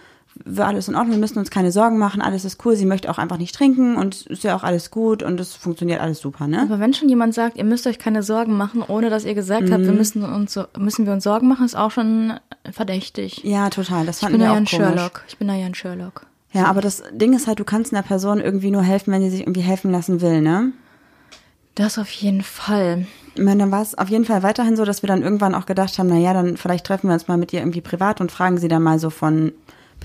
wäre 0.45 0.69
alles 0.69 0.88
in 0.88 0.95
Ordnung, 0.95 1.12
wir 1.12 1.21
müssen 1.21 1.38
uns 1.38 1.50
keine 1.50 1.73
Sorgen 1.73 1.99
machen, 1.99 2.21
alles 2.23 2.45
ist 2.45 2.64
cool, 2.64 2.76
sie 2.76 2.87
möchte 2.87 3.11
auch 3.11 3.19
einfach 3.19 3.38
nicht 3.38 3.55
trinken 3.55 3.97
und 3.97 4.26
ist 4.26 4.45
ja 4.45 4.55
auch 4.57 4.62
alles 4.62 4.90
gut 4.90 5.23
und 5.23 5.40
es 5.40 5.55
funktioniert 5.55 6.00
alles 6.00 6.21
super, 6.21 6.47
ne? 6.47 6.61
Aber 6.62 6.78
wenn 6.78 6.93
schon 6.95 7.09
jemand 7.09 7.35
sagt, 7.35 7.57
ihr 7.57 7.64
müsst 7.64 7.87
euch 7.87 7.99
keine 7.99 8.23
Sorgen 8.23 8.57
machen, 8.57 8.83
ohne 8.87 9.11
dass 9.11 9.25
ihr 9.25 9.34
gesagt 9.34 9.71
habt, 9.71 9.84
wir 9.84 9.93
Mhm. 9.93 9.97
müssen 9.99 10.23
uns 10.25 10.58
müssen 10.78 11.06
wir 11.06 11.13
uns 11.13 11.25
Sorgen 11.25 11.49
machen, 11.49 11.65
ist 11.65 11.76
auch 11.76 11.91
schon 11.91 12.34
verdächtig. 12.71 13.41
Ja, 13.45 13.71
total, 13.71 14.04
das 14.06 14.17
ich 14.17 14.21
fanden 14.23 14.39
bin 14.39 14.41
da 14.41 14.47
wir 14.47 14.49
ja 14.49 14.52
auch 14.52 14.56
ein 14.56 14.67
komisch. 14.67 14.87
Sherlock. 15.00 15.25
Ich 15.28 15.39
bin 15.39 15.49
da 15.49 15.54
ja 15.54 15.67
ein 15.67 15.75
Sherlock. 15.75 16.26
Ja, 16.52 16.67
aber 16.67 16.80
das 16.80 17.02
Ding 17.13 17.34
ist 17.34 17.47
halt, 17.47 17.58
du 17.58 17.65
kannst 17.65 17.93
einer 17.93 18.02
Person 18.02 18.41
irgendwie 18.41 18.71
nur 18.71 18.82
helfen, 18.82 19.13
wenn 19.13 19.23
sie 19.23 19.30
sich 19.30 19.41
irgendwie 19.41 19.61
helfen 19.61 19.91
lassen 19.91 20.21
will, 20.21 20.41
ne? 20.41 20.73
Das 21.75 21.99
auf 21.99 22.11
jeden 22.11 22.43
Fall. 22.43 23.06
Ich 23.34 23.43
meine, 23.43 23.58
dann 23.61 23.71
war 23.71 23.82
es 23.82 23.97
auf 23.99 24.08
jeden 24.08 24.25
Fall 24.25 24.43
weiterhin 24.43 24.76
so, 24.76 24.87
dass 24.87 25.02
wir 25.02 25.08
dann 25.08 25.23
irgendwann 25.23 25.54
auch 25.54 25.67
gedacht 25.67 25.99
haben, 25.99 26.08
na 26.08 26.17
ja, 26.17 26.32
dann 26.32 26.56
vielleicht 26.56 26.87
treffen 26.87 27.08
wir 27.08 27.15
uns 27.15 27.28
mal 27.28 27.37
mit 27.37 27.52
ihr 27.52 27.61
irgendwie 27.61 27.82
privat 27.82 28.23
und 28.23 28.32
fragen 28.32 28.56
sie 28.56 28.69
dann 28.69 28.82
mal 28.82 28.99
so 28.99 29.11
von 29.11 29.52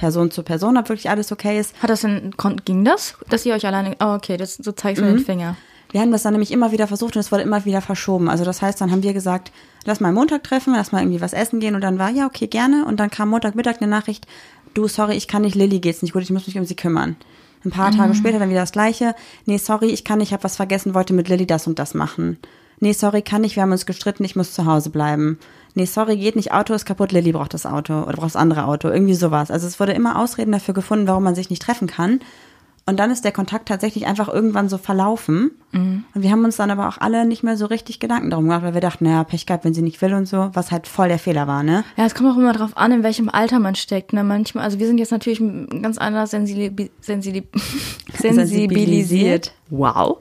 Person 0.02 0.32
zu 0.32 0.42
Person, 0.42 0.78
ob 0.78 0.90
wirklich 0.90 1.12
alles 1.12 1.32
okay 1.32 1.60
ist. 1.60 1.80
Hat 1.80 1.92
das 1.92 2.02
denn, 2.02 2.32
ging 2.66 2.84
das? 2.84 3.14
Dass 3.30 3.46
ihr 3.46 3.54
euch 3.54 3.68
alleine, 3.68 3.96
oh, 4.00 4.16
okay, 4.16 4.36
das, 4.36 4.56
so 4.56 4.72
zeigst 4.72 5.00
du 5.00 5.06
Mhm. 5.06 5.18
den 5.18 5.26
Finger. 5.26 5.56
Wir 5.92 6.02
haben 6.02 6.12
das 6.12 6.24
dann 6.24 6.34
nämlich 6.34 6.50
immer 6.52 6.72
wieder 6.72 6.88
versucht 6.88 7.16
und 7.16 7.20
es 7.20 7.32
wurde 7.32 7.44
immer 7.44 7.66
wieder 7.66 7.82
verschoben. 7.82 8.28
Also 8.28 8.44
das 8.44 8.64
heißt, 8.64 8.82
dann 8.82 8.90
haben 8.92 9.04
wir 9.04 9.14
gesagt, 9.14 9.52
lass 9.86 10.00
mal 10.00 10.12
Montag 10.12 10.44
treffen, 10.44 10.74
lass 10.76 10.92
mal 10.92 11.02
irgendwie 11.04 11.22
was 11.22 11.34
essen 11.34 11.60
gehen 11.60 11.76
und 11.76 11.82
dann 11.82 12.00
war, 12.00 12.10
ja, 12.10 12.26
okay, 12.26 12.48
gerne. 12.48 12.86
Und 12.86 13.00
dann 13.00 13.12
kam 13.12 13.30
Montagmittag 13.30 13.76
eine 13.80 13.92
Nachricht, 13.92 14.26
du, 14.74 14.88
sorry, 14.88 15.14
ich 15.14 15.28
kann 15.28 15.44
nicht, 15.44 15.54
Lilly 15.54 15.80
geht's 15.80 16.02
nicht 16.02 16.14
gut, 16.14 16.24
ich 16.24 16.32
muss 16.32 16.48
mich 16.48 16.58
um 16.58 16.66
sie 16.66 16.76
kümmern. 16.76 17.16
Ein 17.64 17.70
paar 17.70 17.92
Tage 17.92 18.16
später 18.16 18.40
dann 18.40 18.50
wieder 18.50 18.62
das 18.62 18.72
Gleiche. 18.72 19.14
Nee, 19.46 19.58
sorry, 19.60 19.92
ich 19.92 20.04
kann 20.04 20.18
nicht, 20.18 20.30
ich 20.30 20.34
habe 20.34 20.44
was 20.46 20.56
vergessen, 20.56 20.96
wollte 20.96 21.14
mit 21.14 21.30
Lilly 21.30 21.46
das 21.46 21.68
und 21.68 21.78
das 21.78 21.94
machen. 21.94 22.40
Nee, 22.82 22.94
sorry, 22.94 23.22
kann 23.22 23.42
nicht, 23.42 23.56
wir 23.56 23.64
haben 23.64 23.72
uns 23.72 23.86
gestritten, 23.86 24.24
ich 24.24 24.36
muss 24.36 24.54
zu 24.54 24.66
Hause 24.66 24.90
bleiben. 24.90 25.38
Nee, 25.76 25.86
sorry, 25.86 26.18
geht 26.18 26.36
nicht, 26.36 26.52
Auto 26.52 26.74
ist 26.74 26.86
kaputt, 26.86 27.12
Lilly 27.12 27.32
braucht 27.32 27.54
das 27.54 27.66
Auto 27.66 28.02
oder 28.02 28.14
braucht 28.14 28.26
das 28.26 28.36
andere 28.36 28.66
Auto, 28.66 28.90
irgendwie 28.90 29.14
sowas. 29.14 29.52
Also 29.52 29.68
es 29.68 29.80
wurde 29.80 29.94
immer 29.94 30.20
Ausreden 30.20 30.52
dafür 30.52 30.74
gefunden, 30.74 31.08
warum 31.08 31.24
man 31.24 31.36
sich 31.36 31.50
nicht 31.50 31.62
treffen 31.62 31.88
kann. 31.88 32.20
Und 32.88 33.00
dann 33.00 33.12
ist 33.12 33.24
der 33.24 33.32
Kontakt 33.32 33.68
tatsächlich 33.68 34.08
einfach 34.08 34.28
irgendwann 34.28 34.68
so 34.68 34.80
verlaufen. 34.80 35.52
Und 36.16 36.24
wir 36.24 36.32
haben 36.32 36.44
uns 36.44 36.58
dann 36.58 36.72
aber 36.72 36.88
auch 36.90 36.98
alle 36.98 37.26
nicht 37.26 37.44
mehr 37.44 37.56
so 37.56 37.68
richtig 37.68 38.00
Gedanken 38.00 38.32
darum 38.32 38.46
gemacht, 38.46 38.64
weil 38.64 38.74
wir 38.74 38.82
dachten, 38.82 39.04
naja, 39.06 39.24
Pech 39.24 39.46
gehabt, 39.46 39.64
wenn 39.64 39.76
sie 39.76 39.84
nicht 39.84 40.02
will 40.02 40.16
und 40.16 40.26
so, 40.26 40.50
was 40.54 40.72
halt 40.72 40.88
voll 40.88 41.08
der 41.08 41.20
Fehler 41.20 41.46
war, 41.46 41.62
ne? 41.62 41.84
Ja, 41.96 42.06
es 42.06 42.16
kommt 42.16 42.32
auch 42.32 42.38
immer 42.38 42.54
drauf 42.54 42.76
an, 42.76 42.92
in 42.92 43.04
welchem 43.04 43.30
Alter 43.30 43.60
man 43.60 43.76
steckt. 43.76 44.14
Ne? 44.14 44.24
Manchmal, 44.24 44.64
also 44.64 44.80
wir 44.80 44.88
sind 44.88 44.98
jetzt 44.98 45.12
natürlich 45.12 45.40
ganz 45.82 46.00
anders 46.00 46.32
sensibilisiert. 48.12 49.54
Wow. 49.70 50.18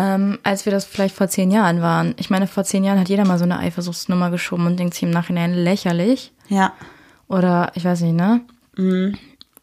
Ähm, 0.00 0.38
als 0.44 0.64
wir 0.64 0.70
das 0.70 0.84
vielleicht 0.84 1.16
vor 1.16 1.26
zehn 1.26 1.50
Jahren 1.50 1.82
waren. 1.82 2.14
Ich 2.18 2.30
meine, 2.30 2.46
vor 2.46 2.62
zehn 2.62 2.84
Jahren 2.84 3.00
hat 3.00 3.08
jeder 3.08 3.26
mal 3.26 3.36
so 3.36 3.42
eine 3.42 3.58
Eifersuchtsnummer 3.58 4.30
geschoben 4.30 4.64
und 4.66 4.78
denkt 4.78 4.94
sich 4.94 5.02
im 5.02 5.10
Nachhinein 5.10 5.52
lächerlich. 5.52 6.32
Ja. 6.48 6.72
Oder 7.26 7.72
ich 7.74 7.84
weiß 7.84 8.02
nicht, 8.02 8.14
ne? 8.14 8.42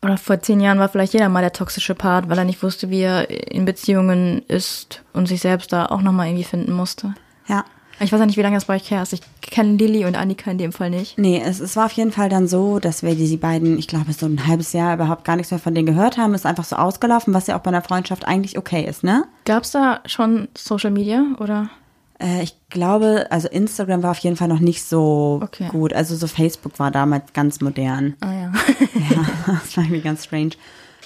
Oder 0.04 0.18
vor 0.18 0.42
zehn 0.42 0.60
Jahren 0.60 0.78
war 0.78 0.90
vielleicht 0.90 1.14
jeder 1.14 1.30
mal 1.30 1.40
der 1.42 1.54
toxische 1.54 1.96
Part, 1.96 2.28
weil 2.28 2.38
er 2.38 2.44
nicht 2.44 2.62
wusste, 2.62 2.90
wie 2.90 3.00
er 3.00 3.30
in 3.30 3.64
Beziehungen 3.64 4.42
ist 4.50 5.04
und 5.14 5.28
sich 5.28 5.40
selbst 5.40 5.72
da 5.72 5.86
auch 5.86 6.02
nochmal 6.02 6.28
irgendwie 6.28 6.44
finden 6.44 6.74
musste. 6.74 7.16
Ja. 7.48 7.64
Ich 8.00 8.12
weiß 8.12 8.20
ja 8.20 8.26
nicht, 8.26 8.38
wie 8.38 8.42
lange 8.42 8.58
das 8.58 8.66
bei 8.66 8.76
euch 8.76 8.92
her 8.92 9.02
ist. 9.02 9.14
Ich 9.14 9.22
kenne 9.42 9.78
Lilly 9.78 10.06
und 10.06 10.16
Annika 10.16 10.52
in 10.52 10.58
dem 10.58 10.72
Fall 10.74 10.90
nicht. 10.90 11.18
Nee, 11.18 11.42
es, 11.44 11.60
es 11.60 11.76
war 11.76 11.86
auf 11.86 11.92
jeden 11.94 12.12
Fall 12.12 12.28
dann 12.30 12.48
so, 12.48 12.80
dass 12.80 13.04
wir 13.04 13.16
die, 13.16 13.38
beiden, 13.38 13.78
ich 13.78 13.88
glaube, 13.88 14.12
so 14.14 14.26
ein 14.26 14.46
halbes 14.48 14.74
Jahr 14.74 14.96
überhaupt 14.96 15.24
gar 15.24 15.36
nichts 15.38 15.52
mehr 15.52 15.60
von 15.60 15.74
denen 15.74 15.86
gehört 15.86 16.18
haben. 16.18 16.34
Ist 16.34 16.46
einfach 16.46 16.66
so 16.66 16.76
ausgelaufen, 16.76 17.34
was 17.34 17.48
ja 17.48 17.56
auch 17.58 17.62
bei 17.62 17.70
einer 17.70 17.82
Freundschaft 17.82 18.28
eigentlich 18.28 18.58
okay 18.58 18.86
ist, 18.86 19.04
ne? 19.04 19.24
Gab's 19.46 19.72
da 19.72 20.02
schon 20.06 20.48
Social 20.58 20.92
Media 20.92 21.24
oder? 21.40 21.70
Äh, 22.20 22.44
ich 22.44 22.56
glaube, 22.70 23.28
also 23.30 23.48
Instagram 23.48 24.04
war 24.04 24.12
auf 24.12 24.18
jeden 24.20 24.36
Fall 24.36 24.48
noch 24.48 24.60
nicht 24.60 24.84
so 24.84 25.40
Okay. 25.44 25.68
gut. 25.70 25.94
Also 25.94 26.16
so 26.16 26.28
Facebook 26.28 26.80
war 26.80 26.92
damals 26.92 27.34
ganz 27.34 27.62
modern. 27.62 28.16
Ah 28.22 28.34
ja. 28.34 28.52
Ja, 29.12 29.26
das 29.48 29.76
war 29.78 29.84
irgendwie 29.84 30.02
ganz 30.02 30.24
strange. 30.26 30.52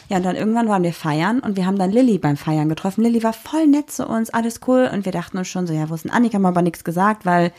Ja, 0.10 0.18
und 0.18 0.24
dann 0.24 0.36
irgendwann 0.36 0.68
waren 0.68 0.84
wir 0.84 0.94
feiern 0.94 1.40
und 1.40 1.56
wir 1.56 1.66
haben 1.66 1.78
dann 1.78 1.92
Lilly 1.92 2.18
beim 2.18 2.36
Feiern 2.36 2.68
getroffen. 2.68 3.04
Lilly 3.04 3.24
war 3.24 3.34
voll 3.34 3.68
nett 3.68 3.92
zu 3.92 4.08
uns, 4.08 4.32
alles 4.32 4.60
cool. 4.68 4.90
Und 4.92 5.06
wir 5.06 5.12
dachten 5.12 5.38
uns 5.38 5.48
schon 5.48 5.68
so, 5.68 5.74
ja, 5.74 5.90
wo 5.90 5.94
ist 5.94 6.04
denn 6.04 6.12
Annika? 6.12 6.36
Haben 6.36 6.46
aber 6.48 6.64
nichts 6.64 6.84
gesagt, 6.84 7.26
weil 7.26 7.52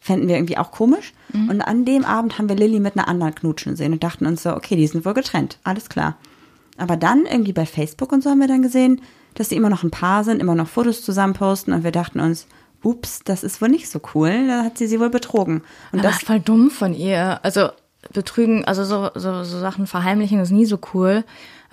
fänden 0.00 0.28
wir 0.28 0.36
irgendwie 0.36 0.58
auch 0.58 0.70
komisch. 0.70 1.14
Und 1.48 1.62
an 1.62 1.86
dem 1.86 2.04
Abend 2.04 2.38
haben 2.38 2.50
wir 2.50 2.56
Lilly 2.56 2.78
mit 2.78 2.96
einer 2.96 3.08
anderen 3.08 3.34
knutschen 3.34 3.74
sehen 3.74 3.94
und 3.94 4.04
dachten 4.04 4.26
uns 4.26 4.42
so, 4.42 4.54
okay, 4.54 4.76
die 4.76 4.86
sind 4.86 5.06
wohl 5.06 5.14
getrennt, 5.14 5.58
alles 5.64 5.88
klar. 5.88 6.18
Aber 6.76 6.98
dann 6.98 7.24
irgendwie 7.24 7.54
bei 7.54 7.64
Facebook 7.64 8.12
und 8.12 8.22
so 8.22 8.28
haben 8.28 8.40
wir 8.40 8.48
dann 8.48 8.60
gesehen, 8.60 9.00
dass 9.34 9.48
sie 9.48 9.56
immer 9.56 9.70
noch 9.70 9.82
ein 9.82 9.90
Paar 9.90 10.22
sind, 10.22 10.40
immer 10.40 10.54
noch 10.54 10.68
Fotos 10.68 11.02
zusammen 11.02 11.32
posten 11.32 11.72
und 11.72 11.84
wir 11.84 11.90
dachten 11.90 12.20
uns, 12.20 12.46
ups, 12.82 13.20
das 13.24 13.42
ist 13.42 13.62
wohl 13.62 13.70
nicht 13.70 13.88
so 13.88 13.98
cool, 14.14 14.46
da 14.46 14.64
hat 14.64 14.76
sie 14.76 14.86
sie 14.88 15.00
wohl 15.00 15.08
betrogen. 15.08 15.62
Und 15.90 16.00
Aber 16.00 16.08
das 16.08 16.22
voll 16.22 16.40
dumm 16.40 16.70
von 16.70 16.92
ihr. 16.92 17.40
Also 17.42 17.70
betrügen, 18.12 18.66
also 18.66 18.84
so, 18.84 19.08
so, 19.14 19.42
so 19.42 19.58
Sachen 19.58 19.86
verheimlichen 19.86 20.38
ist 20.38 20.50
nie 20.50 20.66
so 20.66 20.78
cool. 20.92 21.24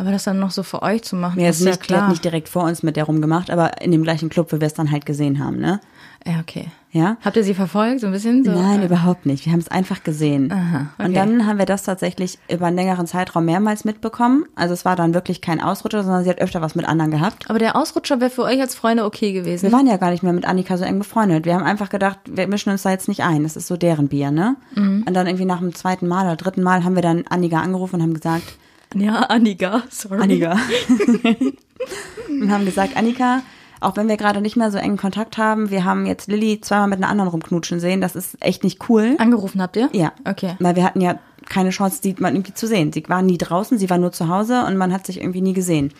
Aber 0.01 0.09
das 0.09 0.23
dann 0.23 0.39
noch 0.39 0.49
so 0.49 0.63
für 0.63 0.81
euch 0.81 1.03
zu 1.03 1.15
machen, 1.15 1.39
Ja, 1.39 1.49
ist 1.49 1.59
ja 1.59 1.67
nicht, 1.67 1.81
hat 1.81 1.87
klar. 1.87 2.09
nicht 2.09 2.25
direkt 2.25 2.49
vor 2.49 2.63
uns 2.63 2.81
mit 2.81 2.95
der 2.95 3.03
rumgemacht, 3.03 3.51
aber 3.51 3.83
in 3.83 3.91
dem 3.91 4.01
gleichen 4.01 4.29
Club, 4.29 4.51
wo 4.51 4.59
wir 4.59 4.65
es 4.65 4.73
dann 4.73 4.89
halt 4.89 5.05
gesehen 5.05 5.37
haben, 5.37 5.59
ne? 5.59 5.79
ja, 6.25 6.39
okay. 6.39 6.67
Ja? 6.91 7.17
Habt 7.23 7.37
ihr 7.37 7.43
sie 7.43 7.53
verfolgt, 7.53 8.01
so 8.01 8.07
ein 8.07 8.11
bisschen? 8.11 8.43
So, 8.43 8.51
Nein, 8.51 8.83
überhaupt 8.83 9.27
nicht. 9.27 9.45
Wir 9.45 9.53
haben 9.53 9.59
es 9.59 9.69
einfach 9.69 10.03
gesehen. 10.03 10.51
Aha, 10.51 10.87
okay. 10.97 11.07
Und 11.07 11.15
dann 11.15 11.45
haben 11.45 11.59
wir 11.59 11.65
das 11.67 11.83
tatsächlich 11.83 12.39
über 12.51 12.65
einen 12.65 12.75
längeren 12.75 13.05
Zeitraum 13.07 13.45
mehrmals 13.45 13.85
mitbekommen. 13.85 14.45
Also 14.55 14.73
es 14.73 14.85
war 14.85 14.95
dann 14.95 15.13
wirklich 15.13 15.39
kein 15.41 15.61
Ausrutscher, 15.61 16.03
sondern 16.03 16.23
sie 16.23 16.29
hat 16.31 16.39
öfter 16.41 16.61
was 16.61 16.73
mit 16.75 16.87
anderen 16.87 17.11
gehabt. 17.11 17.47
Aber 17.49 17.59
der 17.59 17.75
Ausrutscher 17.75 18.19
wäre 18.19 18.29
für 18.31 18.43
euch 18.43 18.59
als 18.59 18.75
Freunde 18.75 19.05
okay 19.05 19.33
gewesen. 19.33 19.67
Wir 19.67 19.71
waren 19.71 19.87
ja 19.87 19.97
gar 19.97 20.09
nicht 20.11 20.23
mehr 20.23 20.33
mit 20.33 20.45
Annika 20.45 20.77
so 20.77 20.83
eng 20.83 20.97
befreundet. 20.97 21.45
Wir 21.45 21.53
haben 21.55 21.63
einfach 21.63 21.89
gedacht, 21.89 22.19
wir 22.27 22.47
mischen 22.47 22.71
uns 22.71 22.81
da 22.81 22.89
jetzt 22.89 23.07
nicht 23.07 23.23
ein. 23.23 23.43
Das 23.43 23.55
ist 23.55 23.67
so 23.67 23.77
deren 23.77 24.07
Bier, 24.07 24.31
ne? 24.31 24.57
Mhm. 24.75 25.05
Und 25.07 25.13
dann 25.13 25.27
irgendwie 25.27 25.45
nach 25.45 25.59
dem 25.59 25.73
zweiten 25.75 26.07
Mal 26.07 26.25
oder 26.25 26.35
dritten 26.35 26.63
Mal 26.63 26.83
haben 26.83 26.95
wir 26.95 27.03
dann 27.03 27.23
Annika 27.29 27.61
angerufen 27.61 27.95
und 27.95 28.01
haben 28.01 28.13
gesagt, 28.13 28.57
ja, 28.95 29.21
Annika, 29.21 29.83
sorry. 29.89 30.21
Annika. 30.21 30.51
und 32.29 32.51
haben 32.51 32.65
gesagt, 32.65 32.97
Annika, 32.97 33.41
auch 33.79 33.97
wenn 33.97 34.07
wir 34.07 34.17
gerade 34.17 34.41
nicht 34.41 34.55
mehr 34.55 34.71
so 34.71 34.77
engen 34.77 34.97
Kontakt 34.97 35.37
haben, 35.37 35.71
wir 35.71 35.85
haben 35.85 36.05
jetzt 36.05 36.27
Lilly 36.27 36.61
zweimal 36.61 36.87
mit 36.87 36.99
einer 36.99 37.09
anderen 37.09 37.29
rumknutschen 37.31 37.79
sehen. 37.79 37.99
Das 37.99 38.15
ist 38.15 38.37
echt 38.39 38.63
nicht 38.63 38.89
cool. 38.89 39.15
Angerufen 39.17 39.61
habt 39.61 39.75
ihr? 39.75 39.89
Ja. 39.91 40.13
Okay. 40.27 40.55
Weil 40.59 40.75
wir 40.75 40.83
hatten 40.83 41.01
ja 41.01 41.19
keine 41.47 41.71
Chance, 41.71 42.01
die 42.01 42.15
mal 42.19 42.31
irgendwie 42.33 42.53
zu 42.53 42.67
sehen. 42.67 42.93
Sie 42.93 43.03
war 43.07 43.21
nie 43.21 43.37
draußen, 43.37 43.77
sie 43.77 43.89
war 43.89 43.97
nur 43.97 44.11
zu 44.11 44.27
Hause 44.27 44.65
und 44.65 44.77
man 44.77 44.93
hat 44.93 45.05
sich 45.05 45.19
irgendwie 45.19 45.41
nie 45.41 45.53
gesehen. 45.53 45.93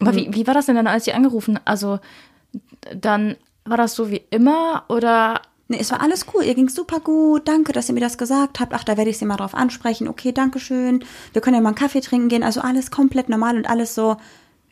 Aber 0.00 0.14
wie, 0.14 0.32
wie 0.32 0.46
war 0.46 0.54
das 0.54 0.66
denn 0.66 0.76
dann, 0.76 0.86
als 0.86 1.04
sie 1.04 1.12
angerufen? 1.12 1.60
Also, 1.66 1.98
dann 2.94 3.36
war 3.66 3.76
das 3.76 3.94
so 3.94 4.10
wie 4.10 4.22
immer 4.30 4.84
oder 4.88 5.42
Nee, 5.70 5.78
es 5.78 5.92
war 5.92 6.02
alles 6.02 6.26
cool. 6.34 6.42
Ihr 6.42 6.56
ging's 6.56 6.74
super 6.74 6.98
gut. 6.98 7.46
Danke, 7.46 7.72
dass 7.72 7.88
ihr 7.88 7.94
mir 7.94 8.00
das 8.00 8.18
gesagt 8.18 8.58
habt. 8.58 8.74
Ach, 8.74 8.82
da 8.82 8.96
werde 8.96 9.08
ich 9.08 9.18
sie 9.18 9.24
mal 9.24 9.36
drauf 9.36 9.54
ansprechen. 9.54 10.08
Okay, 10.08 10.32
danke 10.32 10.58
schön. 10.58 11.04
Wir 11.32 11.40
können 11.40 11.54
ja 11.54 11.60
mal 11.62 11.68
einen 11.68 11.76
Kaffee 11.76 12.00
trinken 12.00 12.28
gehen. 12.28 12.42
Also 12.42 12.60
alles 12.60 12.90
komplett 12.90 13.28
normal 13.28 13.56
und 13.56 13.70
alles 13.70 13.94
so 13.94 14.16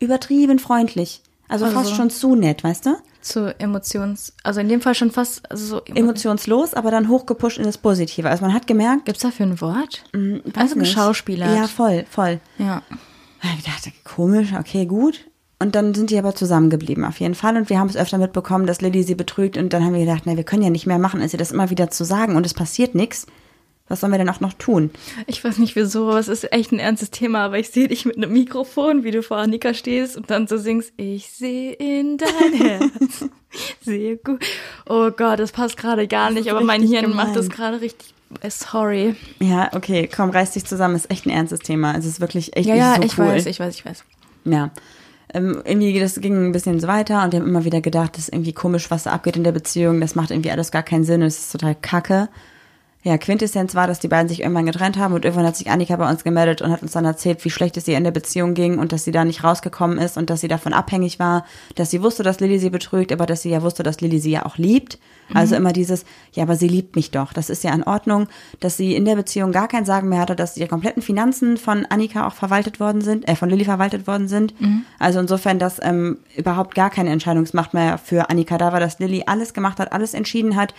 übertrieben 0.00 0.58
freundlich. 0.58 1.22
Also, 1.46 1.66
Also- 1.66 1.78
fast 1.78 1.94
schon 1.94 2.10
zu 2.10 2.34
nett, 2.34 2.64
weißt 2.64 2.86
du? 2.86 2.96
zu 3.20 3.54
Emotions... 3.60 4.32
Also 4.42 4.60
in 4.60 4.68
dem 4.68 4.80
Fall 4.80 4.94
schon 4.94 5.10
fast... 5.10 5.48
Also 5.50 5.66
so 5.66 5.82
Emotionslos, 5.84 6.74
aber 6.74 6.90
dann 6.90 7.08
hochgepusht 7.08 7.58
in 7.58 7.64
das 7.64 7.78
Positive. 7.78 8.28
Also 8.28 8.44
man 8.44 8.54
hat 8.54 8.66
gemerkt, 8.66 9.04
Gibt's 9.04 9.22
dafür 9.22 9.46
ein 9.46 9.60
Wort? 9.60 10.04
weiß 10.12 10.42
also 10.56 10.74
nicht. 10.76 10.88
geschauspielert. 10.88 11.54
Ja, 11.54 11.66
voll, 11.68 12.06
voll. 12.10 12.40
Ja. 12.58 12.82
Ich 13.56 13.64
dachte, 13.64 13.92
komisch, 14.04 14.52
okay, 14.58 14.86
gut. 14.86 15.26
Und 15.60 15.74
dann 15.74 15.92
sind 15.94 16.10
die 16.10 16.18
aber 16.18 16.34
zusammengeblieben, 16.36 17.04
auf 17.04 17.18
jeden 17.18 17.34
Fall. 17.34 17.56
Und 17.56 17.68
wir 17.68 17.78
haben 17.80 17.88
es 17.88 17.96
öfter 17.96 18.18
mitbekommen, 18.18 18.66
dass 18.66 18.80
Lilly 18.80 19.02
sie 19.02 19.16
betrügt. 19.16 19.56
Und 19.56 19.72
dann 19.72 19.84
haben 19.84 19.92
wir 19.94 20.00
gedacht, 20.04 20.22
na, 20.24 20.36
wir 20.36 20.44
können 20.44 20.62
ja 20.62 20.70
nicht 20.70 20.86
mehr 20.86 20.98
machen, 21.00 21.20
als 21.20 21.32
ihr 21.32 21.38
das 21.38 21.50
immer 21.50 21.68
wieder 21.70 21.90
zu 21.90 22.04
sagen. 22.04 22.36
Und 22.36 22.46
es 22.46 22.54
passiert 22.54 22.94
nichts. 22.94 23.26
Was 23.88 24.00
sollen 24.00 24.12
wir 24.12 24.18
denn 24.18 24.28
auch 24.28 24.40
noch 24.40 24.52
tun? 24.52 24.90
Ich 25.26 25.42
weiß 25.42 25.56
nicht 25.58 25.74
wieso, 25.74 26.10
aber 26.10 26.18
es 26.18 26.28
ist 26.28 26.52
echt 26.52 26.72
ein 26.72 26.78
ernstes 26.78 27.10
Thema, 27.10 27.46
aber 27.46 27.58
ich 27.58 27.70
sehe 27.70 27.88
dich 27.88 28.04
mit 28.04 28.18
einem 28.18 28.30
Mikrofon, 28.34 29.02
wie 29.02 29.10
du 29.10 29.22
vor 29.22 29.38
Annika 29.38 29.72
stehst 29.72 30.14
und 30.18 30.30
dann 30.30 30.46
so 30.46 30.58
singst, 30.58 30.92
ich 30.98 31.30
sehe 31.30 31.72
in 31.72 32.18
dein 32.18 32.52
Herz. 32.52 33.24
Sehr 33.80 34.16
gut. 34.16 34.44
Oh 34.86 35.10
Gott, 35.10 35.38
das 35.38 35.52
passt 35.52 35.78
gerade 35.78 36.06
gar 36.06 36.30
nicht, 36.30 36.50
aber 36.50 36.60
mein 36.60 36.82
Hirn 36.86 37.16
macht 37.16 37.34
das 37.34 37.46
gemein. 37.48 37.56
gerade 37.56 37.80
richtig. 37.80 38.12
äh, 38.42 38.50
Sorry. 38.50 39.16
Ja, 39.40 39.70
okay, 39.74 40.06
komm, 40.14 40.28
reiß 40.30 40.50
dich 40.52 40.66
zusammen. 40.66 40.94
Ist 40.94 41.10
echt 41.10 41.24
ein 41.24 41.30
ernstes 41.30 41.60
Thema. 41.60 41.96
Es 41.96 42.04
ist 42.04 42.20
wirklich 42.20 42.54
echt 42.58 42.68
Ja, 42.68 42.74
ja, 42.74 42.96
so 42.96 43.02
ich 43.04 43.18
cool. 43.18 43.24
weiß, 43.28 43.46
ich 43.46 43.58
weiß, 43.58 43.74
ich 43.74 43.86
weiß. 43.86 44.04
Ja. 44.44 44.70
Ähm, 45.34 45.62
irgendwie, 45.64 45.98
das 46.00 46.20
ging 46.20 46.48
ein 46.48 46.52
bisschen 46.52 46.80
so 46.80 46.88
weiter 46.88 47.24
und 47.24 47.32
wir 47.32 47.40
haben 47.40 47.48
immer 47.48 47.64
wieder 47.64 47.80
gedacht, 47.80 48.16
das 48.16 48.24
ist 48.24 48.34
irgendwie 48.34 48.52
komisch, 48.52 48.90
was 48.90 49.04
da 49.04 49.12
abgeht 49.12 49.36
in 49.36 49.44
der 49.44 49.52
Beziehung. 49.52 50.00
Das 50.00 50.14
macht 50.14 50.30
irgendwie 50.30 50.50
alles 50.50 50.70
gar 50.70 50.82
keinen 50.82 51.04
Sinn. 51.04 51.22
Es 51.22 51.38
ist 51.38 51.52
total 51.52 51.74
kacke. 51.74 52.28
Ja, 53.08 53.16
Quintessenz 53.16 53.74
war, 53.74 53.86
dass 53.86 54.00
die 54.00 54.08
beiden 54.08 54.28
sich 54.28 54.42
irgendwann 54.42 54.66
getrennt 54.66 54.98
haben 54.98 55.14
und 55.14 55.24
irgendwann 55.24 55.46
hat 55.46 55.56
sich 55.56 55.70
Annika 55.70 55.96
bei 55.96 56.10
uns 56.10 56.24
gemeldet 56.24 56.60
und 56.60 56.70
hat 56.70 56.82
uns 56.82 56.92
dann 56.92 57.06
erzählt, 57.06 57.42
wie 57.42 57.48
schlecht 57.48 57.78
es 57.78 57.88
ihr 57.88 57.96
in 57.96 58.04
der 58.04 58.10
Beziehung 58.10 58.52
ging 58.52 58.78
und 58.78 58.92
dass 58.92 59.04
sie 59.04 59.12
da 59.12 59.24
nicht 59.24 59.42
rausgekommen 59.42 59.96
ist 59.96 60.18
und 60.18 60.28
dass 60.28 60.42
sie 60.42 60.48
davon 60.48 60.74
abhängig 60.74 61.18
war, 61.18 61.46
dass 61.74 61.90
sie 61.90 62.02
wusste, 62.02 62.22
dass 62.22 62.38
Lilly 62.38 62.58
sie 62.58 62.68
betrügt, 62.68 63.10
aber 63.10 63.24
dass 63.24 63.40
sie 63.40 63.48
ja 63.48 63.62
wusste, 63.62 63.82
dass 63.82 64.02
Lilly 64.02 64.18
sie 64.18 64.32
ja 64.32 64.44
auch 64.44 64.58
liebt. 64.58 64.98
Also 65.32 65.56
immer 65.56 65.72
dieses, 65.72 66.04
ja, 66.32 66.42
aber 66.42 66.56
sie 66.56 66.68
liebt 66.68 66.96
mich 66.96 67.10
doch. 67.10 67.32
Das 67.32 67.48
ist 67.48 67.64
ja 67.64 67.72
in 67.74 67.82
Ordnung, 67.82 68.28
dass 68.60 68.76
sie 68.76 68.94
in 68.94 69.06
der 69.06 69.16
Beziehung 69.16 69.52
gar 69.52 69.68
kein 69.68 69.86
Sagen 69.86 70.10
mehr 70.10 70.20
hatte, 70.20 70.36
dass 70.36 70.58
ihre 70.58 70.68
kompletten 70.68 71.02
Finanzen 71.02 71.56
von 71.56 71.86
Annika 71.86 72.26
auch 72.26 72.34
verwaltet 72.34 72.78
worden 72.78 73.00
sind, 73.00 73.26
äh, 73.26 73.36
von 73.36 73.48
Lilly 73.48 73.64
verwaltet 73.64 74.06
worden 74.06 74.28
sind. 74.28 74.54
Also 74.98 75.18
insofern, 75.18 75.58
dass 75.58 75.80
ähm, 75.82 76.18
überhaupt 76.36 76.74
gar 76.74 76.90
keine 76.90 77.10
Entscheidungsmacht 77.10 77.72
mehr 77.72 77.96
für 77.96 78.28
Annika 78.28 78.58
da 78.58 78.72
war, 78.72 78.80
dass 78.80 78.98
Lilly 78.98 79.24
alles 79.26 79.54
gemacht 79.54 79.78
hat, 79.80 79.92
alles 79.92 80.12
entschieden 80.12 80.56
hat. 80.56 80.74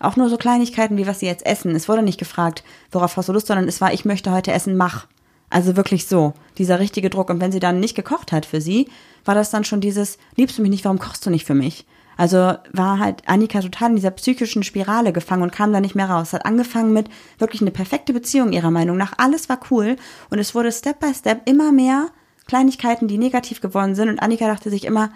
Auch 0.00 0.16
nur 0.16 0.28
so 0.28 0.36
Kleinigkeiten 0.36 0.96
wie 0.96 1.06
was 1.06 1.20
sie 1.20 1.26
jetzt 1.26 1.46
essen. 1.46 1.74
Es 1.74 1.88
wurde 1.88 2.02
nicht 2.02 2.18
gefragt, 2.18 2.62
worauf 2.92 3.16
hast 3.16 3.28
du 3.28 3.32
Lust, 3.32 3.48
sondern 3.48 3.68
es 3.68 3.80
war, 3.80 3.92
ich 3.92 4.04
möchte 4.04 4.30
heute 4.30 4.52
essen, 4.52 4.76
mach. 4.76 5.06
Also 5.50 5.76
wirklich 5.76 6.06
so, 6.06 6.34
dieser 6.58 6.78
richtige 6.78 7.10
Druck. 7.10 7.30
Und 7.30 7.40
wenn 7.40 7.52
sie 7.52 7.60
dann 7.60 7.80
nicht 7.80 7.94
gekocht 7.94 8.32
hat 8.32 8.46
für 8.46 8.60
sie, 8.60 8.88
war 9.24 9.34
das 9.34 9.50
dann 9.50 9.64
schon 9.64 9.80
dieses, 9.80 10.18
liebst 10.36 10.58
du 10.58 10.62
mich 10.62 10.70
nicht, 10.70 10.84
warum 10.84 10.98
kochst 10.98 11.24
du 11.24 11.30
nicht 11.30 11.46
für 11.46 11.54
mich? 11.54 11.86
Also 12.18 12.54
war 12.72 12.98
halt 12.98 13.22
Annika 13.26 13.60
total 13.60 13.90
in 13.90 13.96
dieser 13.96 14.10
psychischen 14.10 14.64
Spirale 14.64 15.12
gefangen 15.12 15.44
und 15.44 15.52
kam 15.52 15.72
da 15.72 15.80
nicht 15.80 15.94
mehr 15.94 16.10
raus. 16.10 16.32
Hat 16.32 16.44
angefangen 16.44 16.92
mit 16.92 17.08
wirklich 17.38 17.62
eine 17.62 17.70
perfekte 17.70 18.12
Beziehung 18.12 18.52
ihrer 18.52 18.72
Meinung 18.72 18.96
nach. 18.96 19.12
Alles 19.18 19.48
war 19.48 19.60
cool 19.70 19.96
und 20.28 20.40
es 20.40 20.54
wurde 20.54 20.72
Step 20.72 20.98
by 20.98 21.14
Step 21.14 21.48
immer 21.48 21.70
mehr 21.70 22.08
Kleinigkeiten, 22.48 23.06
die 23.06 23.18
negativ 23.18 23.60
geworden 23.60 23.94
sind. 23.94 24.08
Und 24.08 24.18
Annika 24.18 24.48
dachte 24.48 24.68
sich 24.68 24.84
immer, 24.84 25.10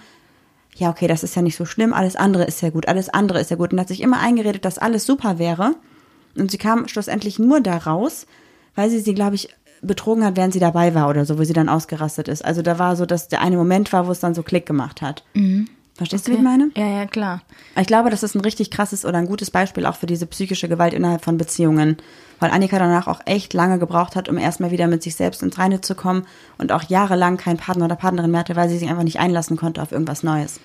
ja, 0.77 0.91
okay, 0.91 1.07
das 1.07 1.23
ist 1.23 1.37
ja 1.37 1.43
nicht 1.43 1.57
so 1.57 1.65
schlimm, 1.65 1.93
alles 1.93 2.17
andere 2.17 2.45
ist 2.45 2.63
ja 2.63 2.71
gut, 2.71 2.89
alles 2.89 3.09
andere 3.09 3.41
ist 3.41 3.51
ja 3.51 3.57
gut. 3.57 3.73
Und 3.73 3.81
hat 3.81 3.89
sich 3.89 4.01
immer 4.01 4.21
eingeredet, 4.21 4.65
dass 4.65 4.79
alles 4.79 5.05
super 5.05 5.39
wäre. 5.39 5.75
Und 6.37 6.51
sie 6.51 6.59
kam 6.59 6.89
schlussendlich 6.89 7.39
nur 7.39 7.61
da 7.61 7.77
raus, 7.77 8.27
weil 8.75 8.89
sie 8.89 9.01
sie, 9.01 9.15
glaube 9.15 9.35
ich, 9.35 9.51
betrogen 9.83 10.25
hat, 10.25 10.37
während 10.37 10.53
sie 10.53 10.61
dabei 10.61 10.95
war 10.95 11.09
oder 11.09 11.27
so, 11.27 11.39
wo 11.39 11.45
sie 11.45 11.53
dann 11.53 11.69
ausgerastet 11.69 12.29
ist. 12.29 12.45
Also 12.45 12.63
da 12.63 12.79
war 12.79 12.97
so, 12.97 13.05
dass 13.05 13.29
der 13.29 13.43
eine 13.43 13.57
Moment 13.57 13.93
war, 13.93 14.07
wo 14.07 14.13
es 14.13 14.21
dann 14.21 14.35
so 14.35 14.43
Klick 14.43 14.65
gemacht 14.65 15.03
hat. 15.03 15.25
Verstehst 15.95 16.27
du, 16.27 16.33
wie 16.33 16.37
ich 16.37 16.43
meine? 16.43 16.71
Ja, 16.75 16.87
ja, 16.87 17.07
klar. 17.07 17.43
Ich 17.79 17.87
glaube, 17.87 18.09
das 18.09 18.23
ist 18.23 18.35
ein 18.35 18.41
richtig 18.41 18.71
krasses 18.71 19.05
oder 19.05 19.19
ein 19.19 19.27
gutes 19.27 19.51
Beispiel 19.51 19.85
auch 19.85 19.97
für 19.97 20.07
diese 20.07 20.27
psychische 20.27 20.69
Gewalt 20.69 20.95
innerhalb 20.95 21.23
von 21.23 21.37
Beziehungen. 21.37 21.99
Weil 22.43 22.51
Annika 22.51 22.77
danach 22.77 23.07
auch 23.07 23.21
echt 23.25 23.55
lange 23.55 23.79
gebraucht 23.79 24.17
hat, 24.17 24.29
um 24.29 24.37
erstmal 24.37 24.73
wieder 24.73 24.89
mit 24.89 25.01
sich 25.01 25.15
selbst 25.15 25.45
ins 25.45 25.59
Reine 25.59 25.81
zu 25.81 25.95
kommen 25.95 26.27
und 26.59 26.73
auch 26.73 26.83
jahrelang 26.83 27.37
keinen 27.37 27.57
Partner 27.57 27.85
oder 27.85 27.95
Partnerin 27.95 28.33
mehr 28.33 28.41
hatte, 28.41 28.57
weil 28.57 28.69
sie 28.69 28.79
sich 28.79 28.89
einfach 28.89 29.05
nicht 29.05 29.21
einlassen 29.21 29.57
konnte 29.57 29.81
auf 29.81 29.93
irgendwas 29.93 30.25
Neues. 30.25 30.59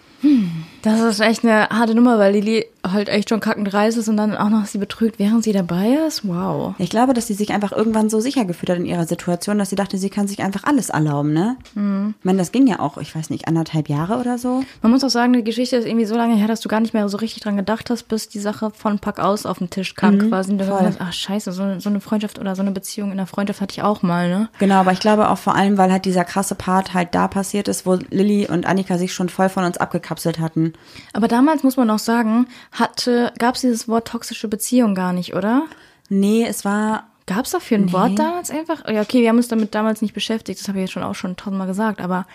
Das 0.82 1.02
ist 1.02 1.20
echt 1.20 1.44
eine 1.44 1.70
harte 1.70 1.94
Nummer, 1.96 2.18
weil 2.18 2.34
Lili 2.34 2.66
halt 2.88 3.10
echt 3.10 3.30
schon 3.30 3.40
kackend 3.40 3.74
reiß 3.74 3.98
ist 3.98 4.08
und 4.08 4.18
dann 4.18 4.36
auch 4.38 4.50
noch 4.50 4.66
sie 4.66 4.78
betrügt, 4.78 5.20
während 5.20 5.44
sie 5.44 5.52
dabei 5.52 5.98
ist. 6.08 6.28
Wow. 6.28 6.76
Ich 6.78 6.90
glaube, 6.90 7.14
dass 7.14 7.28
sie 7.28 7.34
sich 7.34 7.52
einfach 7.52 7.72
irgendwann 7.72 8.10
so 8.10 8.20
sicher 8.20 8.46
gefühlt 8.46 8.70
hat 8.70 8.78
in 8.78 8.86
ihrer 8.86 9.06
Situation, 9.06 9.58
dass 9.58 9.70
sie 9.70 9.76
dachte, 9.76 9.98
sie 9.98 10.10
kann 10.10 10.28
sich 10.28 10.42
einfach 10.42 10.64
alles 10.64 10.90
erlauben, 10.90 11.34
ne? 11.34 11.58
Ich 11.72 12.26
meine, 12.26 12.38
das 12.38 12.52
ging 12.52 12.68
ja 12.68 12.80
auch, 12.80 12.98
ich 12.98 13.16
weiß 13.16 13.30
nicht, 13.30 13.48
anderthalb 13.48 13.90
Jahre 13.90 14.18
oder 14.18 14.38
so. 14.38 14.64
Man 14.82 14.92
muss 14.92 15.04
auch 15.04 15.10
sagen, 15.10 15.34
die 15.34 15.44
Geschichte 15.44 15.76
ist 15.76 15.86
irgendwie 15.86 16.06
so 16.06 16.16
lange 16.16 16.36
her, 16.36 16.48
dass 16.48 16.62
du 16.62 16.70
gar 16.70 16.80
nicht 16.80 16.94
mehr 16.94 17.08
so 17.10 17.18
richtig 17.18 17.44
dran 17.44 17.58
gedacht 17.58 17.90
hast, 17.90 18.04
bis 18.04 18.30
die 18.30 18.40
Sache 18.40 18.72
von 18.72 19.00
Pack 19.00 19.20
aus 19.20 19.46
auf 19.46 19.58
den 19.58 19.70
Tisch 19.70 19.96
kam 19.96 20.18
quasi. 20.30 20.52
Und 20.52 20.60
du 20.60 20.68
hast, 20.68 21.02
ach 21.02 21.14
scheiße, 21.14 21.52
so, 21.52 21.80
so 21.80 21.90
eine 21.90 22.00
Freundschaft 22.00 22.40
oder 22.40 22.56
so 22.56 22.62
eine 22.62 22.72
Beziehung 22.72 23.12
in 23.12 23.18
der 23.18 23.28
Freundschaft 23.28 23.62
hatte 23.62 23.74
ich 23.74 23.84
auch 23.84 24.02
mal, 24.02 24.30
ne? 24.30 24.50
Genau, 24.60 24.76
aber 24.76 24.94
ich 24.94 25.00
glaube 25.00 25.30
auch 25.30 25.38
vor 25.38 25.56
allem, 25.56 25.78
weil 25.78 25.92
halt 25.92 26.06
dieser 26.06 26.24
krasse 26.24 26.56
Part 26.56 26.94
halt 26.94 27.14
da 27.14 27.28
passiert 27.28 27.68
ist, 27.68 27.86
wo 27.86 27.96
Lilly 28.10 28.48
und 28.48 28.66
Annika 28.66 28.98
sich 28.98 29.14
schon 29.14 29.30
voll 29.30 29.50
von 29.50 29.66
uns 29.66 29.78
abgekapselt 30.08 30.40
hatten. 30.40 30.74
Aber 31.14 31.28
damals 31.28 31.64
muss 31.64 31.78
man 31.78 31.90
auch 31.90 32.00
sagen, 32.00 32.48
hatte, 32.72 33.34
gab 33.38 33.56
es 33.56 33.62
dieses 33.62 33.88
Wort 33.88 34.08
toxische 34.08 34.48
Beziehung 34.48 34.96
gar 34.96 35.14
nicht, 35.14 35.36
oder? 35.36 35.64
Nee, 36.10 36.46
es 36.48 36.66
war 36.66 37.08
Gab 37.30 37.44
es 37.44 37.52
dafür 37.52 37.78
ein 37.78 37.92
Wort 37.92 38.18
damals 38.18 38.50
einfach? 38.52 38.88
Ja, 38.88 39.02
okay, 39.02 39.22
wir 39.22 39.28
haben 39.28 39.36
uns 39.36 39.50
damit 39.50 39.76
damals 39.76 40.02
nicht 40.02 40.14
beschäftigt, 40.14 40.62
das 40.62 40.70
habe 40.70 40.78
ich 40.78 40.84
jetzt 40.84 40.94
schon 40.94 41.04
auch 41.04 41.14
schon 41.14 41.36
tausendmal 41.36 41.68
gesagt, 41.68 42.00
aber 42.00 42.26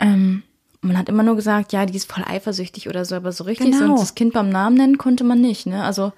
ähm, 0.00 0.42
man 0.80 0.98
hat 0.98 1.08
immer 1.08 1.22
nur 1.22 1.36
gesagt, 1.36 1.72
ja, 1.72 1.86
die 1.86 1.96
ist 1.96 2.10
voll 2.10 2.24
eifersüchtig 2.26 2.88
oder 2.88 3.04
so, 3.04 3.14
aber 3.14 3.30
so 3.30 3.44
richtig 3.44 3.70
Genau. 3.70 3.94
so 3.94 4.02
das 4.02 4.16
Kind 4.16 4.32
beim 4.32 4.50
Namen 4.50 4.76
nennen 4.76 4.98
konnte 4.98 5.22
man 5.22 5.40
nicht, 5.40 5.66
ne? 5.66 5.84
Also 5.84 6.12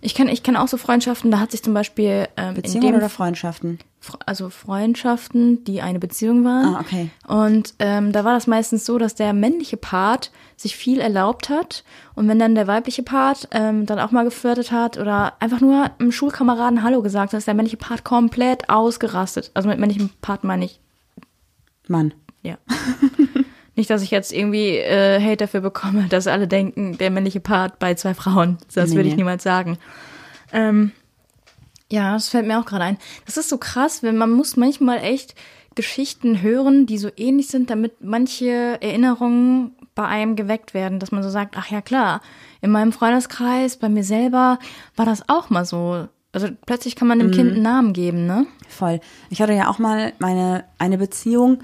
ich 0.00 0.14
kenne 0.14 0.32
ich 0.32 0.42
kenn 0.42 0.56
auch 0.56 0.68
so 0.68 0.76
Freundschaften, 0.76 1.30
da 1.30 1.40
hat 1.40 1.50
sich 1.50 1.62
zum 1.62 1.74
Beispiel 1.74 2.28
ähm, 2.36 2.54
Beziehungen 2.54 2.94
oder 2.94 3.08
Freundschaften. 3.08 3.78
Fre- 4.02 4.20
also 4.26 4.48
Freundschaften, 4.48 5.64
die 5.64 5.82
eine 5.82 5.98
Beziehung 5.98 6.44
waren. 6.44 6.76
Ah, 6.76 6.80
okay. 6.80 7.10
Und 7.26 7.74
ähm, 7.80 8.12
da 8.12 8.24
war 8.24 8.32
das 8.34 8.46
meistens 8.46 8.86
so, 8.86 8.96
dass 8.98 9.14
der 9.16 9.32
männliche 9.32 9.76
Part 9.76 10.30
sich 10.56 10.76
viel 10.76 11.00
erlaubt 11.00 11.48
hat 11.48 11.84
und 12.14 12.28
wenn 12.28 12.38
dann 12.38 12.54
der 12.54 12.66
weibliche 12.66 13.02
Part 13.02 13.48
ähm, 13.52 13.86
dann 13.86 13.98
auch 14.00 14.10
mal 14.10 14.24
geflirtet 14.24 14.70
hat 14.72 14.98
oder 14.98 15.34
einfach 15.40 15.60
nur 15.60 15.90
einem 15.98 16.12
Schulkameraden 16.12 16.82
Hallo 16.82 17.02
gesagt 17.02 17.32
hat, 17.32 17.38
ist 17.38 17.46
der 17.46 17.54
männliche 17.54 17.76
Part 17.76 18.04
komplett 18.04 18.68
ausgerastet. 18.70 19.50
Also 19.54 19.68
mit 19.68 19.78
männlichem 19.78 20.10
Part 20.20 20.44
meine 20.44 20.64
ich, 20.64 20.80
Mann. 21.88 22.12
ja. 22.42 22.56
Nicht, 23.78 23.90
dass 23.90 24.02
ich 24.02 24.10
jetzt 24.10 24.32
irgendwie 24.32 24.76
äh, 24.76 25.20
Hate 25.22 25.36
dafür 25.36 25.60
bekomme, 25.60 26.08
dass 26.08 26.26
alle 26.26 26.48
denken, 26.48 26.98
der 26.98 27.12
männliche 27.12 27.38
Part 27.38 27.78
bei 27.78 27.94
zwei 27.94 28.12
Frauen. 28.12 28.58
Das 28.74 28.90
Nee, 28.90 28.96
würde 28.96 29.08
ich 29.08 29.14
nee. 29.14 29.18
niemals 29.22 29.44
sagen. 29.44 29.78
Ähm, 30.52 30.90
ja, 31.88 32.14
das 32.14 32.28
fällt 32.28 32.48
mir 32.48 32.58
auch 32.58 32.64
gerade 32.64 32.82
ein. 32.82 32.98
Das 33.24 33.36
ist 33.36 33.48
so 33.48 33.56
krass, 33.56 34.02
wenn 34.02 34.16
man 34.16 34.32
muss 34.32 34.56
manchmal 34.56 34.98
echt 34.98 35.36
Geschichten 35.76 36.42
hören, 36.42 36.86
die 36.86 36.98
so 36.98 37.08
ähnlich 37.16 37.46
sind, 37.46 37.70
damit 37.70 38.02
manche 38.02 38.82
Erinnerungen 38.82 39.76
bei 39.94 40.06
einem 40.06 40.34
geweckt 40.34 40.74
werden, 40.74 40.98
dass 40.98 41.12
man 41.12 41.22
so 41.22 41.30
sagt, 41.30 41.54
ach 41.56 41.70
ja 41.70 41.80
klar, 41.80 42.20
in 42.60 42.72
meinem 42.72 42.90
Freundeskreis, 42.90 43.76
bei 43.76 43.88
mir 43.88 44.02
selber 44.02 44.58
war 44.96 45.06
das 45.06 45.28
auch 45.28 45.50
mal 45.50 45.64
so. 45.64 46.08
Also 46.32 46.48
plötzlich 46.66 46.96
kann 46.96 47.06
man 47.06 47.20
dem 47.20 47.30
Kind 47.30 47.52
einen 47.52 47.62
Namen 47.62 47.92
geben, 47.92 48.26
ne? 48.26 48.44
Voll. 48.68 48.98
Ich 49.30 49.40
hatte 49.40 49.52
ja 49.52 49.70
auch 49.70 49.78
mal 49.78 50.14
meine 50.18 50.64
eine 50.78 50.98
Beziehung, 50.98 51.60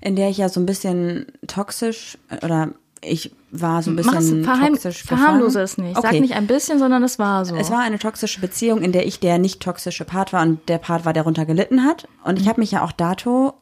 in 0.00 0.16
der 0.16 0.30
ich 0.30 0.38
ja 0.38 0.48
so 0.48 0.60
ein 0.60 0.66
bisschen 0.66 1.26
toxisch 1.46 2.18
oder 2.42 2.70
ich 3.02 3.32
war 3.50 3.82
so 3.82 3.90
ein 3.90 3.96
bisschen 3.96 4.44
verheim, 4.44 4.74
toxisch 4.74 5.04
verharmlose 5.04 5.60
es 5.60 5.78
nicht. 5.78 5.96
Okay. 5.96 6.08
Sag 6.12 6.20
nicht 6.20 6.34
ein 6.34 6.46
bisschen, 6.46 6.78
sondern 6.78 7.02
es 7.02 7.18
war 7.18 7.44
so. 7.44 7.56
Es 7.56 7.70
war 7.70 7.80
eine 7.80 7.98
toxische 7.98 8.40
Beziehung, 8.40 8.82
in 8.82 8.92
der 8.92 9.06
ich 9.06 9.20
der 9.20 9.38
nicht 9.38 9.60
toxische 9.60 10.04
Part 10.04 10.32
war 10.32 10.42
und 10.42 10.68
der 10.68 10.78
Part 10.78 11.04
war, 11.04 11.12
der 11.12 11.22
darunter 11.22 11.46
gelitten 11.46 11.84
hat. 11.84 12.06
Und 12.24 12.38
ich 12.38 12.48
habe 12.48 12.60
mich 12.60 12.72
ja 12.72 12.84
auch 12.84 12.92
dato 12.92 13.54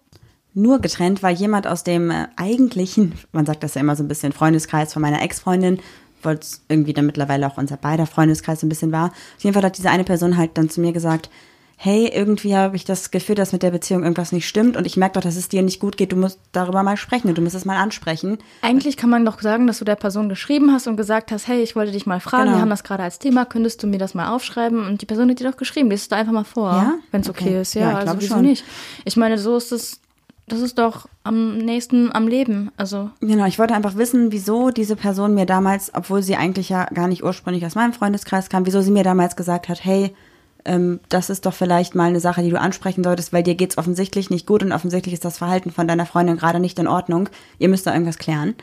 nur 0.55 0.81
getrennt, 0.81 1.23
weil 1.23 1.37
jemand 1.37 1.67
aus 1.67 1.85
dem 1.85 2.11
äh, 2.11 2.27
eigentlichen, 2.37 3.15
man 3.33 3.47
sagt 3.47 3.63
das 3.63 3.75
ja 3.75 3.81
immer 3.81 3.97
so 3.97 4.03
ein 4.03 4.09
bisschen, 4.09 4.33
Freundeskreis 4.33 4.93
von 4.93 5.03
meiner 5.03 5.23
Ex-Freundin, 5.23 5.79
weil 6.23 6.37
es 6.37 6.63
irgendwie 6.69 6.93
dann 6.93 7.07
mittlerweile 7.07 7.47
auch 7.47 7.59
unser 7.59 7.77
beider 7.77 8.07
Freundeskreis 8.07 8.61
so 8.61 8.67
ein 8.67 8.69
bisschen 8.69 8.91
war. 8.91 9.07
Auf 9.37 9.45
jeden 9.45 9.55
Fall 9.55 9.63
hat 9.63 9.79
diese 9.79 9.91
eine 9.91 10.05
Person 10.05 10.37
halt 10.37 10.59
dann 10.59 10.69
zu 10.69 10.81
mir 10.81 10.93
gesagt, 10.93 11.31
hey, 11.81 12.11
irgendwie 12.13 12.57
habe 12.57 12.75
ich 12.75 12.85
das 12.85 13.13
Gefühl, 13.13 13.37
dass 13.37 13.53
mit 13.53 13.63
der 13.63 13.71
Beziehung 13.71 14.03
irgendwas 14.03 14.33
nicht 14.33 14.49
stimmt 14.49 14.77
und 14.77 14.85
ich 14.85 14.97
merke 14.97 15.15
doch, 15.15 15.21
dass 15.23 15.37
es 15.37 15.49
dir 15.49 15.63
nicht 15.63 15.79
gut 15.79 15.97
geht, 15.97 16.11
du 16.11 16.17
musst 16.17 16.41
darüber 16.51 16.83
mal 16.83 16.97
sprechen 16.97 17.29
und 17.29 17.39
du 17.39 17.43
musst 17.43 17.55
es 17.55 17.65
mal 17.65 17.77
ansprechen. 17.77 18.39
Eigentlich 18.63 18.97
kann 18.97 19.11
man 19.11 19.25
doch 19.25 19.41
sagen, 19.41 19.69
dass 19.69 19.79
du 19.79 19.85
der 19.85 19.95
Person 19.95 20.29
geschrieben 20.29 20.73
hast 20.73 20.89
und 20.89 20.97
gesagt 20.97 21.31
hast, 21.31 21.47
hey, 21.47 21.63
ich 21.63 21.77
wollte 21.77 21.93
dich 21.93 22.05
mal 22.05 22.19
fragen, 22.19 22.47
Genau. 22.47 22.57
wir 22.57 22.63
haben 22.63 22.71
das 22.71 22.83
gerade 22.83 23.05
als 23.05 23.21
Thema, 23.21 23.45
könntest 23.45 23.81
du 23.81 23.87
mir 23.87 23.99
das 23.99 24.15
mal 24.15 24.29
aufschreiben? 24.35 24.85
Und 24.85 25.03
die 25.03 25.07
Person 25.07 25.31
hat 25.31 25.39
dir 25.39 25.49
doch 25.49 25.57
geschrieben, 25.57 25.89
liest 25.89 26.03
es 26.03 26.09
da 26.09 26.17
einfach 26.17 26.33
mal 26.33 26.43
vor, 26.45 26.73
Ja? 26.73 26.95
wenn 27.13 27.21
es 27.21 27.31
okay. 27.31 27.45
Okay. 27.45 27.61
ist. 27.61 27.75
Ja, 27.75 27.81
Ja, 27.83 27.91
ich 28.03 28.09
also 28.09 28.21
wieso 28.23 28.35
schon. 28.35 28.43
nicht? 28.45 28.65
Ich 29.05 29.17
meine, 29.17 29.39
so 29.39 29.57
ist 29.57 29.71
es, 29.71 30.01
das 30.49 30.61
ist 30.61 30.79
doch 30.79 31.07
am 31.23 31.59
nächsten 31.59 32.11
am 32.13 32.27
Leben. 32.27 32.73
Also 32.77 33.11
Genau, 33.21 33.45
ich 33.47 33.61
wollte 33.61 33.75
einfach 33.75 33.95
wissen, 33.97 34.33
wieso 34.33 34.71
diese 34.71 34.97
Person 34.97 35.33
mir 35.35 35.47
damals, 35.47 35.93
obwohl 35.95 36.25
sie 36.25 36.35
eigentlich 36.35 36.71
ja 36.71 36.87
gar 36.87 37.07
nicht 37.07 37.23
ursprünglich 37.23 37.65
aus 37.65 37.77
meinem 37.77 37.93
Freundeskreis 37.93 38.49
kam, 38.49 38.67
wieso 38.67 38.81
sie 38.81 38.91
mir 38.91 39.05
damals 39.05 39.37
gesagt 39.37 39.69
hat, 39.69 39.85
hey, 39.85 40.13
ähm, 40.69 41.01
das 41.09 41.31
ist 41.31 41.47
doch 41.47 41.55
vielleicht 41.55 41.95
mal 41.95 42.09
eine 42.09 42.21
Sache, 42.21 42.43
die 42.43 42.51
du 42.51 42.61
ansprechen 42.61 43.03
solltest, 43.03 43.33
weil 43.33 43.43
dir 43.43 43.55
geht's 43.55 43.79
offensichtlich 43.79 44.31
nicht 44.31 44.47
gut 44.47 44.63
und 44.63 44.73
offensichtlich 44.73 45.15
ist 45.15 45.25
das 45.25 45.39
Verhalten 45.39 45.73
von 45.73 45.89
deiner 45.89 46.07
Freundin 46.07 46.37
gerade 46.37 46.61
nicht 46.61 46.79
in 46.79 46.87
Ordnung. 46.87 47.29
Ihr 47.59 47.69
müsst 47.69 47.87
da 47.87 47.93
irgendwas 47.93 48.19
klären. 48.19 48.55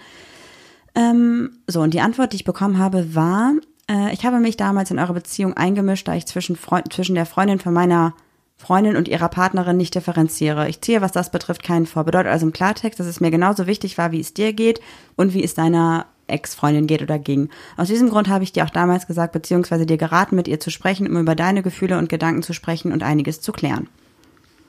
Ähm, 0.93 1.57
so, 1.67 1.81
und 1.81 1.93
die 1.93 2.01
Antwort, 2.01 2.31
die 2.31 2.37
ich 2.37 2.43
bekommen 2.45 2.77
habe, 2.77 3.15
war, 3.15 3.53
äh, 3.89 4.13
ich 4.13 4.25
habe 4.25 4.39
mich 4.39 4.55
damals 4.55 4.91
in 4.91 4.99
eure 4.99 5.13
Beziehung 5.13 5.57
eingemischt, 5.57 6.07
da 6.07 6.13
ich 6.13 6.27
zwischen, 6.27 6.55
Freund, 6.55 6.93
zwischen 6.93 7.15
der 7.15 7.25
Freundin 7.25 7.59
von 7.59 7.73
meiner 7.73 8.13
Freundin 8.55 8.95
und 8.95 9.07
ihrer 9.07 9.27
Partnerin 9.27 9.75
nicht 9.75 9.95
differenziere. 9.95 10.69
Ich 10.69 10.81
ziehe, 10.81 11.01
was 11.01 11.11
das 11.11 11.31
betrifft, 11.31 11.63
keinen 11.63 11.87
vor. 11.87 12.05
Bedeutet 12.05 12.31
also 12.31 12.45
im 12.45 12.53
Klartext, 12.53 12.99
dass 12.99 13.07
es 13.07 13.19
mir 13.19 13.31
genauso 13.31 13.67
wichtig 13.67 13.97
war, 13.97 14.11
wie 14.11 14.21
es 14.21 14.33
dir 14.33 14.53
geht 14.53 14.79
und 15.17 15.33
wie 15.33 15.43
es 15.43 15.55
deiner 15.55 16.05
Ex-Freundin 16.27 16.87
geht 16.87 17.01
oder 17.01 17.19
ging. 17.19 17.49
Aus 17.77 17.87
diesem 17.87 18.09
Grund 18.09 18.27
habe 18.27 18.43
ich 18.43 18.51
dir 18.51 18.65
auch 18.65 18.69
damals 18.69 19.07
gesagt, 19.07 19.33
beziehungsweise 19.33 19.85
dir 19.85 19.97
geraten, 19.97 20.35
mit 20.35 20.47
ihr 20.47 20.59
zu 20.59 20.69
sprechen, 20.69 21.07
um 21.07 21.17
über 21.17 21.35
deine 21.35 21.63
Gefühle 21.63 21.97
und 21.97 22.09
Gedanken 22.09 22.43
zu 22.43 22.53
sprechen 22.53 22.91
und 22.91 23.03
einiges 23.03 23.41
zu 23.41 23.51
klären. 23.51 23.87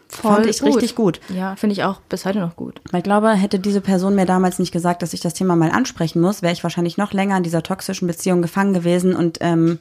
Fand 0.09 0.47
ich 0.47 0.63
richtig 0.63 0.95
gut. 0.95 1.21
Ja, 1.29 1.57
finde 1.57 1.73
ich 1.73 1.83
auch 1.83 2.01
bis 2.09 2.25
heute 2.25 2.39
noch 2.39 2.55
gut. 2.55 2.81
Weil 2.91 2.99
ich 2.99 3.05
glaube, 3.05 3.31
hätte 3.31 3.59
diese 3.59 3.81
Person 3.81 4.15
mir 4.15 4.27
damals 4.27 4.59
nicht 4.59 4.73
gesagt, 4.73 5.03
dass 5.03 5.13
ich 5.13 5.21
das 5.21 5.35
Thema 5.35 5.57
mal 5.57 5.71
ansprechen 5.71 6.21
muss, 6.21 6.43
wäre 6.43 6.53
ich 6.53 6.63
wahrscheinlich 6.63 6.97
noch 6.97 7.13
länger 7.13 7.37
in 7.37 7.43
dieser 7.43 7.63
toxischen 7.63 8.07
Beziehung 8.07 8.41
gefangen 8.41 8.73
gewesen 8.73 9.15
und 9.17 9.39
ähm, 9.41 9.79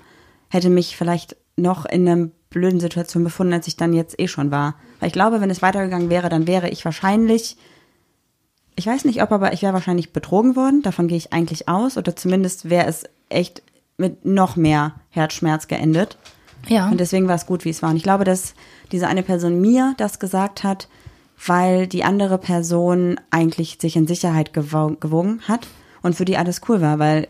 hätte 0.49 0.69
mich 0.69 0.97
vielleicht 0.97 1.35
noch 1.57 1.85
in 1.85 2.07
einer 2.07 2.29
blöden 2.49 2.79
Situation 2.79 3.23
befunden, 3.23 3.53
als 3.53 3.67
ich 3.67 3.77
dann 3.77 3.93
jetzt 3.93 4.19
eh 4.19 4.27
schon 4.27 4.49
war. 4.49 4.75
Weil 4.99 5.07
ich 5.07 5.13
glaube, 5.13 5.41
wenn 5.41 5.49
es 5.49 5.61
weitergegangen 5.61 6.09
wäre, 6.09 6.29
dann 6.29 6.47
wäre 6.47 6.69
ich 6.69 6.85
wahrscheinlich, 6.85 7.57
ich 8.75 8.87
weiß 8.87 9.05
nicht 9.05 9.21
ob, 9.21 9.31
aber 9.31 9.53
ich 9.53 9.61
wäre 9.61 9.73
wahrscheinlich 9.73 10.11
betrogen 10.11 10.55
worden. 10.55 10.81
Davon 10.81 11.07
gehe 11.07 11.17
ich 11.17 11.33
eigentlich 11.33 11.67
aus. 11.69 11.97
Oder 11.97 12.15
zumindest 12.15 12.69
wäre 12.69 12.87
es 12.87 13.03
echt 13.29 13.61
mit 13.97 14.25
noch 14.25 14.55
mehr 14.55 14.95
Herzschmerz 15.09 15.67
geendet. 15.67 16.17
Ja. 16.67 16.89
Und 16.89 16.99
deswegen 16.99 17.27
war 17.27 17.35
es 17.35 17.45
gut, 17.45 17.63
wie 17.65 17.69
es 17.69 17.81
war. 17.81 17.89
Und 17.91 17.97
ich 17.97 18.03
glaube, 18.03 18.23
dass 18.23 18.53
diese 18.91 19.07
eine 19.07 19.23
Person 19.23 19.61
mir 19.61 19.93
das 19.97 20.19
gesagt 20.19 20.63
hat, 20.63 20.87
weil 21.45 21.87
die 21.87 22.03
andere 22.03 22.37
Person 22.37 23.19
eigentlich 23.29 23.77
sich 23.79 23.95
in 23.95 24.07
Sicherheit 24.07 24.53
gewo 24.53 24.95
gewogen 24.99 25.41
hat 25.47 25.67
und 26.01 26.15
für 26.15 26.25
die 26.25 26.37
alles 26.37 26.61
cool 26.67 26.81
war, 26.81 26.99
weil 26.99 27.27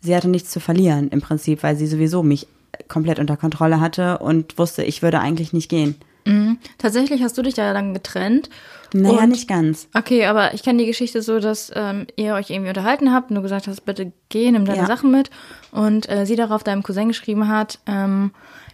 sie 0.00 0.14
hatte 0.14 0.28
nichts 0.28 0.50
zu 0.50 0.60
verlieren 0.60 1.08
im 1.08 1.20
Prinzip, 1.20 1.62
weil 1.62 1.76
sie 1.76 1.86
sowieso 1.86 2.22
mich 2.22 2.46
komplett 2.88 3.18
unter 3.18 3.36
Kontrolle 3.36 3.80
hatte 3.80 4.18
und 4.18 4.58
wusste, 4.58 4.82
ich 4.84 5.02
würde 5.02 5.20
eigentlich 5.20 5.52
nicht 5.52 5.68
gehen. 5.68 5.96
Tatsächlich 6.78 7.22
hast 7.22 7.36
du 7.38 7.42
dich 7.42 7.56
ja 7.56 7.72
dann 7.72 7.94
getrennt. 7.94 8.48
Naja, 8.92 9.20
Und- 9.22 9.30
nicht 9.30 9.48
ganz. 9.48 9.88
Okay, 9.94 10.26
aber 10.26 10.54
ich 10.54 10.62
kenne 10.62 10.78
die 10.78 10.86
Geschichte 10.86 11.22
so, 11.22 11.38
dass 11.40 11.70
ähm, 11.74 12.06
ihr 12.16 12.34
euch 12.34 12.50
irgendwie 12.50 12.68
unterhalten 12.70 13.12
habt 13.12 13.30
und 13.30 13.36
du 13.36 13.42
gesagt 13.42 13.68
hast, 13.68 13.82
bitte 13.84 14.12
geh, 14.28 14.50
nimm 14.50 14.64
deine 14.64 14.78
Ja. 14.80 14.86
Sachen 14.86 15.10
mit. 15.10 15.30
Und 15.70 16.08
äh, 16.10 16.26
sie 16.26 16.36
darauf 16.36 16.64
deinem 16.64 16.82
Cousin 16.82 17.08
geschrieben 17.08 17.48
hat, 17.48 17.78
ähm, 17.86 18.32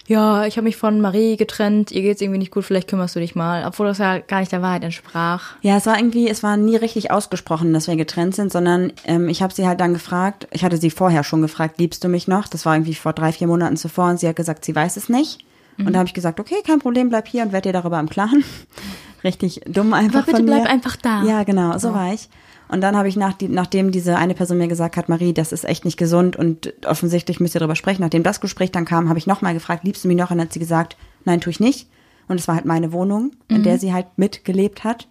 ja, 0.08 0.46
ich 0.46 0.56
habe 0.56 0.64
mich 0.66 0.76
von 0.76 1.00
Marie 1.00 1.36
getrennt, 1.36 1.90
ihr 1.90 2.00
geht's 2.02 2.20
irgendwie 2.22 2.38
nicht 2.38 2.52
gut, 2.52 2.64
vielleicht 2.64 2.88
kümmerst 2.88 3.16
du 3.16 3.20
dich 3.20 3.34
mal. 3.34 3.64
Obwohl 3.66 3.88
das 3.88 3.98
ja 3.98 4.18
gar 4.18 4.38
nicht 4.38 4.52
der 4.52 4.62
Wahrheit 4.62 4.84
entsprach. 4.84 5.56
Ja, 5.62 5.76
es 5.76 5.84
war 5.86 5.98
irgendwie, 5.98 6.28
es 6.28 6.44
war 6.44 6.56
nie 6.56 6.76
richtig 6.76 7.10
ausgesprochen, 7.10 7.72
dass 7.72 7.88
wir 7.88 7.96
getrennt 7.96 8.36
sind, 8.36 8.52
sondern 8.52 8.92
ähm, 9.04 9.28
ich 9.28 9.42
habe 9.42 9.52
sie 9.52 9.66
halt 9.66 9.80
dann 9.80 9.92
gefragt, 9.94 10.46
ich 10.52 10.64
hatte 10.64 10.76
sie 10.76 10.90
vorher 10.90 11.24
schon 11.24 11.42
gefragt, 11.42 11.78
liebst 11.80 12.04
du 12.04 12.08
mich 12.08 12.28
noch? 12.28 12.46
Das 12.46 12.64
war 12.64 12.76
irgendwie 12.76 12.94
vor 12.94 13.14
drei, 13.14 13.32
vier 13.32 13.48
Monaten 13.48 13.76
zuvor 13.76 14.10
und 14.10 14.20
sie 14.20 14.28
hat 14.28 14.36
gesagt, 14.36 14.64
sie 14.64 14.74
weiß 14.76 14.96
es 14.96 15.08
nicht. 15.08 15.40
Und 15.78 15.92
da 15.92 15.98
habe 15.98 16.06
ich 16.06 16.14
gesagt, 16.14 16.40
okay, 16.40 16.56
kein 16.66 16.78
Problem, 16.78 17.08
bleib 17.08 17.28
hier 17.28 17.42
und 17.42 17.52
werd 17.52 17.64
dir 17.64 17.72
darüber 17.72 17.98
im 18.00 18.08
Klaren. 18.08 18.44
Richtig 19.24 19.60
dumm 19.66 19.92
einfach 19.92 20.20
Aber 20.20 20.26
bitte 20.26 20.36
von 20.38 20.44
mir. 20.46 20.52
bleib 20.52 20.66
einfach 20.66 20.96
da. 20.96 21.22
Ja, 21.24 21.42
genau, 21.42 21.76
so 21.78 21.92
war 21.92 22.12
ich. 22.14 22.28
Und 22.68 22.80
dann 22.80 22.96
habe 22.96 23.08
ich, 23.08 23.16
nach 23.16 23.32
die, 23.34 23.48
nachdem 23.48 23.92
diese 23.92 24.16
eine 24.16 24.34
Person 24.34 24.58
mir 24.58 24.66
gesagt 24.68 24.96
hat, 24.96 25.08
Marie, 25.08 25.32
das 25.32 25.52
ist 25.52 25.64
echt 25.64 25.84
nicht 25.84 25.96
gesund 25.96 26.34
und 26.36 26.72
offensichtlich 26.84 27.38
müsst 27.38 27.54
ihr 27.54 27.60
darüber 27.60 27.76
sprechen, 27.76 28.02
nachdem 28.02 28.22
das 28.24 28.40
Gespräch 28.40 28.72
dann 28.72 28.84
kam, 28.84 29.08
habe 29.08 29.18
ich 29.18 29.26
nochmal 29.26 29.54
gefragt, 29.54 29.84
liebst 29.84 30.02
du 30.04 30.08
mich 30.08 30.16
noch? 30.16 30.30
Und 30.30 30.38
dann 30.38 30.46
hat 30.46 30.52
sie 30.52 30.58
gesagt, 30.58 30.96
nein, 31.24 31.40
tue 31.40 31.50
ich 31.52 31.60
nicht. 31.60 31.88
Und 32.28 32.40
es 32.40 32.48
war 32.48 32.56
halt 32.56 32.64
meine 32.64 32.92
Wohnung, 32.92 33.32
in 33.46 33.62
der 33.62 33.78
sie 33.78 33.92
halt 33.92 34.06
mitgelebt 34.16 34.82
hat, 34.82 35.06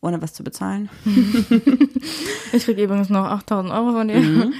ohne 0.00 0.22
was 0.22 0.32
zu 0.32 0.42
bezahlen. 0.44 0.88
Ich 2.52 2.64
krieg 2.64 2.78
übrigens 2.78 3.10
noch 3.10 3.24
8000 3.26 3.72
Euro 3.72 3.92
von 3.92 4.08
dir. 4.08 4.20
Mhm. 4.20 4.54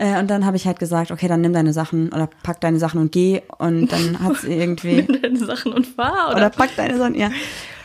Äh, 0.00 0.18
und 0.18 0.30
dann 0.30 0.46
habe 0.46 0.56
ich 0.56 0.66
halt 0.66 0.78
gesagt, 0.78 1.10
okay, 1.10 1.28
dann 1.28 1.42
nimm 1.42 1.52
deine 1.52 1.74
Sachen 1.74 2.08
oder 2.08 2.28
pack 2.42 2.58
deine 2.62 2.78
Sachen 2.78 3.00
und 3.00 3.12
geh. 3.12 3.42
Und 3.58 3.92
dann 3.92 4.18
hat 4.20 4.38
sie 4.38 4.52
irgendwie, 4.56 5.02
Deine 5.02 5.38
Sachen 5.38 5.72
und 5.74 5.86
fahr, 5.86 6.28
oder? 6.28 6.36
oder 6.36 6.50
pack 6.50 6.74
deine 6.74 6.96
Sachen, 6.96 7.14
ja. 7.14 7.30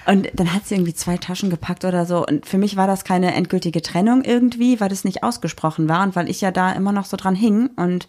Und 0.08 0.30
dann 0.34 0.54
hat 0.54 0.66
sie 0.66 0.76
irgendwie 0.76 0.94
zwei 0.94 1.18
Taschen 1.18 1.50
gepackt 1.50 1.84
oder 1.84 2.06
so. 2.06 2.26
Und 2.26 2.46
für 2.46 2.58
mich 2.58 2.78
war 2.78 2.88
das 2.88 3.04
keine 3.04 3.34
endgültige 3.34 3.82
Trennung 3.82 4.24
irgendwie, 4.24 4.80
weil 4.80 4.88
das 4.88 5.04
nicht 5.04 5.24
ausgesprochen 5.24 5.90
war 5.90 6.04
und 6.04 6.16
weil 6.16 6.30
ich 6.30 6.40
ja 6.40 6.52
da 6.52 6.72
immer 6.72 6.94
noch 6.94 7.06
so 7.06 7.18
dran 7.18 7.36
hing. 7.36 7.70
Und 7.76 8.08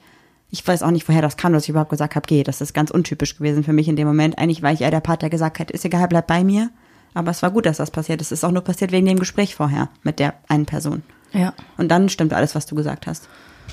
ich 0.50 0.66
weiß 0.66 0.84
auch 0.84 0.92
nicht, 0.92 1.08
woher 1.08 1.22
das 1.22 1.36
kam, 1.36 1.52
dass 1.52 1.64
ich 1.64 1.70
überhaupt 1.70 1.90
gesagt 1.90 2.14
habe, 2.14 2.26
geh. 2.28 2.44
Das 2.44 2.60
ist 2.60 2.74
ganz 2.74 2.92
untypisch 2.92 3.38
gewesen 3.38 3.64
für 3.64 3.72
mich 3.72 3.88
in 3.88 3.96
dem 3.96 4.06
Moment. 4.06 4.38
Eigentlich 4.38 4.62
war 4.62 4.72
ich 4.72 4.82
eher 4.82 4.90
der 4.92 5.00
Part, 5.00 5.22
der 5.22 5.30
gesagt 5.30 5.58
hat, 5.58 5.72
ist 5.72 5.84
egal, 5.84 6.06
bleib 6.06 6.28
bei 6.28 6.44
mir. 6.44 6.70
Aber 7.14 7.32
es 7.32 7.42
war 7.42 7.50
gut, 7.50 7.66
dass 7.66 7.78
das 7.78 7.90
passiert 7.90 8.20
ist. 8.20 8.30
Es 8.30 8.40
ist 8.40 8.44
auch 8.44 8.52
nur 8.52 8.62
passiert 8.62 8.92
wegen 8.92 9.06
dem 9.06 9.18
Gespräch 9.18 9.56
vorher 9.56 9.88
mit 10.04 10.20
der 10.20 10.34
einen 10.46 10.66
Person. 10.66 11.02
Ja. 11.32 11.54
Und 11.76 11.88
dann 11.88 12.08
stimmt 12.08 12.34
alles, 12.34 12.54
was 12.54 12.66
du 12.66 12.76
gesagt 12.76 13.08
hast. 13.08 13.28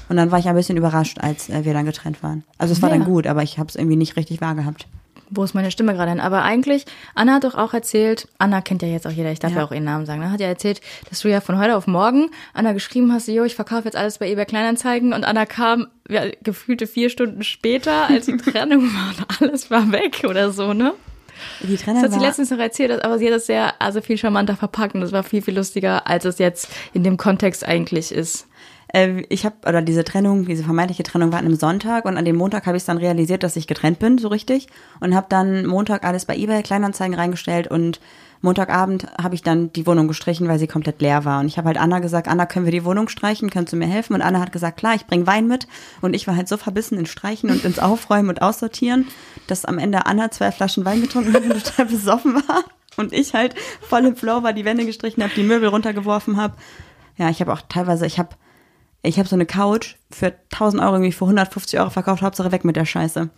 Und 0.09 0.17
dann 0.17 0.31
war 0.31 0.39
ich 0.39 0.47
ein 0.47 0.55
bisschen 0.55 0.77
überrascht, 0.77 1.19
als 1.19 1.49
äh, 1.49 1.65
wir 1.65 1.73
dann 1.73 1.85
getrennt 1.85 2.21
waren. 2.23 2.43
Also 2.57 2.73
es 2.73 2.81
war 2.81 2.89
Ja. 2.89 2.97
dann 2.97 3.05
gut, 3.05 3.27
aber 3.27 3.43
ich 3.43 3.57
habe 3.57 3.69
es 3.69 3.75
irgendwie 3.75 3.95
nicht 3.95 4.15
richtig 4.17 4.41
wahrgehabt. 4.41 4.87
Wo 5.35 5.43
ist 5.43 5.55
meine 5.55 5.71
Stimme 5.71 5.93
gerade 5.93 6.11
hin? 6.11 6.19
Aber 6.19 6.43
eigentlich, 6.43 6.85
Anna 7.15 7.35
hat 7.35 7.43
doch 7.43 7.55
auch 7.55 7.73
erzählt, 7.73 8.27
Anna 8.37 8.61
kennt 8.61 8.83
ja 8.83 8.87
jetzt 8.87 9.07
auch 9.07 9.11
jeder, 9.11 9.31
ich 9.31 9.39
darf 9.39 9.51
ja, 9.51 9.59
Ja. 9.59 9.65
auch 9.65 9.71
ihren 9.71 9.83
Namen 9.85 10.05
sagen, 10.05 10.19
ne? 10.19 10.29
hat 10.29 10.39
ja 10.39 10.45
erzählt, 10.47 10.79
dass 11.09 11.21
du 11.21 11.29
ja 11.29 11.41
von 11.41 11.57
heute 11.57 11.75
auf 11.75 11.87
morgen 11.87 12.29
Anna 12.53 12.73
geschrieben 12.73 13.11
hast, 13.11 13.27
jo, 13.27 13.43
ich 13.43 13.55
verkaufe 13.55 13.85
jetzt 13.85 13.95
alles 13.95 14.19
bei 14.19 14.29
eBay 14.29 14.45
Kleinanzeigen 14.45 15.11
und 15.13 15.23
Anna 15.23 15.47
kam 15.47 15.87
ja, 16.07 16.25
gefühlte 16.43 16.85
vier 16.85 17.09
Stunden 17.09 17.43
später, 17.43 18.09
als 18.09 18.27
die 18.27 18.37
Trennung 18.37 18.83
war 18.93 19.09
und 19.17 19.41
alles 19.41 19.71
war 19.71 19.91
weg 19.91 20.23
oder 20.29 20.51
so, 20.51 20.73
ne? 20.73 20.93
Die 21.61 21.75
Trennung 21.77 22.03
Das 22.03 22.11
hat 22.11 22.19
sie 22.19 22.23
letztens 22.25 22.51
noch 22.51 22.59
erzählt, 22.59 23.03
aber 23.03 23.17
sie 23.17 23.25
hat 23.25 23.33
das 23.33 23.47
sehr, 23.47 23.73
also 23.81 24.01
viel 24.01 24.17
charmanter 24.17 24.55
verpackt 24.55 24.93
und 24.93 25.01
das 25.01 25.11
war 25.13 25.23
viel, 25.23 25.41
viel 25.41 25.55
lustiger, 25.55 26.05
als 26.05 26.25
es 26.25 26.37
jetzt 26.37 26.67
in 26.93 27.03
dem 27.03 27.17
Kontext 27.17 27.65
eigentlich 27.65 28.11
ist. 28.11 28.47
Äh, 28.93 29.21
ich 29.29 29.45
habe, 29.45 29.55
oder 29.67 29.81
diese 29.81 30.03
Trennung, 30.03 30.45
diese 30.45 30.63
vermeintliche 30.63 31.03
Trennung 31.03 31.31
war 31.31 31.39
an 31.39 31.45
einem 31.45 31.55
Sonntag 31.55 32.05
und 32.05 32.17
an 32.17 32.25
dem 32.25 32.37
Montag 32.37 32.65
habe 32.65 32.77
ich 32.77 32.85
dann 32.85 32.97
realisiert, 32.97 33.43
dass 33.43 33.57
ich 33.57 33.67
getrennt 33.67 33.99
bin, 33.99 34.17
so 34.17 34.29
richtig. 34.29 34.67
Und 35.01 35.13
habe 35.15 35.27
dann 35.29 35.65
Montag 35.65 36.05
alles 36.05 36.25
bei 36.25 36.37
eBay 36.37 36.63
Kleinanzeigen 36.63 37.15
reingestellt 37.15 37.67
und 37.67 37.99
Montagabend 38.41 39.07
habe 39.21 39.35
ich 39.35 39.41
dann 39.41 39.71
die 39.71 39.87
Wohnung 39.87 40.09
gestrichen, 40.09 40.49
weil 40.49 40.59
sie 40.59 40.67
komplett 40.67 41.01
leer 41.01 41.23
war. 41.23 41.39
Und 41.39 41.47
ich 41.47 41.57
habe 41.57 41.67
halt 41.67 41.77
Anna 41.77 41.99
gesagt, 41.99 42.27
Anna, 42.27 42.45
können 42.45 42.65
wir 42.65 42.73
die 42.73 42.83
Wohnung 42.83 43.07
streichen? 43.07 43.49
Kannst 43.49 43.71
du 43.71 43.77
mir 43.77 43.87
helfen? 43.87 44.13
Und 44.15 44.21
Anna 44.21 44.41
hat 44.41 44.51
gesagt, 44.51 44.75
klar, 44.75 44.95
ich 44.95 45.07
bring 45.07 45.25
Wein 45.25 45.47
mit. 45.47 45.65
Und 46.01 46.13
ich 46.13 46.27
war 46.27 46.35
halt 46.35 46.49
so 46.49 46.57
verbissen 46.57 46.97
in 46.97 47.05
Streichen 47.05 47.49
und 47.49 47.63
ins 47.63 47.79
Aufräumen 47.79 48.27
und 48.27 48.41
Aussortieren, 48.41 49.07
dass 49.47 49.63
am 49.63 49.77
Ende 49.77 50.05
Anna 50.07 50.29
zwei 50.29 50.51
Flaschen 50.51 50.83
Wein 50.83 51.01
getrunken 51.01 51.33
hat 51.33 51.43
und 51.43 51.63
total 51.63 51.85
besoffen 51.85 52.35
war. 52.35 52.65
Und 52.97 53.13
ich 53.13 53.33
halt 53.33 53.55
voll 53.79 54.05
im 54.05 54.17
Flow 54.17 54.43
war, 54.43 54.51
die 54.51 54.65
Wände 54.65 54.85
gestrichen 54.85 55.23
habe, 55.23 55.33
die 55.33 55.43
Möbel 55.43 55.69
runtergeworfen 55.69 56.35
habe. 56.35 56.55
Ja, 57.15 57.29
ich 57.29 57.39
habe 57.39 57.53
auch 57.53 57.61
teilweise, 57.69 58.05
ich 58.05 58.19
habe 58.19 58.35
ich 59.03 59.19
habe 59.19 59.27
so 59.27 59.35
eine 59.35 59.45
Couch 59.45 59.95
für 60.09 60.33
1000 60.53 60.81
Euro 60.81 60.93
irgendwie 60.93 61.11
für 61.11 61.25
150 61.25 61.79
Euro 61.79 61.89
verkauft, 61.89 62.23
Hauptsache 62.23 62.51
weg 62.51 62.63
mit 62.63 62.75
der 62.75 62.85
Scheiße. 62.85 63.29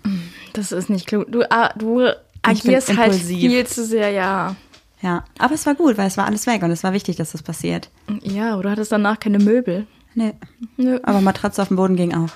Das 0.53 0.71
ist 0.71 0.89
nicht 0.89 1.07
klug. 1.07 1.25
Du, 1.31 1.43
ah, 1.51 1.73
du 1.75 2.07
agierst 2.43 2.95
halt 2.95 3.15
viel 3.15 3.65
zu 3.65 3.83
sehr, 3.83 4.11
ja. 4.11 4.55
Ja, 5.01 5.25
aber 5.39 5.55
es 5.55 5.65
war 5.65 5.75
gut, 5.75 5.97
weil 5.97 6.07
es 6.07 6.17
war 6.17 6.25
alles 6.25 6.47
weg 6.47 6.63
und 6.63 6.71
es 6.71 6.83
war 6.83 6.93
wichtig, 6.93 7.15
dass 7.15 7.31
das 7.31 7.43
passiert. 7.43 7.89
Ja, 8.21 8.53
aber 8.53 8.63
du 8.63 8.69
hattest 8.71 8.91
danach 8.91 9.19
keine 9.19 9.39
Möbel. 9.39 9.87
Nee, 10.13 10.33
Nö. 10.77 10.99
aber 11.03 11.19
Matratze 11.19 11.61
auf 11.61 11.67
dem 11.67 11.77
Boden 11.77 11.95
ging 11.95 12.13
auch. 12.13 12.29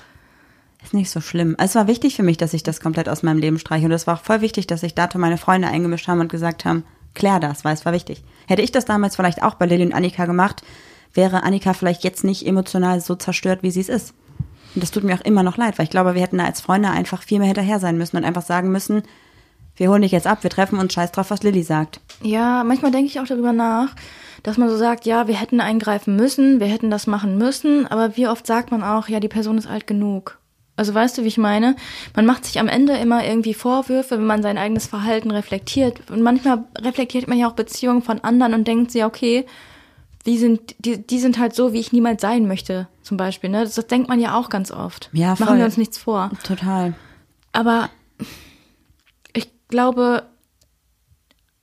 Ist 0.82 0.94
nicht 0.94 1.10
so 1.10 1.20
schlimm. 1.20 1.56
Es 1.58 1.74
war 1.74 1.86
wichtig 1.86 2.16
für 2.16 2.22
mich, 2.22 2.36
dass 2.36 2.54
ich 2.54 2.62
das 2.62 2.80
komplett 2.80 3.08
aus 3.08 3.22
meinem 3.22 3.38
Leben 3.38 3.58
streiche. 3.58 3.86
Und 3.86 3.92
es 3.92 4.06
war 4.06 4.14
auch 4.14 4.22
voll 4.22 4.40
wichtig, 4.40 4.66
dass 4.66 4.80
sich 4.80 4.94
dato 4.94 5.18
meine 5.18 5.36
Freunde 5.38 5.68
eingemischt 5.68 6.08
haben 6.08 6.20
und 6.20 6.30
gesagt 6.30 6.64
haben, 6.64 6.84
klär 7.14 7.38
das, 7.40 7.64
weil 7.64 7.74
es 7.74 7.84
war 7.84 7.92
wichtig. 7.92 8.22
Hätte 8.46 8.62
ich 8.62 8.72
das 8.72 8.86
damals 8.86 9.16
vielleicht 9.16 9.42
auch 9.42 9.54
bei 9.54 9.66
Lilly 9.66 9.84
und 9.84 9.92
Annika 9.92 10.26
gemacht, 10.26 10.62
wäre 11.14 11.42
Annika 11.42 11.72
vielleicht 11.72 12.04
jetzt 12.04 12.24
nicht 12.24 12.46
emotional 12.46 13.00
so 13.00 13.14
zerstört, 13.14 13.62
wie 13.62 13.70
sie 13.70 13.80
es 13.80 13.88
ist. 13.88 14.14
Und 14.74 14.82
das 14.82 14.90
tut 14.90 15.04
mir 15.04 15.14
auch 15.14 15.24
immer 15.24 15.42
noch 15.42 15.56
leid, 15.56 15.78
weil 15.78 15.84
ich 15.84 15.90
glaube, 15.90 16.14
wir 16.14 16.22
hätten 16.22 16.38
da 16.38 16.44
als 16.44 16.60
Freunde 16.60 16.90
einfach 16.90 17.22
viel 17.22 17.38
mehr 17.38 17.48
hinterher 17.48 17.80
sein 17.80 17.98
müssen 17.98 18.16
und 18.16 18.24
einfach 18.24 18.42
sagen 18.42 18.70
müssen, 18.70 19.02
wir 19.76 19.88
holen 19.88 20.02
dich 20.02 20.12
jetzt 20.12 20.26
ab, 20.26 20.42
wir 20.42 20.50
treffen 20.50 20.78
uns, 20.78 20.92
scheiß 20.92 21.12
drauf, 21.12 21.30
was 21.30 21.42
Lilly 21.42 21.62
sagt. 21.62 22.00
Ja, 22.22 22.62
manchmal 22.64 22.90
denke 22.90 23.06
ich 23.06 23.18
auch 23.18 23.26
darüber 23.26 23.52
nach, 23.52 23.94
dass 24.42 24.58
man 24.58 24.68
so 24.68 24.76
sagt, 24.76 25.06
ja, 25.06 25.26
wir 25.26 25.40
hätten 25.40 25.60
eingreifen 25.60 26.16
müssen, 26.16 26.60
wir 26.60 26.66
hätten 26.66 26.90
das 26.90 27.06
machen 27.06 27.38
müssen, 27.38 27.86
aber 27.86 28.16
wie 28.16 28.28
oft 28.28 28.46
sagt 28.46 28.70
man 28.70 28.82
auch, 28.82 29.08
ja, 29.08 29.20
die 29.20 29.28
Person 29.28 29.58
ist 29.58 29.66
alt 29.66 29.86
genug. 29.86 30.38
Also 30.76 30.94
weißt 30.94 31.18
du, 31.18 31.24
wie 31.24 31.28
ich 31.28 31.38
meine? 31.38 31.76
Man 32.16 32.24
macht 32.24 32.46
sich 32.46 32.58
am 32.58 32.68
Ende 32.68 32.94
immer 32.94 33.24
irgendwie 33.24 33.54
Vorwürfe, 33.54 34.16
wenn 34.16 34.26
man 34.26 34.42
sein 34.42 34.56
eigenes 34.56 34.86
Verhalten 34.86 35.30
reflektiert. 35.30 36.10
Und 36.10 36.22
manchmal 36.22 36.64
reflektiert 36.78 37.28
man 37.28 37.38
ja 37.38 37.48
auch 37.48 37.54
Beziehungen 37.54 38.02
von 38.02 38.20
anderen 38.20 38.54
und 38.54 38.66
denkt 38.66 38.90
sich, 38.90 39.04
okay, 39.04 39.44
die 40.26 40.38
sind, 40.38 40.76
die, 40.78 41.04
die 41.04 41.18
sind 41.18 41.38
halt 41.38 41.54
so, 41.54 41.72
wie 41.72 41.80
ich 41.80 41.92
niemals 41.92 42.20
sein 42.20 42.46
möchte, 42.46 42.88
zum 43.02 43.16
Beispiel. 43.16 43.50
Ne? 43.50 43.64
Das, 43.64 43.74
das 43.74 43.86
denkt 43.86 44.08
man 44.08 44.20
ja 44.20 44.38
auch 44.38 44.48
ganz 44.48 44.70
oft. 44.70 45.08
Ja, 45.12 45.36
voll. 45.36 45.46
Machen 45.46 45.58
wir 45.58 45.64
uns 45.64 45.76
nichts 45.76 45.98
vor. 45.98 46.30
Total. 46.44 46.94
Aber 47.52 47.90
ich 49.32 49.50
glaube, 49.68 50.24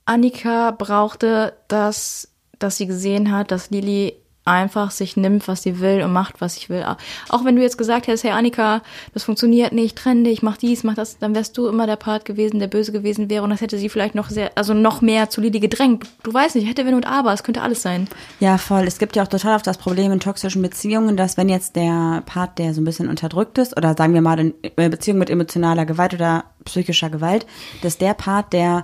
Annika 0.06 0.72
brauchte 0.72 1.54
das, 1.67 2.30
dass 2.60 2.78
sie 2.78 2.88
gesehen 2.88 3.32
hat, 3.32 3.52
dass 3.52 3.70
Lili 3.70 4.15
einfach 4.48 4.92
sich 4.92 5.18
nimmt, 5.18 5.48
was 5.48 5.64
sie 5.64 5.80
will 5.80 6.02
und 6.02 6.14
macht, 6.14 6.42
was 6.42 6.58
ich 6.58 6.70
will. 6.70 6.86
Auch 7.30 7.46
wenn 7.46 7.56
du 7.56 7.62
jetzt 7.62 7.78
gesagt 7.78 8.08
hättest, 8.08 8.24
hey 8.24 8.32
Annika, 8.32 8.82
das 9.14 9.24
funktioniert 9.24 9.74
nicht, 9.74 9.98
trenn 9.98 10.24
dich, 10.24 10.42
mach 10.42 10.58
dies, 10.58 10.84
mach 10.84 10.96
das, 10.96 11.20
dann 11.20 11.36
wärst 11.36 11.58
du 11.58 11.68
immer 11.68 11.86
der 11.86 11.96
Part 11.98 12.26
gewesen, 12.26 12.60
der 12.60 12.68
böse 12.68 12.92
gewesen 12.92 13.30
wäre 13.30 13.44
und 13.44 13.50
das 13.50 13.62
hätte 13.62 13.78
sie 13.78 13.90
vielleicht 13.90 14.16
noch 14.16 14.30
sehr, 14.30 14.52
also 14.56 14.74
noch 14.74 15.02
mehr 15.02 15.30
zu 15.30 15.42
Lili 15.42 15.60
gedrängt. 15.60 16.06
Du 16.24 16.34
weißt 16.34 16.56
nicht, 16.56 16.68
hätte 16.68 16.86
wenn 16.86 16.96
und 16.96 17.06
aber, 17.06 17.34
es 17.34 17.44
könnte 17.44 17.62
alles 17.62 17.82
sein. 17.82 18.08
Ja, 18.40 18.58
voll. 18.58 18.86
Es 18.86 19.00
gibt 19.00 19.16
ja 19.16 19.24
auch 19.24 19.28
total 19.28 19.56
oft 19.56 19.68
das 19.68 19.78
Problem 19.78 20.12
in 20.12 20.20
toxischen 20.20 20.62
Beziehungen, 20.62 21.18
dass 21.18 21.38
wenn 21.38 21.50
jetzt 21.50 21.76
der 21.76 22.24
Part, 22.26 22.58
der 22.58 22.74
so 22.74 22.82
ein 22.82 22.86
bisschen 22.86 23.10
unterdrückt 23.10 23.58
ist, 23.58 23.76
oder 23.78 23.96
sagen 23.98 24.14
wir 24.14 24.22
mal 24.22 24.40
in 24.40 24.54
Beziehung 24.76 25.18
mit 25.18 25.30
emotionaler 25.30 25.86
Gewalt 25.86 26.14
oder 26.14 26.46
psychischer 26.66 27.10
Gewalt, 27.10 27.46
dass 27.82 27.98
der 27.98 28.14
Part, 28.14 28.54
der 28.54 28.84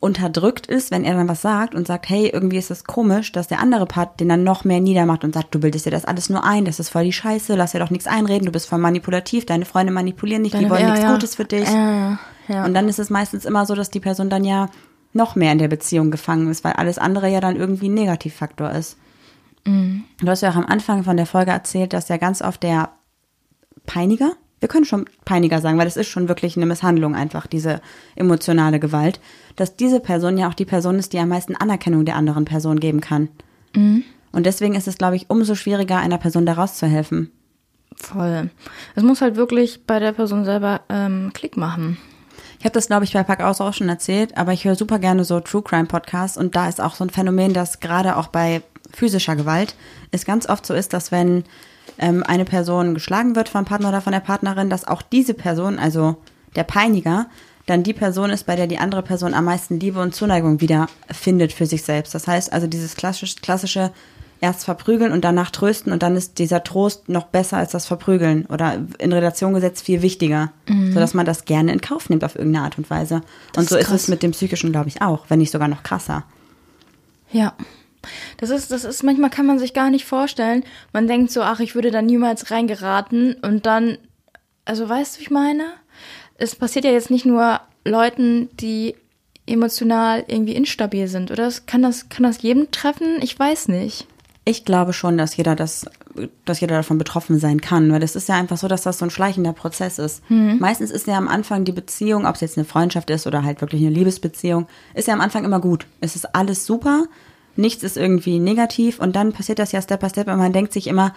unterdrückt 0.00 0.68
ist, 0.68 0.92
wenn 0.92 1.04
er 1.04 1.14
dann 1.14 1.28
was 1.28 1.42
sagt 1.42 1.74
und 1.74 1.86
sagt, 1.86 2.08
hey, 2.08 2.28
irgendwie 2.28 2.58
ist 2.58 2.70
das 2.70 2.84
komisch, 2.84 3.32
dass 3.32 3.48
der 3.48 3.58
andere 3.58 3.84
Part 3.84 4.20
den 4.20 4.28
dann 4.28 4.44
noch 4.44 4.64
mehr 4.64 4.80
niedermacht 4.80 5.24
und 5.24 5.34
sagt, 5.34 5.52
du 5.54 5.58
bildest 5.58 5.86
dir 5.86 5.90
das 5.90 6.04
alles 6.04 6.30
nur 6.30 6.44
ein, 6.44 6.64
das 6.64 6.78
ist 6.78 6.90
voll 6.90 7.04
die 7.04 7.12
Scheiße, 7.12 7.56
lass 7.56 7.72
dir 7.72 7.80
doch 7.80 7.90
nichts 7.90 8.06
einreden, 8.06 8.46
du 8.46 8.52
bist 8.52 8.68
voll 8.68 8.78
manipulativ, 8.78 9.44
deine 9.44 9.64
Freunde 9.64 9.92
manipulieren 9.92 10.44
dich, 10.44 10.52
die 10.52 10.70
wollen 10.70 10.82
ja, 10.82 10.90
nichts 10.90 11.02
ja. 11.02 11.12
Gutes 11.12 11.34
für 11.34 11.44
dich. 11.44 11.68
Ja. 11.68 12.64
Und 12.64 12.74
dann 12.74 12.88
ist 12.88 13.00
es 13.00 13.10
meistens 13.10 13.44
immer 13.44 13.66
so, 13.66 13.74
dass 13.74 13.90
die 13.90 14.00
Person 14.00 14.30
dann 14.30 14.44
ja 14.44 14.68
noch 15.12 15.34
mehr 15.34 15.52
in 15.52 15.58
der 15.58 15.68
Beziehung 15.68 16.10
gefangen 16.10 16.48
ist, 16.48 16.62
weil 16.62 16.74
alles 16.74 16.98
andere 16.98 17.28
ja 17.28 17.40
dann 17.40 17.56
irgendwie 17.56 17.88
ein 17.88 17.94
Negativfaktor 17.94 18.70
ist. 18.70 18.98
Mhm. 19.66 20.04
Du 20.20 20.28
hast 20.28 20.42
ja 20.42 20.50
auch 20.50 20.56
am 20.56 20.66
Anfang 20.66 21.02
von 21.02 21.16
der 21.16 21.26
Folge 21.26 21.50
erzählt, 21.50 21.92
dass 21.92 22.08
ja 22.08 22.18
ganz 22.18 22.40
oft 22.40 22.62
der 22.62 22.90
Peiniger, 23.84 24.32
wir 24.60 24.68
können 24.68 24.84
schon 24.84 25.06
Peiniger 25.24 25.60
sagen, 25.60 25.78
weil 25.78 25.84
das 25.84 25.96
ist 25.96 26.08
schon 26.08 26.28
wirklich 26.28 26.56
eine 26.56 26.66
Misshandlung 26.66 27.14
einfach, 27.14 27.46
diese 27.46 27.80
emotionale 28.16 28.80
Gewalt, 28.80 29.20
dass 29.56 29.76
diese 29.76 30.00
Person 30.00 30.38
ja 30.38 30.48
auch 30.48 30.54
die 30.54 30.64
Person 30.64 30.98
ist, 30.98 31.12
die 31.12 31.18
am 31.18 31.28
meisten 31.28 31.56
Anerkennung 31.56 32.04
der 32.04 32.16
anderen 32.16 32.44
Person 32.44 32.80
geben 32.80 33.00
kann. 33.00 33.28
Mhm. 33.74 34.04
Und 34.32 34.46
deswegen 34.46 34.74
ist 34.74 34.88
es, 34.88 34.98
glaube 34.98 35.16
ich, 35.16 35.30
umso 35.30 35.54
schwieriger, 35.54 35.98
einer 35.98 36.18
Person 36.18 36.46
da 36.46 36.54
rauszuhelfen. 36.54 37.30
Voll. 37.96 38.50
Es 38.94 39.02
muss 39.02 39.20
halt 39.20 39.36
wirklich 39.36 39.86
bei 39.86 39.98
der 39.98 40.12
Person 40.12 40.44
selber 40.44 40.82
ähm, 40.88 41.30
Klick 41.34 41.56
machen. 41.56 41.96
Ich 42.58 42.64
habe 42.64 42.74
das, 42.74 42.88
glaube 42.88 43.04
ich, 43.04 43.12
bei 43.12 43.22
Pack 43.22 43.40
Aus 43.40 43.60
auch 43.60 43.74
schon 43.74 43.88
erzählt, 43.88 44.36
aber 44.36 44.52
ich 44.52 44.64
höre 44.64 44.74
super 44.74 44.98
gerne 44.98 45.24
so 45.24 45.40
True 45.40 45.62
Crime 45.62 45.86
Podcasts 45.86 46.36
und 46.36 46.56
da 46.56 46.68
ist 46.68 46.80
auch 46.80 46.94
so 46.94 47.04
ein 47.04 47.10
Phänomen, 47.10 47.54
dass 47.54 47.80
gerade 47.80 48.16
auch 48.16 48.28
bei 48.28 48.62
physischer 48.92 49.36
Gewalt 49.36 49.74
es 50.10 50.24
ganz 50.24 50.48
oft 50.48 50.66
so 50.66 50.74
ist, 50.74 50.92
dass 50.92 51.12
wenn 51.12 51.44
ähm, 51.98 52.22
eine 52.22 52.44
Person 52.44 52.94
geschlagen 52.94 53.36
wird 53.36 53.48
vom 53.48 53.64
Partner 53.64 53.88
oder 53.88 54.00
von 54.00 54.12
der 54.12 54.20
Partnerin, 54.20 54.70
dass 54.70 54.86
auch 54.86 55.02
diese 55.02 55.34
Person, 55.34 55.78
also 55.78 56.16
der 56.56 56.64
Peiniger, 56.64 57.26
dann 57.66 57.82
die 57.82 57.92
Person 57.92 58.30
ist, 58.30 58.46
bei 58.46 58.56
der 58.56 58.66
die 58.66 58.78
andere 58.78 59.02
Person 59.02 59.34
am 59.34 59.44
meisten 59.44 59.78
Liebe 59.78 60.00
und 60.00 60.14
Zuneigung 60.14 60.60
wieder 60.60 60.88
findet 61.10 61.52
für 61.52 61.66
sich 61.66 61.82
selbst. 61.82 62.14
Das 62.14 62.26
heißt 62.26 62.52
also 62.52 62.66
dieses 62.66 62.96
klassisch, 62.96 63.36
klassische 63.36 63.92
erst 64.40 64.64
verprügeln 64.64 65.12
und 65.12 65.24
danach 65.24 65.50
trösten 65.50 65.92
und 65.92 66.02
dann 66.02 66.16
ist 66.16 66.38
dieser 66.38 66.62
Trost 66.62 67.08
noch 67.08 67.24
besser 67.24 67.56
als 67.56 67.72
das 67.72 67.86
Verprügeln 67.86 68.46
oder 68.46 68.80
in 68.98 69.12
Relation 69.12 69.52
gesetzt 69.52 69.84
viel 69.84 70.00
wichtiger, 70.02 70.52
sodass 70.92 71.14
man 71.14 71.26
das 71.26 71.44
gerne 71.44 71.72
in 71.72 71.80
Kauf 71.80 72.08
nimmt 72.08 72.24
auf 72.24 72.36
irgendeine 72.36 72.64
Art 72.64 72.78
und 72.78 72.88
Weise. 72.88 73.22
Das 73.52 73.62
und 73.62 73.68
so 73.68 73.76
ist 73.76 73.88
ist 73.88 74.02
es 74.02 74.08
mit 74.08 74.22
dem 74.22 74.30
psychischen, 74.30 74.70
glaube 74.70 74.88
ich, 74.88 75.02
auch, 75.02 75.24
wenn 75.28 75.40
nicht 75.40 75.50
sogar 75.50 75.68
noch 75.68 75.82
krasser. 75.82 76.24
Ja. 77.32 77.54
Das 78.38 78.50
ist, 78.50 78.70
das 78.70 78.84
ist, 78.84 79.02
manchmal 79.02 79.30
kann 79.30 79.46
man 79.46 79.58
sich 79.58 79.74
gar 79.74 79.90
nicht 79.90 80.04
vorstellen. 80.04 80.64
Man 80.92 81.06
denkt 81.06 81.30
so, 81.30 81.42
ach, 81.42 81.60
ich 81.60 81.74
würde 81.74 81.90
da 81.90 82.02
niemals 82.02 82.50
reingeraten 82.50 83.34
und 83.42 83.66
dann, 83.66 83.98
also 84.64 84.88
weißt 84.88 85.16
du, 85.16 85.18
wie 85.18 85.22
ich 85.24 85.30
meine? 85.30 85.64
Es 86.36 86.54
passiert 86.54 86.84
ja 86.84 86.92
jetzt 86.92 87.10
nicht 87.10 87.26
nur 87.26 87.60
Leuten, 87.84 88.48
die 88.58 88.94
emotional 89.46 90.24
irgendwie 90.26 90.54
instabil 90.54 91.08
sind, 91.08 91.30
oder? 91.30 91.50
Kann 91.66 91.82
das, 91.82 92.08
kann 92.08 92.22
das 92.22 92.42
jedem 92.42 92.70
treffen? 92.70 93.16
Ich 93.22 93.38
weiß 93.38 93.68
nicht. 93.68 94.06
Ich 94.44 94.64
glaube 94.64 94.94
schon, 94.94 95.18
dass 95.18 95.36
jeder 95.36 95.56
das, 95.56 95.84
dass 96.46 96.60
jeder 96.60 96.76
davon 96.76 96.96
betroffen 96.96 97.38
sein 97.38 97.60
kann, 97.60 97.92
weil 97.92 98.00
das 98.00 98.16
ist 98.16 98.30
ja 98.30 98.36
einfach 98.36 98.56
so, 98.56 98.66
dass 98.66 98.82
das 98.82 98.98
so 98.98 99.04
ein 99.04 99.10
schleichender 99.10 99.52
Prozess 99.52 99.98
ist. 99.98 100.22
Meistens 100.30 100.90
ist 100.90 101.06
ja 101.06 101.18
am 101.18 101.28
Anfang 101.28 101.66
die 101.66 101.72
Beziehung, 101.72 102.24
ob 102.24 102.36
es 102.36 102.40
jetzt 102.40 102.56
eine 102.56 102.64
Freundschaft 102.64 103.10
ist 103.10 103.26
oder 103.26 103.42
halt 103.42 103.60
wirklich 103.60 103.82
eine 103.82 103.90
Liebesbeziehung, 103.90 104.66
ist 104.94 105.06
ja 105.06 105.12
am 105.12 105.20
Anfang 105.20 105.44
immer 105.44 105.60
gut. 105.60 105.86
Es 106.00 106.16
ist 106.16 106.34
alles 106.34 106.64
super, 106.64 107.04
nichts 107.58 107.82
ist 107.82 107.96
irgendwie 107.96 108.38
negativ 108.38 108.98
und 109.00 109.16
dann 109.16 109.32
passiert 109.32 109.58
das 109.58 109.72
ja 109.72 109.82
Step 109.82 110.00
by 110.00 110.08
Step 110.08 110.28
und 110.28 110.38
man 110.38 110.52
denkt 110.52 110.72
sich 110.72 110.86
immer, 110.86 111.14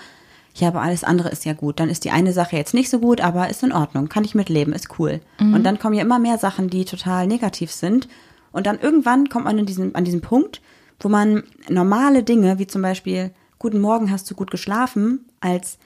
ja, 0.56 0.68
aber 0.68 0.82
alles 0.82 1.04
andere 1.04 1.30
ist 1.30 1.46
ja 1.46 1.54
gut. 1.54 1.80
Dann 1.80 1.90
ist 1.90 2.04
die 2.04 2.12
eine 2.12 2.34
Sache 2.34 2.58
jetzt 2.58 2.74
nicht 2.74 2.90
so 2.90 3.00
gut, 3.00 3.22
aber 3.22 3.50
ist 3.50 3.64
in 3.64 3.72
Ordnung, 3.72 4.10
kann 4.10 4.26
ich 4.26 4.36
mitleben, 4.36 4.74
ist 4.74 5.00
cool. 5.00 5.22
Und 5.54 5.64
dann 5.64 5.80
kommen 5.80 5.96
ja 5.96 6.02
immer 6.02 6.20
mehr 6.20 6.38
Sachen, 6.38 6.70
die 6.70 6.84
total 6.84 7.26
negativ 7.28 7.72
sind. 7.72 8.10
Und 8.52 8.68
dann 8.68 8.80
irgendwann 8.80 9.30
kommt 9.30 9.46
man 9.46 9.66
diesen, 9.66 9.96
an 9.96 10.04
diesen 10.04 10.20
Punkt, 10.20 10.62
wo 11.00 11.08
man 11.08 11.44
normale 11.70 12.24
Dinge, 12.24 12.60
wie 12.60 12.68
zum 12.68 12.82
Beispiel, 12.82 13.32
guten 13.60 13.80
Morgen, 13.80 14.12
hast 14.12 14.30
du 14.30 14.36
gut 14.36 14.52
geschlafen, 14.52 15.26
als 15.40 15.78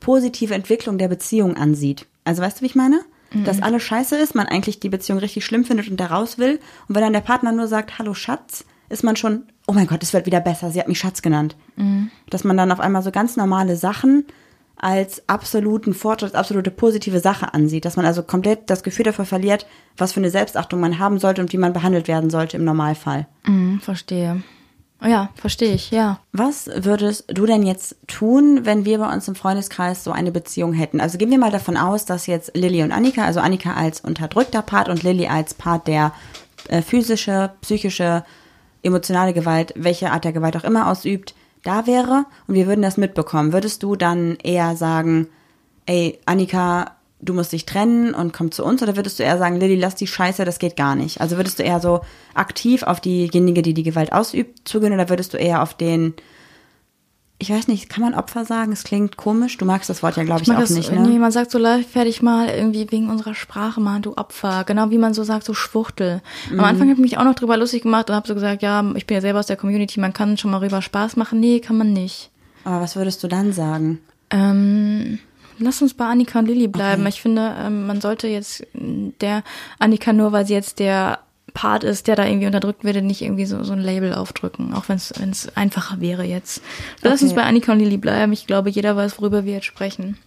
positive 0.00 0.54
Entwicklung 0.54 0.96
der 0.96 1.08
Beziehung 1.08 1.56
ansieht. 1.56 2.06
Also 2.24 2.40
weißt 2.40 2.58
du, 2.58 2.62
wie 2.62 2.66
ich 2.66 2.74
meine? 2.74 3.00
Dass 3.44 3.60
alles 3.62 3.82
scheiße 3.82 4.16
ist, 4.16 4.34
man 4.34 4.46
eigentlich 4.46 4.80
die 4.80 4.88
Beziehung 4.88 5.18
richtig 5.18 5.44
schlimm 5.44 5.64
findet 5.64 5.90
und 5.90 5.98
da 5.98 6.06
raus 6.06 6.38
will. 6.38 6.60
Und 6.88 6.94
wenn 6.94 7.02
dann 7.02 7.12
der 7.12 7.20
Partner 7.20 7.52
nur 7.52 7.66
sagt, 7.66 7.98
hallo 7.98 8.14
Schatz, 8.14 8.64
ist 8.88 9.02
man 9.02 9.16
schon, 9.16 9.42
oh 9.66 9.72
mein 9.72 9.86
Gott, 9.86 10.02
es 10.02 10.12
wird 10.12 10.26
wieder 10.26 10.40
besser, 10.40 10.70
sie 10.70 10.80
hat 10.80 10.88
mich 10.88 10.98
Schatz 10.98 11.22
genannt. 11.22 11.56
Dass 12.30 12.44
man 12.44 12.56
dann 12.56 12.72
auf 12.72 12.80
einmal 12.80 13.02
so 13.02 13.10
ganz 13.10 13.36
normale 13.36 13.76
Sachen 13.76 14.24
als 14.76 15.26
absoluten 15.28 15.94
Fortschritt, 15.94 16.34
als 16.34 16.38
absolute 16.38 16.70
positive 16.70 17.20
Sache 17.20 17.54
ansieht. 17.54 17.84
Dass 17.84 17.96
man 17.96 18.06
also 18.06 18.22
komplett 18.22 18.68
das 18.68 18.82
Gefühl 18.82 19.04
dafür 19.04 19.24
verliert, 19.24 19.66
was 19.96 20.12
für 20.12 20.20
eine 20.20 20.30
Selbstachtung 20.30 20.80
man 20.80 20.98
haben 20.98 21.18
sollte 21.18 21.40
und 21.40 21.52
wie 21.52 21.58
man 21.58 21.72
behandelt 21.72 22.08
werden 22.08 22.30
sollte 22.30 22.56
im 22.56 22.64
Normalfall. 22.64 23.26
Mhm, 23.46 23.80
verstehe. 23.80 24.42
Ja, 25.02 25.30
verstehe 25.34 25.74
ich, 25.74 25.90
ja. 25.90 26.20
Was 26.32 26.70
würdest 26.74 27.24
du 27.28 27.44
denn 27.44 27.62
jetzt 27.62 27.96
tun, 28.06 28.64
wenn 28.64 28.84
wir 28.84 28.98
bei 28.98 29.12
uns 29.12 29.28
im 29.28 29.34
Freundeskreis 29.34 30.02
so 30.02 30.12
eine 30.12 30.32
Beziehung 30.32 30.72
hätten? 30.72 31.00
Also 31.00 31.18
gehen 31.18 31.30
wir 31.30 31.38
mal 31.38 31.50
davon 31.50 31.76
aus, 31.76 32.06
dass 32.06 32.26
jetzt 32.26 32.56
Lilly 32.56 32.82
und 32.82 32.92
Annika, 32.92 33.24
also 33.24 33.40
Annika 33.40 33.74
als 33.74 34.00
unterdrückter 34.00 34.62
Part 34.62 34.88
und 34.88 35.02
Lilly 35.02 35.26
als 35.26 35.52
Part, 35.52 35.88
der 35.88 36.12
äh, 36.68 36.80
physische, 36.80 37.52
psychische, 37.60 38.24
emotionale 38.84 39.32
Gewalt, 39.32 39.72
welche 39.76 40.12
Art 40.12 40.24
der 40.24 40.32
Gewalt 40.32 40.56
auch 40.56 40.64
immer 40.64 40.88
ausübt, 40.88 41.34
da 41.62 41.86
wäre 41.86 42.26
und 42.46 42.54
wir 42.54 42.66
würden 42.66 42.82
das 42.82 42.96
mitbekommen. 42.96 43.52
Würdest 43.52 43.82
du 43.82 43.96
dann 43.96 44.36
eher 44.42 44.76
sagen, 44.76 45.28
ey, 45.86 46.18
Annika, 46.26 46.92
du 47.20 47.32
musst 47.32 47.52
dich 47.52 47.64
trennen 47.66 48.14
und 48.14 48.32
komm 48.32 48.52
zu 48.52 48.64
uns? 48.64 48.82
Oder 48.82 48.96
würdest 48.96 49.18
du 49.18 49.22
eher 49.22 49.38
sagen, 49.38 49.58
Lilly, 49.58 49.76
lass 49.76 49.94
die 49.94 50.06
Scheiße, 50.06 50.44
das 50.44 50.58
geht 50.58 50.76
gar 50.76 50.94
nicht? 50.94 51.20
Also 51.20 51.36
würdest 51.36 51.58
du 51.58 51.62
eher 51.62 51.80
so 51.80 52.00
aktiv 52.34 52.82
auf 52.82 53.00
diejenige, 53.00 53.62
die 53.62 53.74
die 53.74 53.82
Gewalt 53.82 54.12
ausübt, 54.12 54.68
zugehen 54.68 54.92
oder 54.92 55.08
würdest 55.08 55.32
du 55.32 55.38
eher 55.38 55.62
auf 55.62 55.74
den, 55.74 56.14
ich 57.44 57.50
weiß 57.50 57.68
nicht, 57.68 57.90
kann 57.90 58.02
man 58.02 58.14
Opfer 58.14 58.46
sagen? 58.46 58.72
Es 58.72 58.84
klingt 58.84 59.18
komisch. 59.18 59.58
Du 59.58 59.66
magst 59.66 59.90
das 59.90 60.02
Wort 60.02 60.16
ja, 60.16 60.24
glaube 60.24 60.40
ich, 60.40 60.48
mag 60.48 60.56
auch 60.56 60.60
das, 60.62 60.70
nicht, 60.70 60.90
wenn 60.90 61.02
ne? 61.02 61.10
jemand 61.10 61.34
sagt 61.34 61.50
so 61.50 61.58
leichtfertig 61.58 62.22
mal 62.22 62.48
irgendwie 62.48 62.90
wegen 62.90 63.10
unserer 63.10 63.34
Sprache 63.34 63.82
mal 63.82 64.00
du 64.00 64.16
Opfer, 64.16 64.64
genau 64.64 64.90
wie 64.90 64.96
man 64.96 65.12
so 65.12 65.24
sagt 65.24 65.44
so 65.44 65.52
Schwuchtel. 65.52 66.22
Mhm. 66.50 66.60
Am 66.60 66.64
Anfang 66.64 66.88
habe 66.88 66.94
ich 66.94 67.02
mich 67.02 67.18
auch 67.18 67.24
noch 67.24 67.34
drüber 67.34 67.58
lustig 67.58 67.82
gemacht 67.82 68.08
und 68.08 68.16
habe 68.16 68.26
so 68.26 68.32
gesagt, 68.32 68.62
ja, 68.62 68.82
ich 68.94 69.06
bin 69.06 69.16
ja 69.16 69.20
selber 69.20 69.40
aus 69.40 69.46
der 69.46 69.56
Community, 69.56 70.00
man 70.00 70.14
kann 70.14 70.38
schon 70.38 70.52
mal 70.52 70.58
rüber 70.58 70.80
Spaß 70.80 71.16
machen. 71.16 71.38
Nee, 71.38 71.60
kann 71.60 71.76
man 71.76 71.92
nicht. 71.92 72.30
Aber 72.64 72.80
was 72.80 72.96
würdest 72.96 73.22
du 73.22 73.28
dann 73.28 73.52
sagen? 73.52 74.00
Ähm, 74.30 75.18
lass 75.58 75.82
uns 75.82 75.92
bei 75.92 76.06
Annika 76.06 76.38
und 76.38 76.46
Lilly 76.46 76.68
bleiben. 76.68 77.06
Ich 77.06 77.20
finde, 77.20 77.54
ähm, 77.58 77.86
man 77.86 78.00
sollte 78.00 78.26
jetzt 78.26 78.62
äh, 78.62 79.12
der 79.20 79.42
Annika 79.78 80.14
nur, 80.14 80.32
weil 80.32 80.46
sie 80.46 80.54
jetzt 80.54 80.78
der 80.78 81.18
Part 81.54 81.84
ist, 81.84 82.08
der 82.08 82.16
da 82.16 82.26
irgendwie 82.26 82.46
unterdrückt 82.46 82.84
wird, 82.84 83.02
nicht 83.02 83.22
irgendwie 83.22 83.46
so, 83.46 83.62
so 83.64 83.72
ein 83.72 83.78
Label 83.80 84.12
aufdrücken, 84.12 84.74
auch 84.74 84.88
wenn 84.88 84.96
es 84.96 85.56
einfacher 85.56 86.00
wäre 86.00 86.24
jetzt. 86.24 86.60
Lass 87.00 87.22
uns 87.22 87.30
Okay. 87.32 87.40
bei 87.40 87.46
Annika 87.46 87.72
und 87.72 87.78
Lilly 87.78 87.96
bleiben. 87.96 88.32
Ich 88.32 88.46
glaube, 88.46 88.70
jeder 88.70 88.96
weiß, 88.96 89.18
worüber 89.18 89.44
wir 89.44 89.54
jetzt 89.54 89.66
sprechen. 89.66 90.18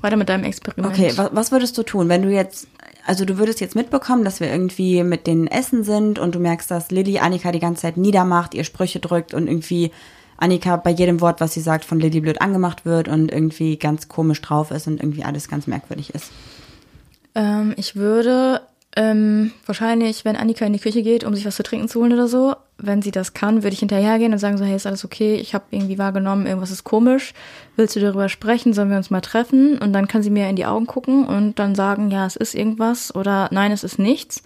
weiter 0.00 0.16
mit 0.16 0.28
deinem 0.28 0.44
Experiment. 0.44 0.94
Okay, 0.94 1.12
was, 1.16 1.30
was 1.32 1.52
würdest 1.52 1.76
du 1.78 1.82
tun, 1.82 2.08
wenn 2.08 2.22
du 2.22 2.30
jetzt, 2.30 2.68
also 3.06 3.24
du 3.24 3.38
würdest 3.38 3.60
jetzt 3.60 3.74
mitbekommen, 3.74 4.24
dass 4.24 4.38
wir 4.40 4.48
irgendwie 4.50 5.02
mit 5.02 5.26
den 5.26 5.46
Essen 5.48 5.82
sind 5.84 6.18
und 6.20 6.34
du 6.34 6.38
merkst, 6.38 6.70
dass 6.70 6.90
Lilly 6.92 7.18
Annika 7.18 7.50
die 7.52 7.58
ganze 7.60 7.82
Zeit 7.82 7.96
niedermacht, 7.96 8.54
ihr 8.54 8.64
Sprüche 8.64 9.00
drückt 9.00 9.34
und 9.34 9.48
irgendwie 9.48 9.90
Annika 10.36 10.76
bei 10.76 10.90
jedem 10.90 11.20
Wort, 11.20 11.40
was 11.40 11.54
sie 11.54 11.60
sagt, 11.60 11.84
von 11.84 11.98
Lilly 12.00 12.20
blöd 12.20 12.40
angemacht 12.40 12.84
wird 12.84 13.08
und 13.08 13.30
irgendwie 13.32 13.76
ganz 13.76 14.06
komisch 14.08 14.40
drauf 14.40 14.70
ist 14.70 14.86
und 14.86 15.00
irgendwie 15.00 15.24
alles 15.24 15.48
ganz 15.48 15.66
merkwürdig 15.66 16.10
ist. 16.14 16.30
Ähm, 17.34 17.74
ich 17.76 17.96
würde 17.96 18.60
ähm, 18.94 19.52
wahrscheinlich, 19.64 20.24
wenn 20.24 20.36
Annika 20.36 20.66
in 20.66 20.74
die 20.74 20.78
Küche 20.78 21.02
geht, 21.02 21.24
um 21.24 21.34
sich 21.34 21.46
was 21.46 21.56
zu 21.56 21.62
trinken 21.62 21.88
zu 21.88 22.00
holen 22.00 22.12
oder 22.12 22.28
so, 22.28 22.54
wenn 22.76 23.00
sie 23.00 23.10
das 23.10 23.32
kann, 23.32 23.62
würde 23.62 23.72
ich 23.72 23.80
hinterhergehen 23.80 24.32
und 24.32 24.38
sagen 24.38 24.58
so, 24.58 24.64
hey, 24.64 24.76
ist 24.76 24.86
alles 24.86 25.04
okay? 25.04 25.36
Ich 25.36 25.54
habe 25.54 25.64
irgendwie 25.70 25.98
wahrgenommen, 25.98 26.46
irgendwas 26.46 26.70
ist 26.70 26.84
komisch. 26.84 27.32
Willst 27.76 27.96
du 27.96 28.00
darüber 28.00 28.28
sprechen? 28.28 28.74
Sollen 28.74 28.90
wir 28.90 28.98
uns 28.98 29.10
mal 29.10 29.22
treffen? 29.22 29.78
Und 29.78 29.94
dann 29.94 30.08
kann 30.08 30.22
sie 30.22 30.30
mir 30.30 30.48
in 30.48 30.56
die 30.56 30.66
Augen 30.66 30.86
gucken 30.86 31.24
und 31.24 31.58
dann 31.58 31.74
sagen, 31.74 32.10
ja, 32.10 32.26
es 32.26 32.36
ist 32.36 32.54
irgendwas 32.54 33.14
oder 33.14 33.48
nein, 33.50 33.72
es 33.72 33.82
ist 33.82 33.98
nichts. 33.98 34.42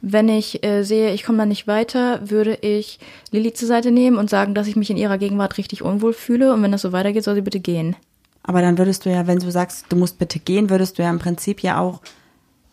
Wenn 0.00 0.28
ich 0.28 0.64
äh, 0.64 0.82
sehe, 0.82 1.12
ich 1.12 1.22
komme 1.22 1.38
da 1.38 1.46
nicht 1.46 1.68
weiter, 1.68 2.28
würde 2.28 2.56
ich 2.56 2.98
Lilly 3.30 3.52
zur 3.52 3.68
Seite 3.68 3.92
nehmen 3.92 4.16
und 4.16 4.28
sagen, 4.28 4.54
dass 4.54 4.66
ich 4.66 4.74
mich 4.74 4.90
in 4.90 4.96
ihrer 4.96 5.18
Gegenwart 5.18 5.56
richtig 5.56 5.82
unwohl 5.82 6.14
fühle. 6.14 6.52
Und 6.52 6.62
wenn 6.64 6.72
das 6.72 6.82
so 6.82 6.90
weitergeht, 6.90 7.22
soll 7.22 7.36
sie 7.36 7.42
bitte 7.42 7.60
gehen. 7.60 7.94
Aber 8.42 8.60
dann 8.60 8.76
würdest 8.76 9.06
du 9.06 9.10
ja, 9.10 9.28
wenn 9.28 9.38
du 9.38 9.52
sagst, 9.52 9.86
du 9.90 9.94
musst 9.94 10.18
bitte 10.18 10.40
gehen, 10.40 10.68
würdest 10.68 10.98
du 10.98 11.02
ja 11.04 11.10
im 11.10 11.20
Prinzip 11.20 11.62
ja 11.62 11.78
auch 11.78 12.00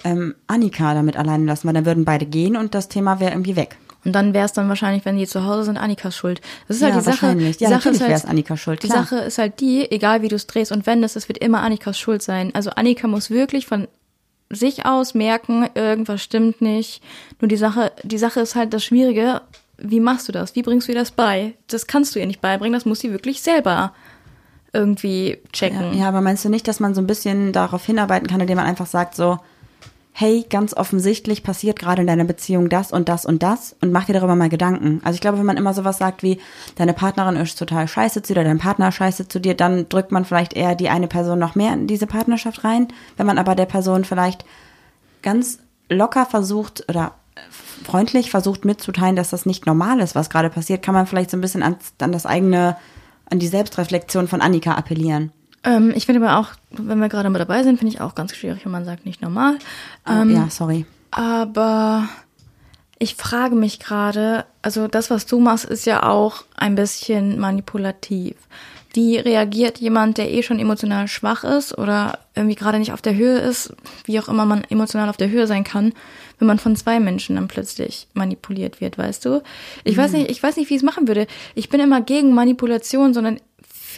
ähm, 0.04 0.36
Annika 0.47 0.93
damit 0.93 1.18
alleine 1.18 1.45
lassen, 1.45 1.68
weil 1.68 1.74
dann 1.74 1.86
würden 1.86 2.06
beide 2.06 2.26
gehen 2.26 2.56
und 2.56 2.74
das 2.76 2.88
Thema 2.89 3.20
wäre 3.20 3.32
irgendwie 3.32 3.56
weg. 3.56 3.78
Und 4.06 4.14
dann 4.14 4.34
wäre 4.34 4.45
es 4.45 4.54
dann 4.54 4.70
wahrscheinlich, 4.70 5.04
wenn 5.04 5.18
die 5.18 5.28
zu 5.28 5.43
Hause 5.45 5.66
sind, 5.66 5.78
Annikas 5.78 6.16
Schuld. 6.16 6.39
Das 6.70 6.78
ist 6.78 6.84
halt 6.84 6.93
Ja, 6.95 7.00
die 7.00 7.06
Sache. 7.06 7.36
Die 7.36 7.43
Ja, 7.45 7.54
Sache 7.70 7.89
natürlich 7.89 8.02
ist 8.02 8.24
halt, 8.24 8.26
Annikas 8.28 8.60
Schuld, 8.62 8.82
Die 8.84 8.88
klar. 8.88 9.04
Sache 9.04 9.18
ist 9.18 9.38
halt 9.38 9.60
die, 9.60 9.91
egal 9.91 10.22
wie 10.22 10.30
du 10.30 10.38
es 10.38 10.47
drehst 10.47 10.72
und 10.72 10.86
wendest, 10.86 11.18
es 11.18 11.28
wird 11.28 11.38
immer 11.39 11.62
Annikas 11.62 12.00
Schuld 12.00 12.22
sein. 12.22 12.56
Also 12.56 12.70
Annika 12.72 13.08
muss 13.08 13.30
wirklich 13.30 13.68
von 13.68 13.88
sich 14.50 14.86
aus 14.86 15.14
merken, 15.16 15.68
irgendwas 15.76 16.24
stimmt 16.24 16.62
nicht. 16.62 17.04
Nur 17.41 17.50
die 17.50 17.58
Sache, 17.58 17.91
die 18.04 18.18
Sache 18.18 18.39
ist 18.39 18.56
halt 18.56 18.74
das 18.74 18.84
Schwierige. 18.86 19.41
Wie 19.78 20.00
machst 20.00 20.28
du 20.28 20.32
das? 20.32 20.56
Wie 20.56 20.64
bringst 20.64 20.88
du 20.88 20.93
ihr 20.93 20.97
das 20.97 21.12
bei? 21.12 21.54
Das 21.68 21.86
kannst 21.86 22.16
du 22.16 22.20
ihr 22.20 22.26
nicht 22.26 22.41
beibringen. 22.41 22.74
Das 22.74 22.86
muss 22.86 23.02
sie 23.02 23.12
wirklich 23.12 23.41
selber 23.41 23.93
irgendwie 24.72 25.39
checken. 25.52 25.97
Ja, 25.97 26.08
aber 26.08 26.22
meinst 26.22 26.45
du 26.45 26.50
nicht, 26.50 26.68
dass 26.68 26.80
man 26.80 26.95
so 26.95 27.02
ein 27.02 27.08
bisschen 27.08 27.52
darauf 27.54 27.86
hinarbeiten 27.86 28.28
kann, 28.28 28.39
indem 28.41 28.58
man 28.58 28.66
einfach 28.66 28.86
sagt 28.86 29.16
so, 29.16 29.39
hey, 30.20 30.45
ganz 30.49 30.74
offensichtlich 30.74 31.43
passiert 31.43 31.80
gerade 31.80 32.01
in 32.01 32.07
deiner 32.07 32.26
Beziehung 32.26 32.67
das 32.67 32.91
und 32.91 33.07
das 33.07 33.26
und 33.26 33.41
das 33.41 33.74
und 33.80 33.93
mach 33.93 34.03
dir 34.03 34.11
darüber 34.11 34.36
mal 34.36 34.49
Gedanken. 34.49 34.99
Also 35.05 35.15
ich 35.15 35.22
glaube, 35.22 35.38
wenn 35.38 35.45
man 35.45 35.55
immer 35.55 35.74
sowas 35.74 35.97
sagt 35.97 36.24
wie, 36.24 36.41
deine 36.76 36.91
Partnerin 36.91 37.38
ist 37.38 37.57
total 37.57 37.88
scheiße 37.88 38.22
zu 38.22 38.34
dir, 38.34 38.43
dein 38.43 38.57
Partner 38.57 38.91
scheiße 38.91 39.30
zu 39.30 39.39
dir, 39.39 39.53
dann 39.53 39.88
drückt 39.88 40.11
man 40.11 40.26
vielleicht 40.26 40.51
eher 40.51 40.76
die 40.76 40.89
eine 40.89 41.07
Person 41.07 41.39
noch 41.39 41.55
mehr 41.55 41.72
in 41.72 41.88
diese 41.88 42.05
Partnerschaft 42.05 42.65
rein. 42.65 42.89
Wenn 43.15 43.28
man 43.28 43.38
aber 43.38 43.55
der 43.55 43.65
Person 43.65 44.03
vielleicht 44.03 44.43
ganz 45.22 45.59
locker 45.88 46.26
versucht 46.26 46.84
oder 46.89 47.13
freundlich 47.86 48.30
versucht 48.30 48.65
mitzuteilen, 48.65 49.15
dass 49.15 49.30
das 49.30 49.45
nicht 49.45 49.65
normal 49.65 50.01
ist, 50.01 50.15
was 50.15 50.30
gerade 50.30 50.49
passiert, 50.49 50.84
kann 50.84 50.95
man 50.95 51.07
vielleicht 51.07 51.32
so 51.32 51.38
ein 51.38 51.41
bisschen 51.41 51.63
an, 51.63 51.78
an 52.01 52.11
das 52.11 52.26
eigene, 52.26 52.76
an 53.30 53.39
die 53.39 53.47
Selbstreflexion 53.47 54.28
von 54.28 54.41
Annika 54.41 54.74
appellieren. 54.74 55.32
Ähm, 55.64 55.91
ich 55.95 56.05
finde 56.05 56.26
aber 56.26 56.39
auch, 56.39 56.53
wenn 56.72 56.99
wir 56.99 57.10
gerade 57.10 57.30
mit 57.30 57.41
dabei 57.41 57.64
sind, 57.64 57.78
finde 57.78 57.93
ich 57.93 58.01
auch 58.01 58.16
ganz 58.16 58.36
schwierig, 58.36 58.64
wenn 58.66 58.72
man 58.72 58.86
sagt, 58.86 59.05
nicht 59.05 59.22
normal. 59.22 59.57
Oh, 60.07 60.12
Ähm, 60.12 60.34
ja, 60.36 60.49
sorry. 60.49 60.86
Aber 61.12 62.07
ich 62.97 63.16
frage 63.16 63.55
mich 63.55 63.80
gerade, 63.80 64.45
also 64.62 64.88
das, 64.88 65.10
was 65.10 65.26
du 65.26 65.39
machst, 65.39 65.66
ist 65.66 65.86
ja 65.86 66.03
auch 66.03 66.43
ein 66.55 66.76
bisschen 66.76 67.39
manipulativ. 67.39 68.36
Wie 68.93 69.18
reagiert 69.18 69.78
jemand, 69.78 70.18
der 70.18 70.32
eh 70.32 70.41
schon 70.41 70.60
emotional 70.60 71.07
schwach 71.07 71.43
ist 71.43 71.78
oder 71.78 72.20
irgendwie 72.34 72.55
gerade 72.55 72.80
nicht 72.80 72.91
auf 72.91 73.03
der 73.03 73.16
Höhe 73.16 73.38
ist, 73.38 73.74
wie 74.05 74.20
auch 74.20 74.28
immer 74.28 74.45
man 74.45 74.64
emotional 74.64 75.10
auf 75.10 75.18
der 75.18 75.30
Höhe 75.30 75.45
sein 75.45 75.64
kann, 75.64 75.93
wenn 76.39 76.47
man 76.47 76.57
von 76.57 76.76
zwei 76.76 76.99
Menschen 76.99 77.36
dann 77.36 77.47
plötzlich 77.47 78.07
manipuliert 78.14 78.82
wird, 78.82 78.97
weißt 78.97 79.26
du? 79.26 79.43
Ich 79.84 79.95
weiß 79.95 80.14
nicht, 80.14 80.32
ich 80.32 80.41
weiß 80.41 80.57
nicht, 80.57 80.70
wie 80.70 80.74
ich 80.76 80.80
es 80.82 80.86
machen 80.86 81.07
würde. 81.07 81.28
Ich 81.53 81.70
bin 81.70 81.80
immer 81.80 82.01
gegen 82.01 82.34
Manipulation, 82.34 83.14
sondern 83.14 83.39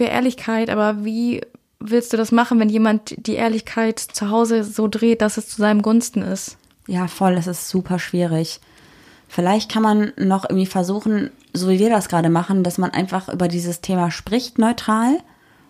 für 0.01 0.07
Ehrlichkeit, 0.07 0.71
aber 0.71 1.05
wie 1.05 1.41
willst 1.79 2.11
du 2.11 2.17
das 2.17 2.31
machen, 2.31 2.59
wenn 2.59 2.69
jemand 2.69 3.13
die 3.27 3.35
Ehrlichkeit 3.35 3.99
zu 3.99 4.31
Hause 4.31 4.63
so 4.63 4.87
dreht, 4.87 5.21
dass 5.21 5.37
es 5.37 5.47
zu 5.47 5.57
seinem 5.61 5.83
Gunsten 5.83 6.23
ist? 6.23 6.57
Ja, 6.87 7.07
voll, 7.07 7.35
das 7.35 7.45
ist 7.45 7.69
super 7.69 7.99
schwierig. 7.99 8.59
Vielleicht 9.27 9.71
kann 9.71 9.83
man 9.83 10.11
noch 10.17 10.49
irgendwie 10.49 10.65
versuchen, 10.65 11.29
so 11.53 11.69
wie 11.69 11.77
wir 11.77 11.91
das 11.91 12.09
gerade 12.09 12.31
machen, 12.31 12.63
dass 12.63 12.79
man 12.79 12.89
einfach 12.89 13.29
über 13.29 13.47
dieses 13.47 13.81
Thema 13.81 14.09
spricht, 14.09 14.57
neutral, 14.57 15.19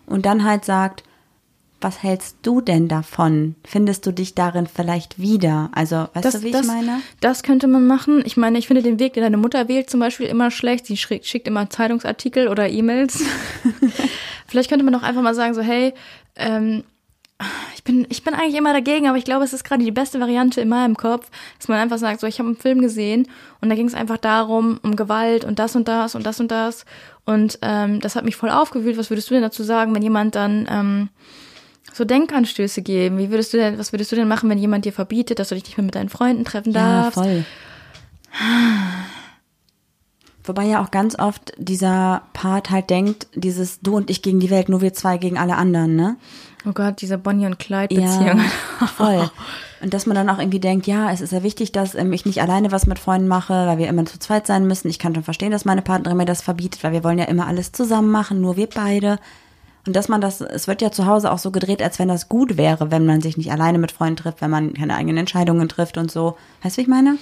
und 0.06 0.24
dann 0.24 0.44
halt 0.44 0.64
sagt, 0.64 1.02
was 1.82 2.02
hältst 2.02 2.36
du 2.42 2.60
denn 2.60 2.88
davon? 2.88 3.56
Findest 3.64 4.06
du 4.06 4.12
dich 4.12 4.34
darin 4.34 4.66
vielleicht 4.66 5.20
wieder? 5.20 5.70
Also, 5.72 6.08
weißt 6.14 6.34
du, 6.34 6.42
wie 6.42 6.48
ich 6.48 6.66
meine? 6.66 7.00
Das 7.20 7.42
könnte 7.42 7.66
man 7.66 7.86
machen. 7.86 8.22
Ich 8.24 8.36
meine, 8.36 8.58
ich 8.58 8.66
finde 8.66 8.82
den 8.82 8.98
Weg, 8.98 9.14
den 9.14 9.22
deine 9.22 9.36
Mutter 9.36 9.68
wählt, 9.68 9.90
zum 9.90 10.00
Beispiel 10.00 10.26
immer 10.26 10.50
schlecht. 10.50 10.86
Sie 10.86 10.96
schickt, 10.96 11.26
schickt 11.26 11.48
immer 11.48 11.70
Zeitungsartikel 11.70 12.48
oder 12.48 12.68
E-Mails. 12.68 13.24
Vielleicht 14.46 14.68
könnte 14.68 14.84
man 14.84 14.94
doch 14.94 15.02
einfach 15.02 15.22
mal 15.22 15.34
sagen, 15.34 15.54
so, 15.54 15.62
hey, 15.62 15.94
ähm, 16.36 16.84
ich 17.74 17.82
bin, 17.84 18.06
ich 18.08 18.22
bin 18.22 18.34
eigentlich 18.34 18.54
immer 18.54 18.72
dagegen, 18.72 19.08
aber 19.08 19.18
ich 19.18 19.24
glaube, 19.24 19.44
es 19.44 19.52
ist 19.52 19.64
gerade 19.64 19.84
die 19.84 19.90
beste 19.90 20.20
Variante 20.20 20.60
in 20.60 20.68
meinem 20.68 20.96
Kopf, 20.96 21.28
dass 21.58 21.68
man 21.68 21.78
einfach 21.78 21.98
sagt, 21.98 22.20
so, 22.20 22.26
ich 22.26 22.38
habe 22.38 22.48
einen 22.48 22.56
Film 22.56 22.80
gesehen 22.80 23.26
und 23.60 23.68
da 23.68 23.74
ging 23.74 23.86
es 23.86 23.94
einfach 23.94 24.18
darum, 24.18 24.78
um 24.82 24.94
Gewalt 24.94 25.44
und 25.44 25.58
das 25.58 25.74
und 25.74 25.88
das 25.88 26.14
und 26.14 26.24
das 26.24 26.38
und 26.38 26.50
das. 26.50 26.84
Und 27.24 27.58
ähm, 27.62 28.00
das 28.00 28.14
hat 28.14 28.24
mich 28.24 28.36
voll 28.36 28.50
aufgewühlt. 28.50 28.98
Was 28.98 29.10
würdest 29.10 29.30
du 29.30 29.34
denn 29.34 29.42
dazu 29.42 29.62
sagen, 29.62 29.94
wenn 29.94 30.02
jemand 30.02 30.34
dann 30.34 30.66
ähm, 30.70 31.08
so 31.94 32.04
Denkanstöße 32.04 32.82
geben? 32.82 33.18
Wie 33.18 33.30
würdest 33.30 33.52
du 33.52 33.56
denn, 33.58 33.78
was 33.78 33.92
würdest 33.92 34.10
du 34.12 34.16
denn 34.16 34.28
machen, 34.28 34.48
wenn 34.50 34.58
jemand 34.58 34.84
dir 34.84 34.92
verbietet, 34.92 35.38
dass 35.38 35.48
du 35.50 35.54
dich 35.54 35.64
nicht 35.64 35.76
mehr 35.76 35.84
mit 35.84 35.94
deinen 35.94 36.08
Freunden 36.08 36.44
treffen 36.44 36.72
Ja, 36.72 37.02
darfst? 37.02 37.14
voll. 37.14 37.44
Wobei 40.44 40.64
ja 40.64 40.82
auch 40.82 40.90
ganz 40.90 41.16
oft 41.18 41.52
dieser 41.56 42.22
Part 42.32 42.70
halt 42.70 42.90
denkt, 42.90 43.28
dieses 43.34 43.80
du 43.80 43.96
und 43.96 44.10
ich 44.10 44.22
gegen 44.22 44.40
die 44.40 44.50
Welt, 44.50 44.68
nur 44.68 44.80
wir 44.80 44.92
zwei 44.92 45.16
gegen 45.16 45.38
alle 45.38 45.56
anderen, 45.56 45.94
ne? 45.94 46.16
Oh 46.66 46.72
Gott, 46.72 47.00
diese 47.00 47.16
Bonnie 47.18 47.46
und 47.46 47.58
Clyde-Beziehung. 47.60 48.40
Ja, 48.80 48.86
voll. 48.86 49.30
Und 49.82 49.94
dass 49.94 50.06
man 50.06 50.14
dann 50.16 50.28
auch 50.28 50.38
irgendwie 50.38 50.60
denkt, 50.60 50.86
ja, 50.86 51.10
es 51.12 51.20
ist 51.20 51.32
ja 51.32 51.42
wichtig, 51.42 51.72
dass 51.72 51.94
ähm, 51.94 52.12
ich 52.12 52.24
nicht 52.24 52.40
alleine 52.40 52.70
was 52.72 52.86
mit 52.86 52.98
Freunden 53.00 53.26
mache, 53.28 53.52
weil 53.66 53.78
wir 53.78 53.88
immer 53.88 54.04
zu 54.04 54.18
zweit 54.18 54.46
sein 54.46 54.66
müssen. 54.66 54.88
Ich 54.88 54.98
kann 55.00 55.14
schon 55.14 55.24
verstehen, 55.24 55.50
dass 55.52 55.64
meine 55.64 55.82
Partnerin 55.82 56.16
mir 56.16 56.24
das 56.24 56.42
verbietet, 56.42 56.82
weil 56.82 56.92
wir 56.92 57.04
wollen 57.04 57.18
ja 57.18 57.24
immer 57.24 57.46
alles 57.46 57.72
zusammen 57.72 58.10
machen, 58.10 58.40
nur 58.40 58.56
wir 58.56 58.68
beide. 58.68 59.18
Und 59.86 59.96
dass 59.96 60.08
man 60.08 60.20
das, 60.20 60.40
es 60.40 60.68
wird 60.68 60.80
ja 60.80 60.92
zu 60.92 61.06
Hause 61.06 61.32
auch 61.32 61.38
so 61.38 61.50
gedreht, 61.50 61.82
als 61.82 61.98
wenn 61.98 62.08
das 62.08 62.28
gut 62.28 62.56
wäre, 62.56 62.90
wenn 62.90 63.04
man 63.04 63.20
sich 63.20 63.36
nicht 63.36 63.50
alleine 63.50 63.78
mit 63.78 63.90
Freunden 63.90 64.16
trifft, 64.16 64.40
wenn 64.40 64.50
man 64.50 64.74
keine 64.74 64.94
eigenen 64.94 65.18
Entscheidungen 65.18 65.68
trifft 65.68 65.98
und 65.98 66.10
so. 66.10 66.36
Weißt 66.62 66.76
du, 66.76 66.78
wie 66.78 66.82
ich 66.82 66.88
meine? 66.88 67.18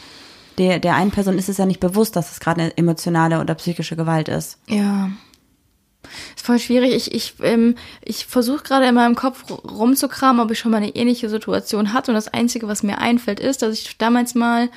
Der, 0.59 0.79
der 0.79 0.95
einen 0.95 1.11
Person 1.11 1.39
ist 1.39 1.49
es 1.49 1.57
ja 1.57 1.65
nicht 1.65 1.81
bewusst, 1.81 2.17
dass 2.17 2.33
es 2.33 2.41
gerade 2.41 2.61
eine 2.61 2.77
emotionale 2.77 3.41
oder 3.41 3.55
psychische 3.55 3.97
Gewalt 3.97 4.29
ist. 4.29 4.59
Ja. 4.69 5.11
Ist 6.37 6.45
voll 6.45 6.59
schwierig. 6.59 6.95
Ich, 6.95 7.15
ich, 7.15 7.35
ähm, 7.43 7.77
ich 8.03 8.27
versuche 8.27 8.63
gerade 8.63 8.87
in 8.87 8.95
meinem 8.95 9.15
Kopf 9.15 9.45
rumzukramen, 9.51 10.43
ob 10.43 10.51
ich 10.51 10.59
schon 10.59 10.71
mal 10.71 10.79
eine 10.79 10.95
ähnliche 10.95 11.31
Situation 11.31 11.93
hatte. 11.95 12.11
Und 12.11 12.17
das 12.17 12.29
Einzige, 12.29 12.69
was 12.69 12.83
mir 12.83 12.99
einfällt, 12.99 13.41
ist, 13.41 13.63
dass 13.63 13.75
ich 13.75 13.97
damals 13.97 14.35
mal 14.35 14.69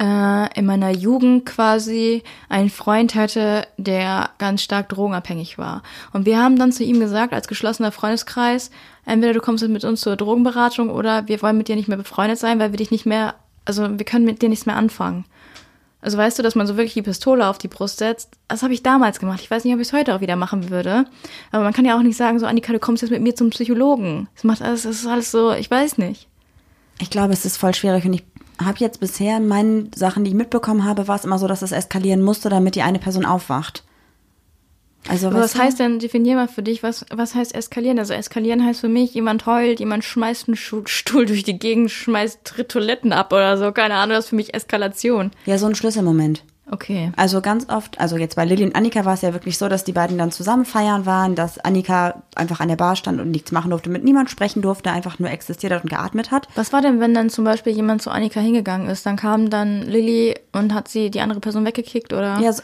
äh, 0.00 0.58
in 0.58 0.66
meiner 0.66 0.90
Jugend 0.90 1.46
quasi 1.46 2.22
einen 2.48 2.70
Freund 2.70 3.14
hatte, 3.14 3.66
der 3.76 4.30
ganz 4.38 4.62
stark 4.62 4.88
drogenabhängig 4.88 5.58
war. 5.58 5.82
Und 6.12 6.26
wir 6.26 6.40
haben 6.40 6.58
dann 6.58 6.72
zu 6.72 6.84
ihm 6.84 7.00
gesagt, 7.00 7.32
als 7.32 7.48
geschlossener 7.48 7.92
Freundeskreis, 7.92 8.70
entweder 9.04 9.32
du 9.32 9.40
kommst 9.40 9.66
mit 9.66 9.84
uns 9.84 10.00
zur 10.00 10.16
Drogenberatung 10.16 10.90
oder 10.90 11.26
wir 11.28 11.42
wollen 11.42 11.58
mit 11.58 11.68
dir 11.68 11.76
nicht 11.76 11.88
mehr 11.88 11.96
befreundet 11.96 12.38
sein, 12.38 12.58
weil 12.58 12.72
wir 12.72 12.78
dich 12.78 12.90
nicht 12.90 13.06
mehr, 13.06 13.34
also 13.64 13.98
wir 13.98 14.06
können 14.06 14.24
mit 14.24 14.40
dir 14.42 14.48
nichts 14.48 14.66
mehr 14.66 14.76
anfangen. 14.76 15.24
Also 16.00 16.16
weißt 16.16 16.38
du, 16.38 16.44
dass 16.44 16.54
man 16.54 16.66
so 16.68 16.76
wirklich 16.76 16.94
die 16.94 17.02
Pistole 17.02 17.48
auf 17.48 17.58
die 17.58 17.66
Brust 17.66 17.98
setzt? 17.98 18.30
Das 18.46 18.62
habe 18.62 18.72
ich 18.72 18.84
damals 18.84 19.18
gemacht. 19.18 19.40
Ich 19.42 19.50
weiß 19.50 19.64
nicht, 19.64 19.74
ob 19.74 19.80
ich 19.80 19.88
es 19.88 19.92
heute 19.92 20.14
auch 20.14 20.20
wieder 20.20 20.36
machen 20.36 20.70
würde. 20.70 21.06
Aber 21.50 21.64
man 21.64 21.72
kann 21.72 21.84
ja 21.84 21.96
auch 21.96 22.02
nicht 22.02 22.16
sagen, 22.16 22.38
so 22.38 22.46
Annika, 22.46 22.72
du 22.72 22.78
kommst 22.78 23.02
jetzt 23.02 23.10
mit 23.10 23.20
mir 23.20 23.34
zum 23.34 23.50
Psychologen. 23.50 24.28
Das 24.36 24.44
macht 24.44 24.62
alles, 24.62 24.84
das 24.84 25.00
ist 25.00 25.06
alles 25.08 25.32
so, 25.32 25.52
ich 25.52 25.68
weiß 25.68 25.98
nicht. 25.98 26.28
Ich 27.00 27.10
glaube, 27.10 27.32
es 27.32 27.44
ist 27.44 27.56
voll 27.56 27.74
schwierig 27.74 28.04
und 28.04 28.12
ich 28.12 28.24
habe 28.62 28.78
jetzt 28.78 29.00
bisher 29.00 29.36
in 29.36 29.48
meinen 29.48 29.90
Sachen, 29.94 30.24
die 30.24 30.30
ich 30.30 30.36
mitbekommen 30.36 30.84
habe, 30.84 31.08
war 31.08 31.16
es 31.16 31.24
immer 31.24 31.38
so, 31.38 31.46
dass 31.46 31.62
es 31.62 31.72
eskalieren 31.72 32.22
musste, 32.22 32.48
damit 32.48 32.74
die 32.74 32.82
eine 32.82 32.98
Person 32.98 33.24
aufwacht. 33.24 33.84
Also 35.08 35.28
weißt 35.28 35.36
was 35.36 35.54
heißt 35.56 35.78
denn, 35.78 36.00
definier 36.00 36.34
mal 36.34 36.48
für 36.48 36.62
dich, 36.62 36.82
was, 36.82 37.06
was 37.10 37.34
heißt 37.34 37.54
eskalieren? 37.54 37.98
Also 37.98 38.14
eskalieren 38.14 38.64
heißt 38.64 38.80
für 38.80 38.88
mich, 38.88 39.14
jemand 39.14 39.46
heult, 39.46 39.80
jemand 39.80 40.04
schmeißt 40.04 40.48
einen 40.48 40.56
Stuhl 40.56 41.26
durch 41.26 41.44
die 41.44 41.58
Gegend, 41.58 41.90
schmeißt 41.90 42.40
Toiletten 42.68 43.12
ab 43.12 43.32
oder 43.32 43.56
so. 43.56 43.72
Keine 43.72 43.94
Ahnung, 43.94 44.16
das 44.16 44.24
ist 44.24 44.30
für 44.30 44.36
mich 44.36 44.54
Eskalation. 44.54 45.30
Ja, 45.46 45.56
so 45.56 45.66
ein 45.66 45.74
Schlüsselmoment. 45.74 46.42
Okay. 46.70 47.12
Also 47.16 47.40
ganz 47.40 47.68
oft, 47.68 47.98
also 48.00 48.16
jetzt 48.16 48.36
bei 48.36 48.44
Lilly 48.44 48.64
und 48.64 48.76
Annika 48.76 49.04
war 49.04 49.14
es 49.14 49.22
ja 49.22 49.32
wirklich 49.32 49.58
so, 49.58 49.68
dass 49.68 49.84
die 49.84 49.92
beiden 49.92 50.18
dann 50.18 50.30
zusammen 50.30 50.64
feiern 50.64 51.06
waren, 51.06 51.34
dass 51.34 51.58
Annika 51.58 52.22
einfach 52.34 52.60
an 52.60 52.68
der 52.68 52.76
Bar 52.76 52.96
stand 52.96 53.20
und 53.20 53.30
nichts 53.30 53.52
machen 53.52 53.70
durfte, 53.70 53.90
mit 53.90 54.04
niemand 54.04 54.30
sprechen 54.30 54.62
durfte, 54.62 54.90
einfach 54.90 55.18
nur 55.18 55.30
existiert 55.30 55.72
hat 55.72 55.82
und 55.82 55.90
geatmet 55.90 56.30
hat. 56.30 56.48
Was 56.54 56.72
war 56.72 56.82
denn, 56.82 57.00
wenn 57.00 57.14
dann 57.14 57.30
zum 57.30 57.44
Beispiel 57.44 57.72
jemand 57.72 58.02
zu 58.02 58.10
Annika 58.10 58.40
hingegangen 58.40 58.88
ist? 58.88 59.06
Dann 59.06 59.16
kam 59.16 59.50
dann 59.50 59.82
Lilly 59.82 60.34
und 60.52 60.74
hat 60.74 60.88
sie 60.88 61.10
die 61.10 61.20
andere 61.20 61.40
Person 61.40 61.64
weggekickt 61.64 62.12
oder? 62.12 62.38
Ja, 62.40 62.52
so, 62.52 62.62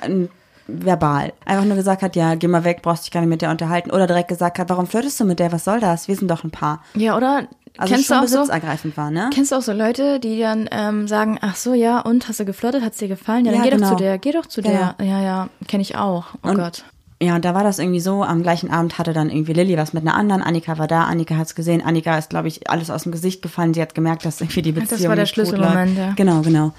verbal. 0.66 1.32
Einfach 1.44 1.64
nur 1.64 1.76
gesagt 1.76 2.02
hat, 2.02 2.16
ja, 2.16 2.34
geh 2.34 2.48
mal 2.48 2.64
weg, 2.64 2.80
brauchst 2.82 3.04
dich 3.04 3.10
gar 3.10 3.20
nicht 3.20 3.30
mit 3.30 3.42
der 3.42 3.50
unterhalten. 3.50 3.90
Oder 3.90 4.06
direkt 4.06 4.28
gesagt 4.28 4.58
hat, 4.58 4.68
warum 4.70 4.86
flirtest 4.86 5.20
du 5.20 5.24
mit 5.24 5.38
der, 5.38 5.52
was 5.52 5.64
soll 5.64 5.80
das? 5.80 6.08
Wir 6.08 6.16
sind 6.16 6.30
doch 6.30 6.44
ein 6.44 6.50
Paar. 6.50 6.82
Ja, 6.94 7.16
oder 7.16 7.46
Also 7.76 7.94
kennst 7.94 8.10
du 8.10 8.14
schon 8.14 8.24
auch 8.24 8.28
so, 8.28 8.38
besitzergreifend 8.38 8.96
war, 8.96 9.10
ne? 9.10 9.30
kennst 9.32 9.52
du 9.52 9.56
auch 9.56 9.62
so 9.62 9.72
Leute, 9.72 10.20
die 10.20 10.38
dann 10.40 10.68
ähm, 10.72 11.06
sagen, 11.08 11.38
ach 11.42 11.56
so, 11.56 11.74
ja, 11.74 12.00
und 12.00 12.28
hast 12.28 12.40
du 12.40 12.44
geflirtet, 12.44 12.82
hat's 12.82 12.98
dir 12.98 13.08
gefallen? 13.08 13.44
Ja, 13.44 13.52
dann 13.52 13.60
Ja, 13.62 13.68
geh 13.70 13.76
genau. 13.76 13.90
doch 13.90 13.96
zu 13.96 14.02
der, 14.02 14.18
geh 14.18 14.32
doch 14.32 14.46
zu 14.46 14.62
Genau. 14.62 14.94
der. 14.98 15.06
Ja, 15.06 15.20
ja, 15.22 15.48
kenne 15.68 15.82
ich 15.82 15.96
auch. 15.96 16.26
Oh 16.42 16.48
Und- 16.48 16.56
Gott. 16.56 16.84
Ja, 17.22 17.36
und 17.36 17.44
da 17.44 17.54
war 17.54 17.62
das 17.62 17.78
irgendwie 17.78 18.00
so, 18.00 18.22
am 18.24 18.42
gleichen 18.42 18.70
Abend 18.70 18.98
hatte 18.98 19.12
dann 19.12 19.30
irgendwie 19.30 19.52
Lilly 19.54 19.78
was 19.78 19.92
mit 19.94 20.02
einer 20.02 20.14
anderen, 20.14 20.42
Annika 20.42 20.78
war 20.78 20.88
da, 20.88 21.04
Annika 21.04 21.36
hat's 21.36 21.54
gesehen, 21.54 21.80
Annika 21.80 22.18
ist, 22.18 22.28
glaube 22.28 22.48
ich, 22.48 22.68
alles 22.68 22.90
aus 22.90 23.04
dem 23.04 23.12
Gesicht 23.12 23.40
gefallen, 23.40 23.72
sie 23.72 23.80
hat 23.80 23.94
gemerkt, 23.94 24.26
dass 24.26 24.40
irgendwie 24.40 24.62
die 24.62 24.72
das 24.74 24.88
Beziehung 24.88 25.10
war 25.10 25.16
der 25.16 25.24
Schlüsselmoment, 25.26 25.96
ja. 25.96 26.12
Genau, 26.16 26.40
genau. 26.42 26.72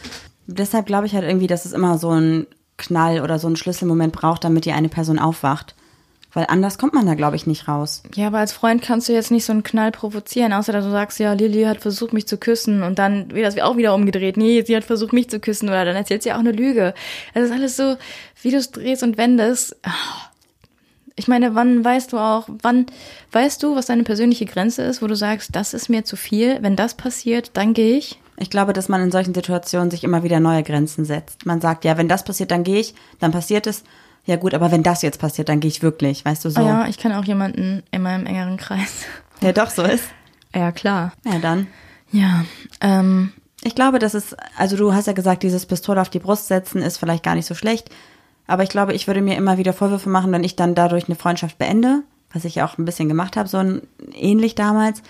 Deshalb 0.46 0.86
glaube 0.88 1.08
ich 1.08 1.16
halt 1.16 1.24
irgendwie, 1.24 1.48
dass 1.48 1.66
es 1.66 1.72
immer 1.72 1.98
so 1.98 2.10
ein 2.12 2.46
Knall 2.78 3.22
oder 3.22 3.40
so 3.40 3.48
ein 3.48 3.56
Schlüsselmoment 3.56 4.14
braucht, 4.14 4.44
damit 4.44 4.66
die 4.66 4.72
eine 4.74 4.90
Person 4.90 5.20
aufwacht. 5.20 5.76
Weil 6.36 6.48
anders 6.50 6.78
kommt 6.78 6.94
man 6.94 7.06
da, 7.06 7.14
glaube 7.14 7.38
ich, 7.38 7.48
nicht 7.48 7.70
raus. 7.70 8.04
Ja, 8.14 8.28
aber 8.28 8.40
als 8.40 8.52
Freund 8.52 8.82
kannst 8.82 9.08
du 9.08 9.14
jetzt 9.14 9.32
nicht 9.32 9.46
so 9.46 9.54
einen 9.54 9.64
Knall 9.64 9.92
provozieren, 9.92 10.52
außer 10.52 10.74
dass 10.74 10.84
du 10.84 10.92
sagst, 10.92 11.18
ja, 11.18 11.32
Lilly 11.32 11.64
hat 11.64 11.80
versucht, 11.80 12.12
mich 12.12 12.28
zu 12.28 12.38
küssen 12.38 12.84
und 12.84 13.00
dann 13.00 13.32
wird 13.32 13.46
das 13.46 13.58
auch 13.60 13.78
wieder 13.78 13.96
umgedreht. 13.96 14.36
Nee, 14.36 14.62
sie 14.68 14.76
hat 14.76 14.84
versucht, 14.84 15.14
mich 15.14 15.30
zu 15.30 15.40
küssen 15.40 15.70
oder 15.70 15.86
dann 15.86 15.96
erzählt 15.96 16.24
sie 16.24 16.34
auch 16.34 16.40
eine 16.40 16.52
Lüge. 16.52 16.94
Das 17.34 17.46
ist 17.46 17.52
alles 17.52 17.78
so, 17.78 17.96
wie 18.42 18.52
du 18.52 18.58
es 18.58 18.70
drehst 18.70 19.02
und 19.02 19.18
wendest. 19.18 19.78
Ich 21.16 21.30
meine, 21.30 21.56
wann 21.56 21.86
weißt 21.86 22.12
du 22.12 22.18
auch, 22.18 22.50
wann 22.62 22.88
weißt 23.32 23.64
du, 23.64 23.78
was 23.78 23.86
deine 23.86 24.04
persönliche 24.04 24.46
Grenze 24.46 24.82
ist, 24.82 25.02
wo 25.02 25.08
du 25.08 25.16
sagst, 25.16 25.56
das 25.56 25.74
ist 25.74 25.88
mir 25.88 26.04
zu 26.04 26.18
viel. 26.18 26.58
Wenn 26.62 26.76
das 26.76 26.96
passiert, 26.96 27.52
dann 27.54 27.74
gehe 27.74 27.98
ich. 27.98 28.20
Ich 28.38 28.50
glaube, 28.50 28.74
dass 28.74 28.90
man 28.90 29.02
in 29.02 29.12
solchen 29.12 29.34
Situationen 29.34 29.90
sich 29.92 30.04
immer 30.04 30.24
wieder 30.24 30.40
neue 30.40 30.64
Grenzen 30.64 31.06
setzt. 31.06 31.46
Man 31.46 31.62
sagt, 31.62 31.86
ja, 31.86 31.98
wenn 31.98 32.10
das 32.10 32.24
passiert, 32.24 32.52
dann 32.52 32.64
gehe 32.64 32.80
ich, 32.80 32.94
dann 33.20 33.32
passiert 33.32 33.68
es. 33.68 33.84
Ja 34.26 34.36
gut, 34.38 34.54
aber 34.54 34.72
wenn 34.72 34.84
das 34.84 35.02
jetzt 35.04 35.20
passiert, 35.20 35.50
dann 35.50 35.60
gehe 35.60 35.70
ich 35.70 35.82
wirklich, 35.84 36.26
weißt 36.26 36.46
du 36.46 36.50
so. 36.50 36.60
Ah 36.60 36.66
ja, 36.66 36.88
ich 36.88 36.98
kenne 36.98 37.20
auch 37.20 37.26
jemanden 37.26 37.84
in 37.92 38.02
meinem 38.02 38.26
engeren 38.26 38.58
Kreis. 38.58 39.06
Der 39.42 39.54
doch 39.54 39.70
so 39.70 39.84
ist. 39.84 40.06
Ja, 40.54 40.72
klar. 40.72 41.14
Ja, 41.26 41.40
dann. 41.40 41.68
Ja, 42.12 42.46
ähm, 42.82 43.34
Ich 43.64 43.76
glaube, 43.76 44.00
das 44.00 44.14
ist, 44.16 44.36
also 44.58 44.78
du 44.78 44.94
hast 44.94 45.08
ja 45.08 45.14
gesagt, 45.14 45.44
dieses 45.44 45.66
Pistole 45.66 46.02
auf 46.02 46.10
die 46.10 46.20
Brust 46.20 46.48
setzen 46.48 46.82
ist 46.82 46.98
vielleicht 46.98 47.24
gar 47.24 47.36
nicht 47.36 47.46
so 47.46 47.56
schlecht. 47.56 47.90
Aber 48.48 48.64
ich 48.64 48.70
glaube, 48.70 48.94
ich 48.94 49.08
würde 49.08 49.22
mir 49.22 49.38
immer 49.38 49.58
wieder 49.58 49.74
Vorwürfe 49.74 50.10
machen, 50.10 50.32
wenn 50.32 50.44
ich 50.44 50.56
dann 50.56 50.76
dadurch 50.76 51.08
eine 51.08 51.16
Freundschaft 51.16 51.58
beende, 51.58 52.04
was 52.32 52.46
ich 52.46 52.56
ja 52.56 52.66
auch 52.66 52.78
ein 52.78 52.86
bisschen 52.86 53.10
gemacht 53.10 53.38
habe, 53.38 53.50
so 53.50 53.58
ein, 53.58 53.82
ähnlich 54.14 54.56
damals. 54.56 55.02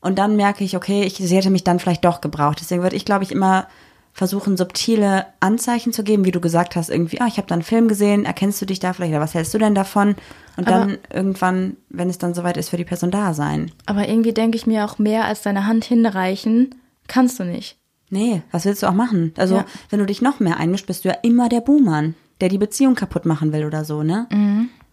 Und 0.00 0.18
dann 0.18 0.36
merke 0.36 0.62
ich, 0.64 0.76
okay, 0.76 1.02
ich, 1.04 1.16
sie 1.16 1.36
hätte 1.36 1.50
mich 1.50 1.64
dann 1.64 1.78
vielleicht 1.80 2.04
doch 2.04 2.20
gebraucht. 2.20 2.58
Deswegen 2.60 2.82
würde 2.82 2.96
ich, 2.96 3.04
glaube 3.04 3.24
ich, 3.24 3.32
immer 3.32 3.66
versuchen, 4.12 4.56
subtile 4.56 5.26
Anzeichen 5.38 5.92
zu 5.92 6.02
geben, 6.02 6.24
wie 6.24 6.32
du 6.32 6.40
gesagt 6.40 6.74
hast, 6.76 6.88
irgendwie, 6.90 7.20
ah, 7.20 7.26
ich 7.28 7.36
habe 7.36 7.46
da 7.46 7.54
einen 7.54 7.62
Film 7.62 7.86
gesehen, 7.88 8.24
erkennst 8.24 8.60
du 8.60 8.66
dich 8.66 8.80
da 8.80 8.92
vielleicht 8.92 9.12
oder 9.12 9.20
was 9.20 9.34
hältst 9.34 9.54
du 9.54 9.58
denn 9.58 9.74
davon? 9.76 10.16
Und 10.56 10.66
Aber- 10.66 10.70
dann 10.86 10.98
irgendwann, 11.12 11.76
wenn 11.88 12.10
es 12.10 12.18
dann 12.18 12.34
soweit 12.34 12.56
ist, 12.56 12.70
für 12.70 12.76
die 12.76 12.84
Person 12.84 13.10
da 13.12 13.32
sein. 13.34 13.70
aber 13.86 14.08
irgendwie 14.08 14.32
denke 14.32 14.56
ich 14.56 14.66
mir 14.66 14.84
auch 14.84 14.98
mehr 14.98 15.24
als 15.26 15.42
deine 15.42 15.66
Hand 15.66 15.84
hinreichen, 15.84 16.74
kannst 17.06 17.38
du 17.38 17.44
nicht. 17.44 17.76
Nee, 18.10 18.42
was 18.50 18.64
willst 18.64 18.82
du 18.82 18.86
auch 18.88 18.94
machen? 18.94 19.32
Also, 19.36 19.56
Ja. 19.56 19.64
wenn 19.90 20.00
du 20.00 20.06
dich 20.06 20.22
noch 20.22 20.40
mehr 20.40 20.56
einmischst, 20.56 20.86
bist 20.86 21.04
du 21.04 21.10
ja 21.10 21.16
immer 21.22 21.48
der 21.48 21.60
Buhmann, 21.60 22.14
der 22.40 22.48
die 22.48 22.58
Beziehung 22.58 22.94
kaputt 22.96 23.24
machen 23.26 23.52
will 23.52 23.66
oder 23.66 23.84
so, 23.84 24.02
ne? 24.02 24.26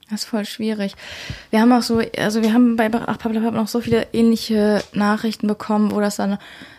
Das 0.10 0.22
ist 0.22 0.30
voll 0.30 0.46
schwierig. 0.46 0.96
Wir 1.50 1.62
haben 1.62 1.72
auch 1.72 1.82
so, 1.82 2.02
also 2.18 2.44
wir 2.44 2.54
haben 2.54 2.76
bei 2.76 2.92
Ach 2.94 3.18
Pabla 3.18 3.40
noch 3.52 3.68
so 3.68 3.82
viele 3.82 4.08
ähnliche 4.14 4.84
Nachrichten 4.94 5.48
bekommen, 5.48 5.92
wo 5.92 6.00
das 6.00 6.18
dann 6.18 6.38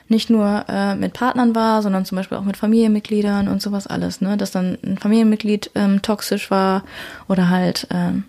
nicht 0.09 0.31
nur 0.31 0.65
äh, 0.69 0.95
mit 0.95 1.13
Partnern 1.13 1.57
war, 1.57 1.83
sondern 1.83 2.05
zum 2.05 2.17
Beispiel 2.17 2.39
auch 2.39 2.45
mit 2.45 2.57
Familienmitgliedern 2.57 3.49
und 3.49 3.61
sowas 3.61 3.89
alles, 3.89 4.21
ne? 4.21 4.37
Dass 4.37 4.53
dann 4.53 4.79
ein 4.85 4.99
Familienmitglied 4.99 5.73
ähm, 5.75 6.03
toxisch 6.03 6.51
war 6.53 6.85
oder 7.27 7.49
halt 7.49 7.89
ähm, 7.91 8.23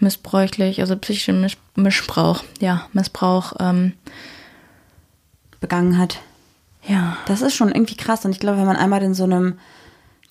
missbräuchlich, 0.00 0.80
also 0.80 0.96
psychischer 0.96 1.32
Miss 1.32 1.56
Missbrauch, 1.74 2.44
ja, 2.60 2.86
Missbrauch, 2.92 3.54
ähm, 3.58 3.94
Begangen 5.60 5.96
hat. 5.98 6.18
ja. 6.86 7.16
Das 7.26 7.42
ist 7.42 7.54
schon 7.54 7.70
irgendwie 7.70 7.96
krass. 7.96 8.24
Und 8.24 8.32
ich 8.32 8.40
glaube, 8.40 8.58
wenn 8.58 8.66
man 8.66 8.76
einmal 8.76 9.02
in 9.02 9.14
so 9.14 9.24
einem 9.24 9.58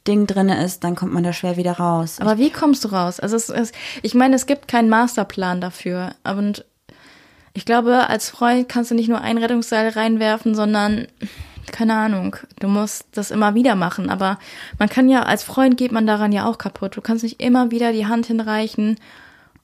Ding 0.10 0.26
drinne 0.26 0.64
ist, 0.64 0.84
dann 0.84 0.96
kommt 0.96 1.14
man 1.14 1.24
da 1.24 1.32
schwer 1.32 1.56
wieder 1.56 1.74
raus. 1.74 2.18
Aber 2.20 2.40
wie 2.40 2.50
kommst 2.50 2.84
du 2.84 2.90
raus? 2.90 3.20
Also 3.20 3.36
es, 3.36 3.50
es, 3.50 3.72
ich 4.02 4.16
meine, 4.16 4.36
es 4.36 4.48
gibt 4.48 4.68
keinen 4.68 4.90
Masterplan 4.90 5.62
dafür. 5.62 6.16
Aber 6.24 6.40
und 6.40 6.66
ich 7.54 7.66
glaube, 7.66 8.10
als 8.10 8.30
Freund 8.30 8.68
kannst 8.68 8.90
du 8.90 8.96
nicht 8.96 9.08
nur 9.10 9.22
ein 9.22 9.38
Rettungsseil 9.38 9.90
reinwerfen, 9.90 10.56
sondern 10.56 11.08
keine 11.72 11.94
Ahnung, 11.94 12.36
du 12.60 12.68
musst 12.68 13.06
das 13.12 13.30
immer 13.30 13.54
wieder 13.54 13.76
machen. 13.76 14.10
Aber 14.10 14.40
man 14.80 14.90
kann 14.90 15.08
ja, 15.08 15.24
als 15.24 15.44
Freund 15.44 15.78
geht 15.78 15.92
man 15.92 16.08
daran 16.08 16.32
ja 16.32 16.46
auch 16.46 16.58
kaputt. 16.58 16.98
Du 16.98 17.02
kannst 17.02 17.24
nicht 17.24 17.40
immer 17.42 17.70
wieder 17.70 17.92
die 17.92 18.08
Hand 18.08 18.26
hinreichen 18.26 18.98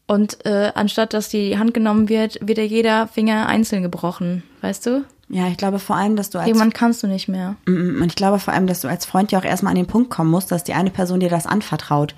und 0.08 0.46
äh, 0.46 0.72
anstatt 0.76 1.14
dass 1.14 1.30
die 1.30 1.58
Hand 1.58 1.74
genommen 1.74 2.10
wird, 2.10 2.38
wird 2.46 2.60
ja 2.60 2.64
jeder 2.64 3.08
Finger 3.08 3.48
einzeln 3.48 3.82
gebrochen. 3.82 4.44
Weißt 4.62 4.86
du? 4.86 5.04
Ja, 5.30 5.48
ich 5.48 5.58
glaube 5.58 5.80
vor 5.80 5.96
allem, 5.96 6.16
dass 6.16 6.30
du 6.30 6.38
als 6.38 6.48
Irgendwann 6.48 6.74
kannst 6.74 7.02
du 7.04 7.08
nicht 7.08 7.28
mehr. 7.28 7.56
Mm, 7.66 8.02
Und 8.02 8.08
ich 8.08 8.16
glaube 8.16 8.40
vor 8.40 8.54
allem, 8.54 8.68
dass 8.68 8.82
du 8.82 8.88
als 8.88 9.06
Freund 9.06 9.32
ja 9.32 9.40
auch 9.40 9.46
erstmal 9.46 9.72
an 9.72 9.78
den 9.78 9.88
Punkt 9.88 10.10
kommen 10.10 10.30
musst, 10.30 10.52
dass 10.52 10.64
die 10.64 10.74
eine 10.74 10.92
Person 10.92 11.20
dir 11.20 11.30
das 11.30 11.48
anvertraut. 11.48 12.16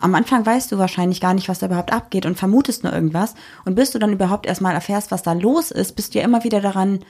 Am 0.00 0.14
Anfang 0.14 0.44
weißt 0.44 0.72
du 0.72 0.78
wahrscheinlich 0.78 1.20
gar 1.20 1.34
nicht, 1.34 1.48
was 1.48 1.58
da 1.58 1.66
überhaupt 1.66 1.92
abgeht 1.92 2.26
und 2.26 2.38
vermutest 2.38 2.84
nur 2.84 2.92
irgendwas. 2.92 3.34
Und 3.64 3.74
bis 3.74 3.90
du 3.90 3.98
dann 3.98 4.12
überhaupt 4.12 4.46
erstmal 4.46 4.74
erfährst, 4.74 5.10
was 5.10 5.22
da 5.22 5.34
los 5.34 5.70
ist, 5.70 5.92
bist 5.94 6.14
du 6.14 6.18
ja 6.18 6.24
immer 6.24 6.42
wieder 6.42 6.60
daran 6.60 7.00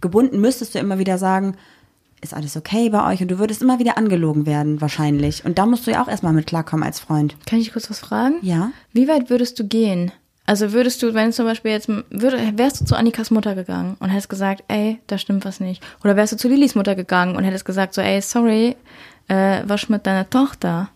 gebunden, 0.00 0.40
müsstest 0.40 0.74
du 0.74 0.78
immer 0.78 0.98
wieder 0.98 1.18
sagen, 1.18 1.56
ist 2.20 2.34
alles 2.34 2.56
okay 2.56 2.88
bei 2.88 3.12
euch? 3.12 3.20
Und 3.20 3.28
du 3.30 3.38
würdest 3.38 3.62
immer 3.62 3.78
wieder 3.78 3.98
angelogen 3.98 4.46
werden, 4.46 4.80
wahrscheinlich. 4.80 5.44
Und 5.44 5.58
da 5.58 5.66
musst 5.66 5.86
du 5.86 5.90
ja 5.90 6.02
auch 6.02 6.08
erstmal 6.08 6.32
mit 6.32 6.46
klarkommen 6.46 6.84
als 6.84 7.00
Freund. 7.00 7.36
Kann 7.46 7.58
ich 7.58 7.72
kurz 7.72 7.90
was 7.90 7.98
fragen? 7.98 8.36
Ja. 8.42 8.70
Wie 8.92 9.08
weit 9.08 9.28
würdest 9.28 9.58
du 9.58 9.66
gehen? 9.66 10.12
Also 10.46 10.72
würdest 10.72 11.02
du, 11.02 11.12
wenn 11.12 11.32
zum 11.32 11.44
Beispiel 11.44 11.72
jetzt, 11.72 11.88
würde, 11.88 12.52
wärst 12.56 12.80
du 12.80 12.84
zu 12.84 12.96
Annikas 12.96 13.30
Mutter 13.30 13.56
gegangen 13.56 13.96
und 13.98 14.10
hättest 14.10 14.28
gesagt, 14.28 14.62
ey, 14.68 15.00
da 15.08 15.18
stimmt 15.18 15.44
was 15.44 15.58
nicht. 15.58 15.82
Oder 16.04 16.14
wärst 16.14 16.32
du 16.32 16.36
zu 16.36 16.48
Lilis 16.48 16.76
Mutter 16.76 16.94
gegangen 16.94 17.36
und 17.36 17.42
hättest 17.42 17.64
gesagt, 17.64 17.94
so, 17.94 18.00
ey, 18.00 18.22
sorry, 18.22 18.76
äh, 19.26 19.62
was 19.66 19.88
mit 19.88 20.06
deiner 20.06 20.30
Tochter? 20.30 20.88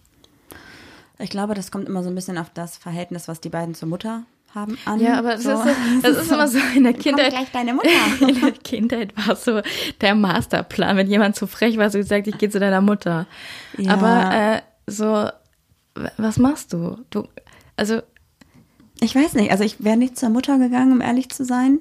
Ich 1.18 1.30
glaube, 1.30 1.54
das 1.54 1.70
kommt 1.70 1.88
immer 1.88 2.02
so 2.02 2.08
ein 2.08 2.14
bisschen 2.14 2.38
auf 2.38 2.50
das 2.54 2.76
Verhältnis, 2.76 3.26
was 3.26 3.40
die 3.40 3.48
beiden 3.48 3.74
zur 3.74 3.88
Mutter 3.88 4.22
haben, 4.54 4.78
an. 4.84 5.00
Ja, 5.00 5.18
aber 5.18 5.32
das, 5.32 5.42
so. 5.42 5.50
ist, 5.50 5.62
so, 5.62 5.70
das 6.02 6.16
ist 6.16 6.32
immer 6.32 6.48
so 6.48 6.58
in 6.74 6.84
der 6.84 6.92
Kommt 6.92 7.04
Kindheit. 7.04 7.30
gleich 7.30 7.50
deine 7.52 7.74
Mutter. 7.74 7.88
In 8.20 8.40
der 8.40 8.52
Kindheit 8.52 9.12
war 9.16 9.36
so 9.36 9.60
der 10.00 10.14
Masterplan, 10.14 10.96
wenn 10.96 11.08
jemand 11.08 11.36
zu 11.36 11.46
frech 11.46 11.76
war, 11.76 11.90
so 11.90 11.98
gesagt, 11.98 12.26
ich 12.26 12.38
gehe 12.38 12.50
zu 12.50 12.60
deiner 12.60 12.80
Mutter. 12.80 13.26
Ja. 13.76 13.92
Aber 13.92 14.34
äh, 14.34 14.62
so, 14.86 15.28
was 16.16 16.38
machst 16.38 16.72
du? 16.72 16.98
Du, 17.10 17.28
also 17.76 18.00
Ich 19.00 19.14
weiß 19.14 19.34
nicht, 19.34 19.50
also 19.50 19.64
ich 19.64 19.82
wäre 19.82 19.96
nicht 19.96 20.18
zur 20.18 20.28
Mutter 20.28 20.58
gegangen, 20.58 20.92
um 20.92 21.00
ehrlich 21.00 21.30
zu 21.30 21.44
sein. 21.44 21.78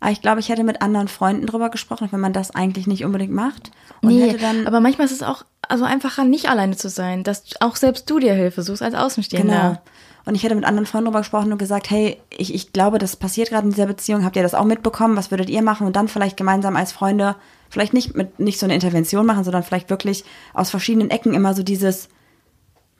Aber 0.00 0.12
ich 0.12 0.20
glaube, 0.20 0.40
ich 0.40 0.50
hätte 0.50 0.64
mit 0.64 0.82
anderen 0.82 1.08
Freunden 1.08 1.46
drüber 1.46 1.70
gesprochen, 1.70 2.08
wenn 2.10 2.20
man 2.20 2.32
das 2.34 2.50
eigentlich 2.54 2.86
nicht 2.86 3.04
unbedingt 3.04 3.32
macht. 3.32 3.70
Und 4.02 4.10
Nee, 4.10 4.28
hätte 4.28 4.38
dann. 4.38 4.66
aber 4.66 4.80
manchmal 4.80 5.06
ist 5.06 5.12
es 5.12 5.22
auch 5.22 5.44
also 5.66 5.84
einfacher, 5.84 6.24
nicht 6.24 6.50
alleine 6.50 6.76
zu 6.76 6.90
sein, 6.90 7.24
dass 7.24 7.44
auch 7.60 7.76
selbst 7.76 8.08
du 8.10 8.18
dir 8.18 8.34
Hilfe 8.34 8.62
suchst 8.62 8.82
als 8.82 8.94
Außenstehender. 8.94 9.54
genau. 9.54 9.78
Und 10.26 10.34
ich 10.34 10.42
hätte 10.42 10.54
mit 10.54 10.64
anderen 10.64 10.86
Freunden 10.86 11.06
drüber 11.06 11.20
gesprochen 11.20 11.52
und 11.52 11.58
gesagt, 11.58 11.90
hey, 11.90 12.18
ich, 12.30 12.54
ich 12.54 12.72
glaube, 12.72 12.98
das 12.98 13.16
passiert 13.16 13.48
gerade 13.50 13.64
in 13.66 13.70
dieser 13.72 13.86
Beziehung. 13.86 14.24
Habt 14.24 14.36
ihr 14.36 14.42
das 14.42 14.54
auch 14.54 14.64
mitbekommen? 14.64 15.16
Was 15.16 15.30
würdet 15.30 15.50
ihr 15.50 15.62
machen? 15.62 15.86
Und 15.86 15.96
dann 15.96 16.08
vielleicht 16.08 16.36
gemeinsam 16.36 16.76
als 16.76 16.92
Freunde, 16.92 17.36
vielleicht 17.68 17.92
nicht 17.94 18.14
mit 18.14 18.38
nicht 18.38 18.58
so 18.58 18.64
eine 18.66 18.74
Intervention 18.74 19.26
machen, 19.26 19.44
sondern 19.44 19.62
vielleicht 19.62 19.90
wirklich 19.90 20.24
aus 20.54 20.70
verschiedenen 20.70 21.10
Ecken 21.10 21.34
immer 21.34 21.54
so 21.54 21.62
dieses, 21.62 22.08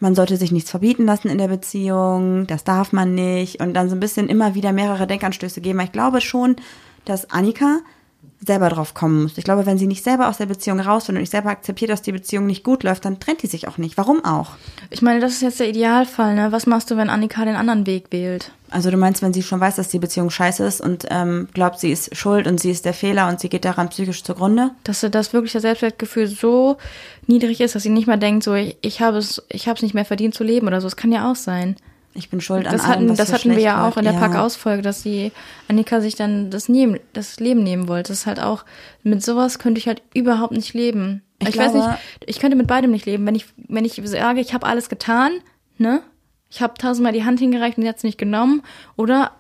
man 0.04 0.14
sollte 0.14 0.36
sich 0.36 0.52
nichts 0.52 0.70
verbieten 0.70 1.06
lassen 1.06 1.30
in 1.30 1.38
der 1.38 1.48
Beziehung, 1.48 2.46
das 2.46 2.62
darf 2.62 2.92
man 2.92 3.14
nicht. 3.14 3.62
Und 3.62 3.72
dann 3.72 3.88
so 3.88 3.96
ein 3.96 4.00
bisschen 4.00 4.28
immer 4.28 4.54
wieder 4.54 4.70
mehrere 4.70 5.06
Denkanstöße 5.06 5.62
geben. 5.62 5.80
Ich 5.80 5.92
glaube 5.92 6.20
schon, 6.20 6.56
dass 7.06 7.30
Annika 7.30 7.78
selber 8.46 8.68
drauf 8.68 8.94
kommen 8.94 9.24
muss. 9.24 9.38
Ich 9.38 9.44
glaube, 9.44 9.66
wenn 9.66 9.78
sie 9.78 9.86
nicht 9.86 10.04
selber 10.04 10.28
aus 10.28 10.38
der 10.38 10.46
Beziehung 10.46 10.80
raus 10.80 11.08
will 11.08 11.14
und 11.14 11.20
nicht 11.20 11.30
selber 11.30 11.50
akzeptiert, 11.50 11.90
dass 11.90 12.02
die 12.02 12.12
Beziehung 12.12 12.46
nicht 12.46 12.64
gut 12.64 12.82
läuft, 12.82 13.04
dann 13.04 13.20
trennt 13.20 13.42
die 13.42 13.46
sich 13.46 13.68
auch 13.68 13.78
nicht. 13.78 13.96
Warum 13.96 14.24
auch? 14.24 14.52
Ich 14.90 15.02
meine, 15.02 15.20
das 15.20 15.32
ist 15.32 15.42
jetzt 15.42 15.60
der 15.60 15.68
Idealfall, 15.68 16.34
ne? 16.34 16.52
Was 16.52 16.66
machst 16.66 16.90
du, 16.90 16.96
wenn 16.96 17.10
Annika 17.10 17.44
den 17.44 17.56
anderen 17.56 17.86
Weg 17.86 18.06
wählt? 18.10 18.52
Also 18.70 18.90
du 18.90 18.96
meinst, 18.96 19.22
wenn 19.22 19.32
sie 19.32 19.42
schon 19.42 19.60
weiß, 19.60 19.76
dass 19.76 19.88
die 19.88 19.98
Beziehung 19.98 20.30
scheiße 20.30 20.64
ist 20.64 20.80
und 20.80 21.06
ähm, 21.10 21.48
glaubt, 21.54 21.78
sie 21.78 21.92
ist 21.92 22.16
schuld 22.16 22.46
und 22.46 22.58
sie 22.58 22.70
ist 22.70 22.84
der 22.84 22.94
Fehler 22.94 23.28
und 23.28 23.38
sie 23.38 23.48
geht 23.48 23.64
daran 23.64 23.88
psychisch 23.88 24.24
zugrunde? 24.24 24.70
Dass 24.82 25.00
sie 25.00 25.10
das 25.10 25.32
wirklich 25.32 25.52
das 25.52 25.62
Selbstwertgefühl 25.62 26.26
so 26.26 26.76
niedrig 27.26 27.60
ist, 27.60 27.74
dass 27.74 27.84
sie 27.84 27.90
nicht 27.90 28.08
mal 28.08 28.18
denkt, 28.18 28.42
so 28.42 28.54
ich, 28.54 28.76
ich 28.80 29.00
habe 29.00 29.18
es, 29.18 29.42
ich 29.48 29.68
habe 29.68 29.76
es 29.76 29.82
nicht 29.82 29.94
mehr 29.94 30.04
verdient 30.04 30.34
zu 30.34 30.42
leben 30.42 30.66
oder 30.66 30.80
so. 30.80 30.86
Es 30.86 30.96
kann 30.96 31.12
ja 31.12 31.30
auch 31.30 31.36
sein. 31.36 31.76
Ich 32.16 32.30
bin 32.30 32.40
schuld 32.40 32.66
an 32.66 32.72
Das 32.72 32.82
allem, 32.82 32.90
hatten, 32.92 33.08
was 33.10 33.16
das 33.18 33.32
hatten 33.32 33.50
wir 33.50 33.58
ja 33.58 33.88
auch 33.88 33.96
in 33.96 34.04
der 34.04 34.12
Pack-Ausfolge, 34.12 34.82
dass 34.82 35.02
sie 35.02 35.32
Annika 35.68 36.00
sich 36.00 36.14
dann 36.14 36.48
das, 36.50 36.68
nehmen, 36.68 37.00
das 37.12 37.40
Leben 37.40 37.62
nehmen 37.64 37.88
wollte. 37.88 38.08
Das 38.12 38.20
ist 38.20 38.26
halt 38.26 38.38
auch, 38.40 38.64
mit 39.02 39.22
sowas 39.22 39.58
könnte 39.58 39.78
ich 39.80 39.88
halt 39.88 40.00
überhaupt 40.14 40.52
nicht 40.52 40.74
leben. 40.74 41.22
Ich 41.40 41.48
Ich, 41.48 41.58
weiß 41.58 41.72
glaube- 41.72 41.88
nicht, 41.90 41.98
ich 42.26 42.38
könnte 42.38 42.56
mit 42.56 42.68
beidem 42.68 42.92
nicht 42.92 43.06
leben. 43.06 43.26
Wenn 43.26 43.34
ich, 43.34 43.46
wenn 43.68 43.84
ich 43.84 44.00
sage, 44.04 44.40
ich 44.40 44.54
habe 44.54 44.66
alles 44.66 44.88
getan, 44.88 45.32
ne? 45.78 46.02
Ich 46.50 46.62
habe 46.62 46.74
tausendmal 46.74 47.12
die 47.12 47.24
Hand 47.24 47.40
hingereicht 47.40 47.78
und 47.78 47.82
sie 47.82 47.88
hat 47.88 47.96
es 47.96 48.04
nicht 48.04 48.16
genommen. 48.18 48.62
Oder 48.96 49.32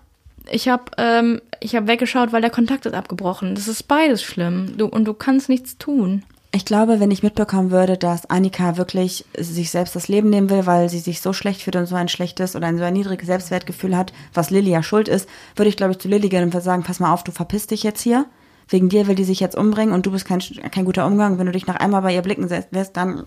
ich 0.50 0.68
habe 0.68 0.84
ähm, 0.98 1.40
ich 1.60 1.76
hab 1.76 1.86
weggeschaut, 1.86 2.32
weil 2.32 2.40
der 2.40 2.50
Kontakt 2.50 2.86
ist 2.86 2.94
abgebrochen. 2.94 3.54
Das 3.54 3.68
ist 3.68 3.84
beides 3.84 4.22
schlimm. 4.24 4.76
Du, 4.76 4.86
und 4.86 5.04
du 5.04 5.14
kannst 5.14 5.48
nichts 5.48 5.78
tun. 5.78 6.24
Ich 6.54 6.64
glaube, 6.64 7.00
wenn 7.00 7.10
ich 7.10 7.24
mitbekommen 7.24 7.72
würde, 7.72 7.98
dass 7.98 8.30
Annika 8.30 8.76
wirklich 8.76 9.24
sich 9.36 9.72
selbst 9.72 9.96
das 9.96 10.06
Leben 10.06 10.30
nehmen 10.30 10.50
will, 10.50 10.66
weil 10.66 10.88
sie 10.88 11.00
sich 11.00 11.20
so 11.20 11.32
schlecht 11.32 11.62
fühlt 11.62 11.74
und 11.74 11.86
so 11.86 11.96
ein 11.96 12.06
schlechtes 12.06 12.54
oder 12.54 12.68
ein 12.68 12.78
so 12.78 12.84
ein 12.84 12.92
niedriges 12.92 13.26
Selbstwertgefühl 13.26 13.96
hat, 13.96 14.12
was 14.32 14.50
Lilly 14.50 14.70
ja 14.70 14.84
schuld 14.84 15.08
ist, 15.08 15.28
würde 15.56 15.68
ich, 15.68 15.76
glaube 15.76 15.90
ich, 15.90 15.98
zu 15.98 16.06
Lilly 16.06 16.28
gehen 16.28 16.44
und 16.44 16.54
würde 16.54 16.64
sagen, 16.64 16.84
pass 16.84 17.00
mal 17.00 17.12
auf, 17.12 17.24
du 17.24 17.32
verpisst 17.32 17.72
dich 17.72 17.82
jetzt 17.82 18.00
hier. 18.02 18.26
Wegen 18.68 18.88
dir 18.88 19.08
will 19.08 19.16
die 19.16 19.24
sich 19.24 19.40
jetzt 19.40 19.56
umbringen 19.56 19.92
und 19.92 20.06
du 20.06 20.12
bist 20.12 20.26
kein, 20.26 20.38
kein 20.70 20.84
guter 20.84 21.06
Umgang. 21.06 21.40
Wenn 21.40 21.46
du 21.46 21.52
dich 21.52 21.66
noch 21.66 21.74
einmal 21.74 22.02
bei 22.02 22.14
ihr 22.14 22.22
blicken 22.22 22.48
wirst, 22.48 22.96
dann, 22.96 23.24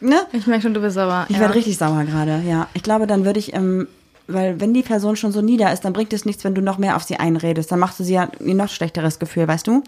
ne? 0.00 0.22
Ich 0.32 0.46
merke 0.46 0.62
schon, 0.62 0.72
du 0.72 0.80
bist 0.80 0.94
sauer. 0.94 1.26
Ich 1.28 1.36
ja. 1.36 1.42
werde 1.42 1.54
richtig 1.54 1.76
sauer 1.76 2.04
gerade, 2.04 2.40
ja. 2.48 2.68
Ich 2.72 2.82
glaube, 2.82 3.06
dann 3.06 3.26
würde 3.26 3.38
ich, 3.38 3.52
ähm, 3.52 3.86
weil 4.28 4.62
wenn 4.62 4.72
die 4.72 4.82
Person 4.82 5.16
schon 5.16 5.30
so 5.30 5.42
nieder 5.42 5.74
ist, 5.74 5.84
dann 5.84 5.92
bringt 5.92 6.14
es 6.14 6.24
nichts, 6.24 6.42
wenn 6.42 6.54
du 6.54 6.62
noch 6.62 6.78
mehr 6.78 6.96
auf 6.96 7.02
sie 7.02 7.16
einredest. 7.16 7.70
Dann 7.70 7.80
machst 7.80 8.00
du 8.00 8.04
sie 8.04 8.14
ja 8.14 8.30
ein 8.40 8.56
noch 8.56 8.70
schlechteres 8.70 9.18
Gefühl, 9.18 9.46
weißt 9.46 9.66
du? 9.66 9.82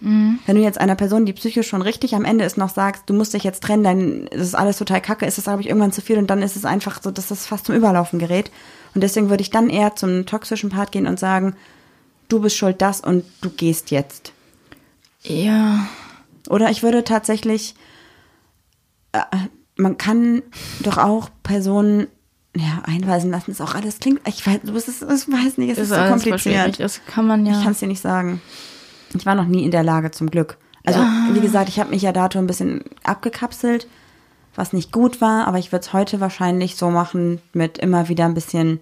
Wenn 0.00 0.56
du 0.56 0.62
jetzt 0.62 0.80
einer 0.80 0.94
Person, 0.94 1.26
die 1.26 1.32
psychisch 1.32 1.68
schon 1.68 1.82
richtig 1.82 2.14
am 2.14 2.24
Ende 2.24 2.44
ist, 2.44 2.56
noch 2.56 2.68
sagst, 2.68 3.04
du 3.06 3.14
musst 3.14 3.34
dich 3.34 3.42
jetzt 3.42 3.62
trennen, 3.62 3.82
dann 3.82 4.26
ist 4.28 4.46
es 4.46 4.54
alles 4.54 4.78
total 4.78 5.00
kacke, 5.00 5.26
ist 5.26 5.38
das, 5.38 5.44
glaube 5.44 5.60
ich, 5.60 5.68
irgendwann 5.68 5.92
zu 5.92 6.00
viel 6.00 6.18
und 6.18 6.28
dann 6.28 6.42
ist 6.42 6.56
es 6.56 6.64
einfach 6.64 7.02
so, 7.02 7.10
dass 7.10 7.28
das 7.28 7.46
fast 7.46 7.66
zum 7.66 7.74
Überlaufen 7.74 8.18
gerät. 8.18 8.50
Und 8.94 9.02
deswegen 9.02 9.28
würde 9.28 9.42
ich 9.42 9.50
dann 9.50 9.70
eher 9.70 9.96
zum 9.96 10.24
toxischen 10.24 10.70
Part 10.70 10.92
gehen 10.92 11.06
und 11.06 11.18
sagen, 11.18 11.56
du 12.28 12.40
bist 12.40 12.56
schuld 12.56 12.80
das 12.80 13.00
und 13.00 13.24
du 13.40 13.50
gehst 13.50 13.90
jetzt. 13.90 14.32
Ja. 15.22 15.88
Oder 16.48 16.70
ich 16.70 16.82
würde 16.82 17.04
tatsächlich, 17.04 17.74
äh, 19.12 19.20
man 19.76 19.98
kann 19.98 20.42
doch 20.80 20.98
auch 20.98 21.30
Personen 21.42 22.06
ja, 22.56 22.82
einweisen 22.84 23.30
lassen, 23.30 23.50
ist 23.50 23.60
auch 23.60 23.74
alles 23.74 23.98
klingt, 23.98 24.20
ich 24.26 24.46
weiß, 24.46 24.60
du 24.64 24.72
bist, 24.72 24.88
ich 24.88 25.04
weiß 25.04 25.58
nicht, 25.58 25.70
es 25.70 25.78
ist, 25.78 25.88
so 25.90 25.94
alles 25.94 26.22
voll 26.22 26.32
kompliziert. 26.32 26.80
Das 26.80 27.00
kann 27.06 27.26
man 27.26 27.46
ja. 27.46 27.58
Ich 27.58 27.62
kann 27.62 27.72
es 27.72 27.78
dir 27.78 27.88
nicht 27.88 28.00
sagen. 28.00 28.40
Ich 29.14 29.26
war 29.26 29.34
noch 29.34 29.46
nie 29.46 29.64
in 29.64 29.70
der 29.70 29.82
Lage, 29.82 30.10
zum 30.10 30.30
Glück. 30.30 30.58
Also, 30.84 31.00
wie 31.32 31.40
gesagt, 31.40 31.68
ich 31.68 31.78
habe 31.78 31.90
mich 31.90 32.02
ja 32.02 32.12
dato 32.12 32.38
ein 32.38 32.46
bisschen 32.46 32.82
abgekapselt, 33.02 33.86
was 34.54 34.72
nicht 34.72 34.90
gut 34.90 35.20
war, 35.20 35.46
aber 35.46 35.58
ich 35.58 35.70
würde 35.70 35.84
es 35.84 35.92
heute 35.92 36.20
wahrscheinlich 36.20 36.76
so 36.76 36.90
machen, 36.90 37.40
mit 37.52 37.78
immer 37.78 38.08
wieder 38.08 38.24
ein 38.24 38.34
bisschen 38.34 38.80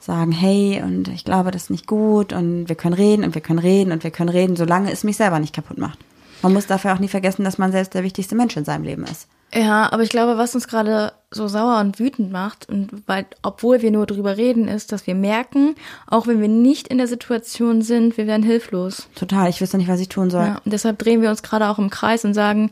sagen, 0.00 0.32
hey, 0.32 0.82
und 0.84 1.08
ich 1.08 1.24
glaube, 1.24 1.52
das 1.52 1.64
ist 1.64 1.70
nicht 1.70 1.86
gut 1.86 2.32
und 2.32 2.68
wir 2.68 2.74
können 2.74 2.94
reden 2.94 3.24
und 3.24 3.34
wir 3.34 3.42
können 3.42 3.60
reden 3.60 3.92
und 3.92 4.02
wir 4.02 4.10
können 4.10 4.30
reden, 4.30 4.56
solange 4.56 4.90
es 4.90 5.04
mich 5.04 5.16
selber 5.16 5.38
nicht 5.38 5.54
kaputt 5.54 5.78
macht. 5.78 5.98
Man 6.42 6.52
muss 6.52 6.66
dafür 6.66 6.92
auch 6.92 6.98
nie 6.98 7.08
vergessen, 7.08 7.44
dass 7.44 7.58
man 7.58 7.70
selbst 7.70 7.94
der 7.94 8.02
wichtigste 8.02 8.34
Mensch 8.34 8.56
in 8.56 8.64
seinem 8.64 8.82
Leben 8.82 9.04
ist. 9.04 9.28
Ja, 9.54 9.92
aber 9.92 10.02
ich 10.02 10.08
glaube, 10.08 10.38
was 10.38 10.54
uns 10.56 10.66
gerade 10.66 11.12
so 11.32 11.48
sauer 11.48 11.80
und 11.80 11.98
wütend 11.98 12.30
macht, 12.30 12.68
und 12.68 12.90
weil, 13.06 13.26
obwohl 13.42 13.82
wir 13.82 13.90
nur 13.90 14.06
drüber 14.06 14.36
reden, 14.36 14.68
ist, 14.68 14.92
dass 14.92 15.06
wir 15.06 15.14
merken, 15.14 15.74
auch 16.06 16.26
wenn 16.26 16.40
wir 16.40 16.48
nicht 16.48 16.88
in 16.88 16.98
der 16.98 17.08
Situation 17.08 17.82
sind, 17.82 18.16
wir 18.16 18.26
werden 18.26 18.42
hilflos. 18.42 19.08
Total, 19.14 19.48
ich 19.48 19.60
wüsste 19.60 19.78
nicht, 19.78 19.88
was 19.88 20.00
ich 20.00 20.08
tun 20.08 20.30
soll. 20.30 20.44
Ja, 20.44 20.60
und 20.64 20.72
deshalb 20.72 20.98
drehen 20.98 21.22
wir 21.22 21.30
uns 21.30 21.42
gerade 21.42 21.68
auch 21.68 21.78
im 21.78 21.90
Kreis 21.90 22.24
und 22.24 22.34
sagen, 22.34 22.70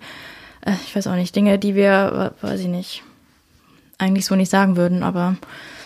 äh, 0.62 0.72
ich 0.86 0.94
weiß 0.94 1.06
auch 1.06 1.16
nicht, 1.16 1.34
Dinge, 1.34 1.58
die 1.58 1.74
wir, 1.74 2.34
weiß 2.40 2.60
ich 2.60 2.68
nicht, 2.68 3.02
eigentlich 3.98 4.26
so 4.26 4.36
nicht 4.36 4.50
sagen 4.50 4.76
würden, 4.76 5.02
aber 5.02 5.36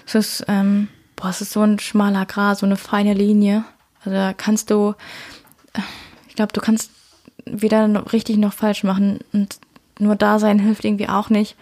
es 0.07 0.15
ist, 0.15 0.45
ähm, 0.49 0.89
boah, 1.17 1.31
es 1.31 1.41
ist 1.41 1.53
so 1.53 1.63
ein 1.63 1.79
schmaler 1.79 2.27
Gras, 2.27 2.61
so 2.61 2.67
eine 2.67 2.77
feine 2.77 3.15
Linie. 3.15 3.65
Also 4.05 4.11
da 4.17 4.33
kannst 4.33 4.71
du, 4.71 4.95
äh, 5.73 5.81
ich 6.29 6.37
glaube, 6.37 6.53
du 6.53 6.61
kannst 6.61 6.91
weder 7.47 8.13
richtig 8.13 8.37
noch 8.37 8.53
falsch 8.53 8.85
machen 8.85 9.21
und 9.33 9.59
nur 9.99 10.17
da 10.17 10.39
sein 10.39 10.59
hilft 10.59 10.85
irgendwie 10.85 11.09
auch 11.09 11.31
nicht. 11.31 11.57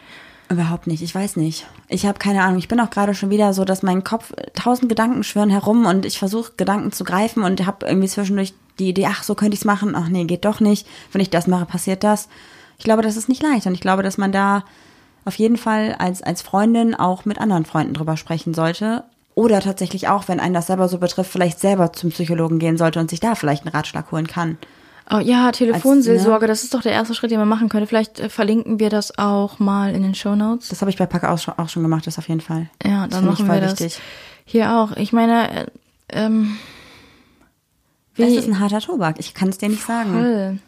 Überhaupt 0.53 0.87
nicht, 0.87 1.03
ich 1.03 1.15
weiß 1.15 1.37
nicht. 1.37 1.67
Ich 1.89 2.05
habe 2.05 2.19
keine 2.19 2.43
Ahnung. 2.43 2.59
Ich 2.59 2.69
bin 2.69 2.79
auch 2.79 2.91
gerade 2.91 3.15
schon 3.15 3.31
wieder 3.31 3.55
so, 3.55 3.65
dass 3.65 3.83
mein 3.83 4.05
Kopf 4.05 4.35
tausend 4.53 4.91
Gedanken 4.91 5.25
schwirren 5.25 5.49
herum 5.49 5.87
und 5.87 6.05
ich 6.05 6.19
versuche 6.19 6.53
Gedanken 6.59 6.93
zu 6.93 7.05
greifen 7.05 7.43
und 7.43 7.65
habe 7.65 7.87
irgendwie 7.87 8.09
zwischendurch 8.09 8.53
die 8.79 8.91
Idee, 8.91 9.07
ach, 9.09 9.23
so 9.23 9.35
könnte 9.35 9.55
ich 9.55 9.61
es 9.61 9.65
machen. 9.65 9.95
Ach 9.97 10.09
nee, 10.09 10.25
geht 10.25 10.45
doch 10.45 10.61
nicht. 10.61 10.87
Wenn 11.11 11.23
ich 11.23 11.31
das 11.31 11.47
mache, 11.47 11.65
passiert 11.65 12.05
das. 12.05 12.29
Ich 12.77 12.85
glaube, 12.85 13.01
das 13.01 13.17
ist 13.17 13.31
nicht 13.31 13.43
leicht 13.43 13.67
und 13.67 13.73
ich 13.73 13.81
glaube, 13.81 14.03
dass 14.03 14.19
man 14.19 14.31
da 14.31 14.65
auf 15.25 15.37
jeden 15.37 15.57
Fall 15.57 15.97
als, 15.99 16.23
als 16.23 16.43
Freundin 16.43 16.95
auch 16.95 17.25
mit 17.25 17.39
anderen 17.39 17.65
Freunden 17.65 17.95
drüber 17.95 18.19
sprechen 18.19 18.53
sollte. 18.53 19.05
Oder 19.35 19.61
tatsächlich 19.61 20.09
auch, 20.09 20.29
wenn 20.29 20.41
einen 20.41 20.53
das 20.53 20.67
selber 20.67 20.89
so 20.89 20.99
betrifft, 20.99 21.33
vielleicht 21.33 21.61
selber 21.61 21.95
zum 21.95 22.11
Psychologen 22.11 22.59
gehen 22.59 22.77
sollte 22.77 23.01
und 23.01 23.09
sich 23.09 23.21
da 23.21 23.35
vielleicht 23.35 23.65
einen 23.65 23.75
Ratschlag 23.75 24.13
holen 24.13 24.27
kann. 24.27 24.59
Oh, 25.11 25.19
ja, 25.19 25.51
Telefonseelsorge, 25.53 26.45
ne? 26.45 26.49
das 26.49 26.63
ist 26.63 26.75
doch 26.75 26.83
der 26.83 26.93
erste 26.93 27.15
Schritt, 27.15 27.31
den 27.31 27.39
man 27.39 27.49
machen 27.49 27.69
könnte. 27.69 27.87
Vielleicht 27.87 28.21
äh, 28.21 28.29
verlinken 28.29 28.79
wir 28.79 28.89
das 28.89 29.19
auch 29.19 29.59
mal 29.59 29.95
in 29.95 30.03
den 30.03 30.15
Shownotes. 30.15 30.69
Das 30.69 30.81
habe 30.81 30.91
ich 30.91 30.97
bei 30.97 31.07
Pack 31.07 31.25
auch 31.25 31.39
schon, 31.39 31.55
auch 31.59 31.69
schon 31.69 31.83
gemacht, 31.83 32.07
das 32.07 32.19
auf 32.19 32.29
jeden 32.29 32.41
Fall. 32.41 32.69
Ja, 32.85 33.07
das 33.07 33.19
dann 33.19 33.27
machen 33.27 33.47
wir 33.47 33.61
das. 33.61 33.73
wichtig. 33.73 34.01
Hier 34.45 34.75
auch. 34.77 34.97
Ich 34.97 35.13
meine, 35.13 35.63
äh, 35.63 35.67
ähm, 36.13 36.57
Das 38.17 38.31
ist 38.31 38.47
ein 38.47 38.61
harter 38.61 38.81
Tobak, 38.81 39.17
ich 39.19 39.35
kann 39.35 39.49
es 39.49 39.59
dir 39.59 39.69
nicht 39.69 39.85
sagen. 39.85 40.13
voll. 40.13 40.59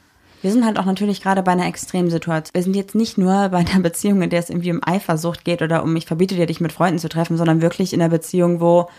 Wir 0.42 0.52
sind 0.52 0.66
halt 0.66 0.78
auch 0.78 0.84
natürlich 0.84 1.22
gerade 1.22 1.42
bei 1.42 1.52
einer 1.52 1.66
Extremsituation. 1.66 2.52
Wir 2.52 2.62
sind 2.62 2.76
jetzt 2.76 2.94
nicht 2.94 3.16
nur 3.16 3.48
bei 3.48 3.58
einer 3.58 3.80
Beziehung, 3.80 4.20
in 4.20 4.28
der 4.28 4.40
es 4.40 4.50
irgendwie 4.50 4.72
um 4.72 4.80
Eifersucht 4.84 5.42
geht 5.44 5.62
oder 5.62 5.82
um 5.82 5.96
ich 5.96 6.04
verbiete 6.04 6.34
dir, 6.34 6.44
dich 6.44 6.60
mit 6.60 6.70
Freunden 6.70 6.98
zu 6.98 7.08
treffen, 7.08 7.38
sondern 7.38 7.62
wirklich 7.62 7.94
in 7.94 8.02
einer 8.02 8.10
Beziehung, 8.10 8.60
wo 8.60 8.90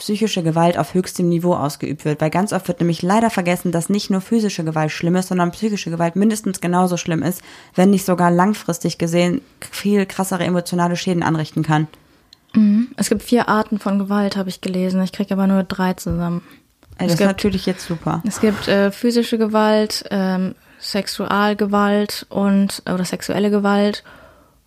psychische 0.00 0.42
Gewalt 0.42 0.76
auf 0.76 0.94
höchstem 0.94 1.28
Niveau 1.28 1.54
ausgeübt 1.54 2.04
wird. 2.04 2.20
Weil 2.20 2.30
ganz 2.30 2.52
oft 2.52 2.66
wird 2.68 2.80
nämlich 2.80 3.02
leider 3.02 3.30
vergessen, 3.30 3.70
dass 3.70 3.88
nicht 3.88 4.10
nur 4.10 4.20
physische 4.20 4.64
Gewalt 4.64 4.90
schlimm 4.90 5.14
ist, 5.14 5.28
sondern 5.28 5.52
psychische 5.52 5.90
Gewalt 5.90 6.16
mindestens 6.16 6.60
genauso 6.60 6.96
schlimm 6.96 7.22
ist, 7.22 7.42
wenn 7.74 7.90
nicht 7.90 8.04
sogar 8.04 8.30
langfristig 8.30 8.98
gesehen 8.98 9.40
viel 9.70 10.06
krassere 10.06 10.42
emotionale 10.44 10.96
Schäden 10.96 11.22
anrichten 11.22 11.62
kann. 11.62 11.86
Es 12.96 13.08
gibt 13.08 13.22
vier 13.22 13.48
Arten 13.48 13.78
von 13.78 13.98
Gewalt, 14.00 14.36
habe 14.36 14.48
ich 14.48 14.60
gelesen. 14.60 15.00
Ich 15.02 15.12
kriege 15.12 15.32
aber 15.34 15.46
nur 15.46 15.62
drei 15.62 15.92
zusammen. 15.92 16.42
Ey, 16.98 17.06
Es 17.06 17.12
das 17.12 17.12
ist 17.12 17.18
gibt- 17.18 17.28
natürlich 17.28 17.66
jetzt 17.66 17.86
super. 17.86 18.22
Es 18.26 18.40
gibt 18.40 18.66
äh, 18.66 18.90
physische 18.90 19.38
Gewalt, 19.38 20.04
ähm, 20.10 20.54
Sexualgewalt 20.80 22.26
und 22.30 22.82
oder 22.92 23.04
sexuelle 23.04 23.50
Gewalt 23.50 24.02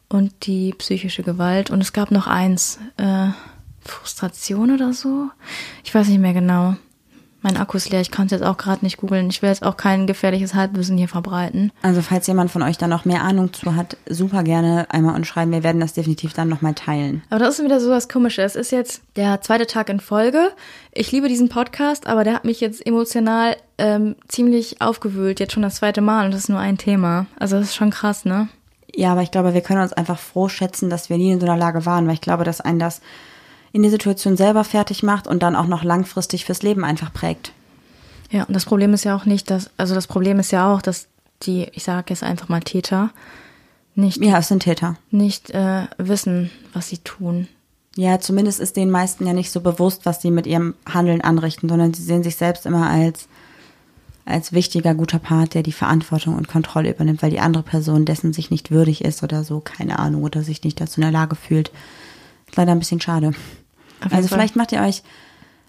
und 0.10 0.32
die 0.46 0.74
psychische 0.78 1.24
Gewalt. 1.24 1.72
Und 1.72 1.82
es 1.82 1.92
gab 1.92 2.12
noch 2.12 2.28
eins, 2.28 2.80
äh, 2.98 3.28
Frustration 3.86 4.74
oder 4.74 4.94
so. 4.94 5.30
Ich 5.84 5.94
weiß 5.94 6.08
nicht 6.08 6.20
mehr 6.20 6.34
genau. 6.34 6.76
Mein 7.44 7.58
Akku 7.58 7.76
ist 7.76 7.90
leer, 7.90 8.00
ich 8.00 8.10
kann 8.10 8.28
es 8.28 8.32
jetzt 8.32 8.44
auch 8.44 8.56
gerade 8.56 8.86
nicht 8.86 8.96
googeln. 8.96 9.30
Ich 9.30 9.42
will 9.42 9.50
jetzt 9.50 9.64
auch 9.64 9.76
kein 9.76 10.08
gefährliches 10.08 10.54
Halbwissen 10.54 10.98
hier 10.98 11.10
verbreiten. 11.10 11.74
Also 11.82 12.02
falls 12.02 12.26
jemand 12.26 12.52
von 12.52 12.62
euch 12.62 12.78
da 12.78 12.88
noch 12.88 13.04
mehr 13.04 13.22
Ahnung 13.22 13.52
zu 13.52 13.76
hat, 13.76 13.98
super 14.08 14.44
gerne 14.44 14.88
einmal 14.90 15.14
uns 15.16 15.28
schreiben. 15.28 15.52
Wir 15.52 15.62
werden 15.62 15.82
das 15.82 15.92
definitiv 15.92 16.32
dann 16.32 16.48
nochmal 16.48 16.74
teilen. 16.74 17.22
Aber 17.30 17.40
das 17.40 17.60
ist 17.60 17.66
wieder 17.66 17.82
so 17.82 17.90
was 17.90 18.08
Komisches. 18.08 18.56
Es 18.56 18.68
ist 18.68 18.72
jetzt 18.72 19.02
der 19.18 19.42
zweite 19.42 19.68
Tag 19.68 19.90
in 19.90 20.00
Folge. 20.00 20.52
Ich 20.94 21.12
liebe 21.12 21.28
diesen 21.28 21.50
Podcast, 21.50 22.08
aber 22.08 22.24
der 22.24 22.34
hat 22.34 22.46
mich 22.46 22.62
jetzt 22.62 22.86
emotional 22.86 23.58
ähm, 23.78 24.16
ziemlich 24.30 24.80
aufgewühlt. 24.80 25.42
Jetzt 25.42 25.52
schon 25.52 25.64
das 25.64 25.76
zweite 25.76 26.00
Mal 26.00 26.24
und 26.24 26.32
das 26.34 26.44
ist 26.44 26.50
nur 26.50 26.60
ein 26.60 26.78
Thema. 26.78 27.26
Also 27.38 27.58
das 27.58 27.66
ist 27.66 27.76
schon 27.76 27.90
krass, 27.90 28.24
ne? 28.24 28.48
Ja, 28.96 29.12
aber 29.12 29.22
ich 29.22 29.32
glaube, 29.32 29.54
wir 29.54 29.62
können 29.62 29.82
uns 29.82 29.92
einfach 29.92 30.20
froh 30.20 30.48
schätzen, 30.48 30.90
dass 30.90 31.10
wir 31.10 31.18
nie 31.18 31.32
in 31.32 31.42
so 31.42 31.46
einer 31.46 31.58
Lage 31.58 31.86
waren, 31.86 32.08
weil 32.08 32.14
ich 32.14 32.22
glaube, 32.22 32.46
dass 32.46 32.62
einen 32.62 32.80
das 32.80 33.02
in 33.74 33.84
die 33.84 33.90
Situation 33.90 34.38
selber 34.38 34.64
fertig 34.64 35.04
macht 35.04 35.28
und 35.28 35.44
dann 35.44 35.58
auch 35.58 35.68
noch 35.68 35.84
langfristig 35.84 36.46
fürs 36.46 36.64
Leben 36.64 36.86
einfach 36.86 37.12
prägt. 37.12 37.52
Ja, 38.32 38.44
und 38.44 38.54
das 38.54 38.66
Problem 38.66 38.94
ist 38.94 39.04
ja 39.04 39.16
auch 39.16 39.26
nicht, 39.26 39.50
dass, 39.50 39.70
also 39.78 39.94
das 39.96 40.08
Problem 40.08 40.40
ist 40.40 40.52
ja 40.52 40.74
auch, 40.74 40.82
dass 40.82 41.08
die, 41.42 41.68
ich 41.74 41.84
sage 41.84 42.06
jetzt 42.10 42.24
einfach 42.24 42.48
mal 42.50 42.62
Täter, 42.62 43.10
nicht, 43.96 44.24
Ja, 44.24 44.40
es 44.40 44.48
sind 44.48 44.64
Täter. 44.64 44.96
nicht 45.12 45.52
äh, 45.52 45.86
wissen, 45.98 46.50
was 46.74 46.90
sie 46.90 46.98
tun. 47.00 47.48
Ja, 47.96 48.20
zumindest 48.20 48.60
ist 48.60 48.76
den 48.76 48.90
meisten 48.90 49.28
ja 49.28 49.34
nicht 49.34 49.52
so 49.52 49.62
bewusst, 49.62 50.06
was 50.06 50.22
sie 50.22 50.32
mit 50.32 50.48
ihrem 50.48 50.74
Handeln 50.92 51.22
anrichten, 51.22 51.70
sondern 51.70 51.94
sie 51.94 52.02
sehen 52.02 52.24
sich 52.24 52.36
selbst 52.38 52.66
immer 52.66 52.90
als, 52.90 53.28
als 54.26 54.52
wichtiger, 54.52 54.96
guter 54.96 55.20
Part, 55.20 55.54
der 55.54 55.62
die 55.62 55.72
Verantwortung 55.72 56.36
und 56.36 56.48
Kontrolle 56.48 56.90
übernimmt, 56.90 57.22
weil 57.22 57.30
die 57.30 57.40
andere 57.40 57.62
Person 57.62 58.06
dessen 58.06 58.34
sich 58.34 58.50
nicht 58.50 58.72
würdig 58.72 59.04
ist 59.04 59.22
oder 59.22 59.44
so, 59.44 59.60
keine 59.60 60.00
Ahnung, 60.00 60.24
oder 60.24 60.42
sich 60.42 60.64
nicht 60.64 60.82
dazu 60.82 61.00
in 61.00 61.04
der 61.04 61.12
Lage 61.12 61.36
fühlt. 61.36 61.72
Ist 62.48 62.56
leider 62.58 62.72
ein 62.72 62.80
bisschen 62.80 63.02
schade. 63.02 63.34
Also 64.12 64.28
Fall. 64.28 64.38
vielleicht 64.38 64.56
macht 64.56 64.72
ihr 64.72 64.82
euch 64.82 65.04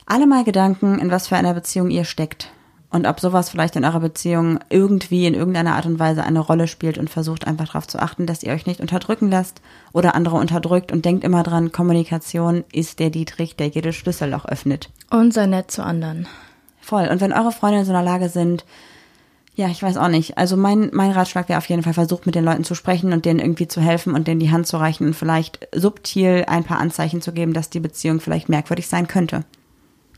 alle 0.07 0.27
mal 0.27 0.45
Gedanken, 0.45 0.99
in 0.99 1.11
was 1.11 1.29
für 1.29 1.37
einer 1.37 1.55
Beziehung 1.55 1.91
ihr 1.91 2.05
steckt. 2.05 2.51
Und 2.91 3.09
ob 3.09 3.19
sowas 3.19 3.51
vielleicht 3.51 3.75
in 3.75 3.85
eurer 3.85 3.99
Beziehung 3.99 4.61
irgendwie 4.69 5.27
in 5.27 5.35
irgendeiner 5.35 5.75
Art 5.75 5.87
und 5.87 5.99
Weise 5.99 6.23
eine 6.23 6.39
Rolle 6.39 6.69
spielt 6.69 6.97
und 6.97 7.11
versucht 7.11 7.45
einfach 7.45 7.67
darauf 7.67 7.89
zu 7.89 7.99
achten, 7.99 8.25
dass 8.25 8.45
ihr 8.45 8.53
euch 8.53 8.67
nicht 8.67 8.81
unterdrücken 8.81 9.31
lasst 9.31 9.61
oder 9.93 10.15
andere 10.15 10.37
unterdrückt 10.37 10.93
und 10.93 11.05
denkt 11.05 11.25
immer 11.25 11.43
dran, 11.43 11.73
Kommunikation 11.73 12.63
ist 12.73 13.01
der 13.01 13.11
Dietrich, 13.11 13.57
der 13.57 13.67
jedes 13.67 13.97
Schlüsselloch 13.97 14.45
öffnet. 14.45 14.91
Und 15.11 15.35
sei 15.35 15.47
nett 15.47 15.73
zu 15.73 15.83
anderen. 15.83 16.29
Voll. 16.81 17.09
Und 17.09 17.21
wenn 17.21 17.33
eure 17.33 17.51
Freunde 17.51 17.81
in 17.81 17.85
so 17.85 17.91
einer 17.91 18.05
Lage 18.05 18.29
sind, 18.29 18.65
ja, 19.57 19.69
ich 19.69 19.83
weiß 19.83 19.97
auch 19.99 20.09
nicht. 20.09 20.37
Also 20.37 20.57
mein, 20.57 20.91
mein 20.93 21.13
Ratschlag 21.13 21.49
wäre 21.49 21.59
auf 21.59 21.69
jeden 21.69 21.83
Fall, 21.83 21.95
versucht 21.95 22.27
mit 22.27 22.35
den 22.35 22.45
Leuten 22.45 22.65
zu 22.65 22.75
sprechen 22.75 23.13
und 23.13 23.25
denen 23.25 23.39
irgendwie 23.39 23.69
zu 23.69 23.81
helfen 23.81 24.15
und 24.15 24.27
denen 24.27 24.41
die 24.41 24.51
Hand 24.51 24.67
zu 24.67 24.77
reichen 24.79 25.07
und 25.07 25.15
vielleicht 25.15 25.69
subtil 25.73 26.45
ein 26.49 26.65
paar 26.65 26.81
Anzeichen 26.81 27.23
zu 27.23 27.33
geben, 27.33 27.53
dass 27.53 27.71
die 27.71 27.81
Beziehung 27.81 28.21
vielleicht 28.21 28.49
merkwürdig 28.49 28.89
sein 28.89 29.07
könnte. 29.07 29.45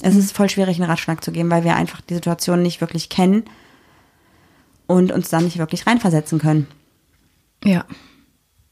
Es 0.01 0.15
ist 0.15 0.35
voll 0.35 0.49
schwierig, 0.49 0.79
einen 0.79 0.89
Ratschlag 0.89 1.23
zu 1.23 1.33
geben, 1.33 1.51
weil 1.51 1.65
wir 1.65 1.77
einfach 1.77 2.01
die 2.01 2.15
Situation 2.15 2.63
nicht 2.63 2.81
wirklich 2.81 3.11
kennen 3.11 3.45
und 4.87 5.13
uns 5.13 5.29
dann 5.29 5.45
nicht 5.45 5.59
wirklich 5.59 5.87
reinversetzen 5.87 6.39
können. 6.39 6.67
Ja. 7.63 7.85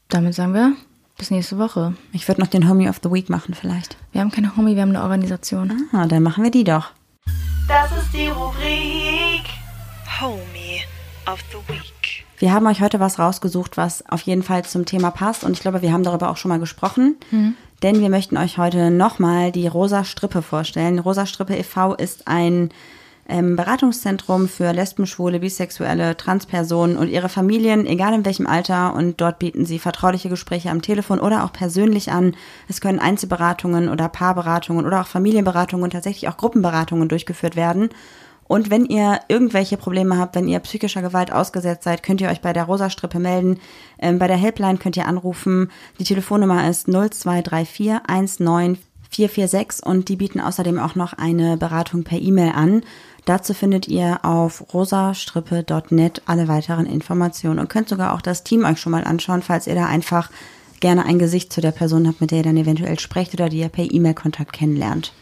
Damit 0.09 0.33
sagen 0.33 0.53
wir, 0.53 0.73
bis 1.17 1.31
nächste 1.31 1.57
Woche. 1.59 1.95
Ich 2.11 2.27
würde 2.27 2.41
noch 2.41 2.47
den 2.47 2.67
Homie 2.69 2.89
of 2.89 2.99
the 3.03 3.11
Week 3.11 3.29
machen 3.29 3.53
vielleicht. 3.53 3.97
Wir 4.11 4.21
haben 4.21 4.31
keine 4.31 4.55
Homie, 4.55 4.75
wir 4.75 4.81
haben 4.81 4.89
eine 4.89 5.03
Organisation. 5.03 5.89
Ah, 5.91 6.07
dann 6.07 6.23
machen 6.23 6.43
wir 6.43 6.51
die 6.51 6.63
doch. 6.63 6.91
Das 7.67 7.91
ist 7.91 8.13
die 8.13 8.27
Rubrik 8.27 9.24
Homie 10.21 10.81
of 11.27 11.39
the 11.51 11.57
Week. 11.73 12.25
Wir 12.37 12.53
haben 12.53 12.67
euch 12.67 12.81
heute 12.81 12.99
was 12.99 13.19
rausgesucht, 13.19 13.77
was 13.77 14.07
auf 14.09 14.21
jeden 14.21 14.43
Fall 14.43 14.63
zum 14.63 14.85
Thema 14.85 15.11
passt. 15.11 15.43
Und 15.43 15.53
ich 15.53 15.59
glaube, 15.59 15.81
wir 15.81 15.91
haben 15.91 16.03
darüber 16.03 16.29
auch 16.29 16.37
schon 16.37 16.49
mal 16.49 16.59
gesprochen. 16.59 17.17
Denn 17.83 17.99
wir 17.99 18.09
möchten 18.09 18.37
euch 18.37 18.57
heute 18.57 18.91
nochmal 18.91 19.51
die 19.51 19.67
Rosa 19.67 20.03
Strippe 20.03 20.41
vorstellen. 20.41 20.99
Rosa 20.99 21.25
Strippe 21.25 21.55
e.V. 21.55 21.95
ist 21.95 22.27
ein 22.27 22.69
ähm, 23.27 23.55
Beratungszentrum 23.55 24.47
für 24.47 24.71
Lesben, 24.71 25.05
Schwule, 25.05 25.39
Bisexuelle, 25.39 26.15
Transpersonen 26.15 26.97
und 26.97 27.09
ihre 27.09 27.29
Familien, 27.29 27.85
egal 27.85 28.13
in 28.13 28.25
welchem 28.25 28.47
Alter. 28.47 28.93
Und 28.93 29.19
dort 29.19 29.39
bieten 29.39 29.65
sie 29.65 29.79
vertrauliche 29.79 30.29
Gespräche 30.29 30.69
am 30.69 30.81
Telefon 30.81 31.19
oder 31.19 31.43
auch 31.43 31.51
persönlich 31.51 32.11
an. 32.11 32.35
Es 32.69 32.81
können 32.81 32.99
Einzelberatungen 32.99 33.89
oder 33.89 34.07
Paarberatungen 34.07 34.85
oder 34.85 35.01
auch 35.01 35.07
Familienberatungen 35.07 35.83
und 35.83 35.91
tatsächlich 35.91 36.29
auch 36.29 36.37
Gruppenberatungen 36.37 37.09
durchgeführt 37.09 37.55
werden. 37.55 37.89
Und 38.47 38.69
wenn 38.69 38.85
ihr 38.85 39.19
irgendwelche 39.27 39.77
Probleme 39.77 40.17
habt, 40.17 40.35
wenn 40.35 40.47
ihr 40.47 40.59
psychischer 40.59 41.01
Gewalt 41.01 41.31
ausgesetzt 41.31 41.83
seid, 41.83 42.03
könnt 42.03 42.21
ihr 42.21 42.29
euch 42.29 42.41
bei 42.41 42.53
der 42.53 42.65
Rosa 42.65 42.89
Strippe 42.89 43.19
melden. 43.19 43.59
Ähm, 43.97 44.19
bei 44.19 44.27
der 44.27 44.37
Helpline 44.37 44.77
könnt 44.77 44.97
ihr 44.97 45.07
anrufen. 45.07 45.71
Die 45.99 46.03
Telefonnummer 46.03 46.69
ist 46.69 46.87
0234 46.87 48.01
19 48.39 48.77
446 49.09 49.85
und 49.85 50.09
die 50.09 50.15
bieten 50.15 50.41
außerdem 50.41 50.77
auch 50.77 50.95
noch 50.95 51.13
eine 51.13 51.57
Beratung 51.57 52.03
per 52.03 52.19
E-Mail 52.19 52.51
an. 52.53 52.83
Dazu 53.23 53.53
findet 53.53 53.87
ihr 53.87 54.23
auf 54.23 54.73
rosastrippe.net 54.73 56.21
alle 56.25 56.47
weiteren 56.47 56.85
Informationen 56.85 57.59
und 57.59 57.69
könnt 57.69 57.89
sogar 57.89 58.13
auch 58.13 58.21
das 58.21 58.43
Team 58.43 58.65
euch 58.65 58.79
schon 58.79 58.91
mal 58.91 59.03
anschauen, 59.03 59.41
falls 59.41 59.67
ihr 59.67 59.75
da 59.75 59.85
einfach 59.85 60.29
gerne 60.79 61.05
ein 61.05 61.17
Gesicht 61.17 61.51
zu 61.53 61.61
der 61.61 61.71
Person 61.71 62.07
habt, 62.07 62.21
mit 62.21 62.31
der 62.31 62.39
ihr 62.39 62.43
dann 62.43 62.57
eventuell 62.57 62.99
sprecht 62.99 63.33
oder 63.33 63.49
die 63.49 63.59
ihr 63.59 63.69
per 63.69 63.89
E-Mail-Kontakt 63.89 64.53
kennenlernt. 64.53 65.13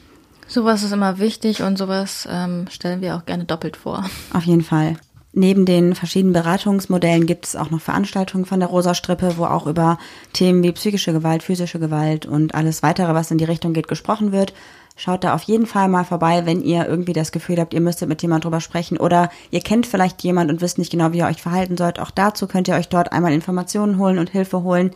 Sowas 0.53 0.83
ist 0.83 0.91
immer 0.91 1.17
wichtig 1.17 1.63
und 1.63 1.79
sowas 1.79 2.27
ähm, 2.29 2.67
stellen 2.69 3.01
wir 3.01 3.15
auch 3.15 3.25
gerne 3.25 3.43
doppelt 3.43 3.75
vor. 3.75 4.05
Auf 4.35 4.43
jeden 4.43 4.61
Fall. 4.61 4.97
Neben 5.31 5.65
den 5.65 5.95
verschiedenen 5.95 6.31
Beratungsmodellen 6.31 7.25
gibt 7.25 7.47
es 7.47 7.55
auch 7.55 7.71
noch 7.71 7.81
Veranstaltungen 7.81 8.45
von 8.45 8.59
der 8.59 8.69
Rosa 8.69 8.93
Strippe, 8.93 9.33
wo 9.37 9.45
auch 9.45 9.65
über 9.65 9.97
Themen 10.31 10.61
wie 10.61 10.71
psychische 10.71 11.11
Gewalt, 11.11 11.41
physische 11.41 11.79
Gewalt 11.79 12.27
und 12.27 12.53
alles 12.53 12.83
weitere, 12.83 13.15
was 13.15 13.31
in 13.31 13.39
die 13.39 13.45
Richtung 13.45 13.73
geht, 13.73 13.87
gesprochen 13.87 14.31
wird. 14.31 14.53
Schaut 14.95 15.23
da 15.23 15.33
auf 15.33 15.41
jeden 15.41 15.65
Fall 15.65 15.87
mal 15.87 16.05
vorbei, 16.05 16.45
wenn 16.45 16.61
ihr 16.61 16.87
irgendwie 16.87 17.13
das 17.13 17.31
Gefühl 17.31 17.59
habt, 17.59 17.73
ihr 17.73 17.81
müsstet 17.81 18.07
mit 18.07 18.21
jemand 18.21 18.45
drüber 18.45 18.61
sprechen 18.61 18.97
oder 18.97 19.31
ihr 19.49 19.61
kennt 19.61 19.87
vielleicht 19.87 20.21
jemand 20.21 20.51
und 20.51 20.61
wisst 20.61 20.77
nicht 20.77 20.91
genau, 20.91 21.13
wie 21.13 21.17
ihr 21.17 21.25
euch 21.25 21.41
verhalten 21.41 21.77
sollt. 21.77 21.97
Auch 21.97 22.11
dazu 22.11 22.45
könnt 22.45 22.67
ihr 22.67 22.75
euch 22.75 22.89
dort 22.89 23.11
einmal 23.11 23.33
Informationen 23.33 23.97
holen 23.97 24.19
und 24.19 24.29
Hilfe 24.29 24.61
holen. 24.61 24.91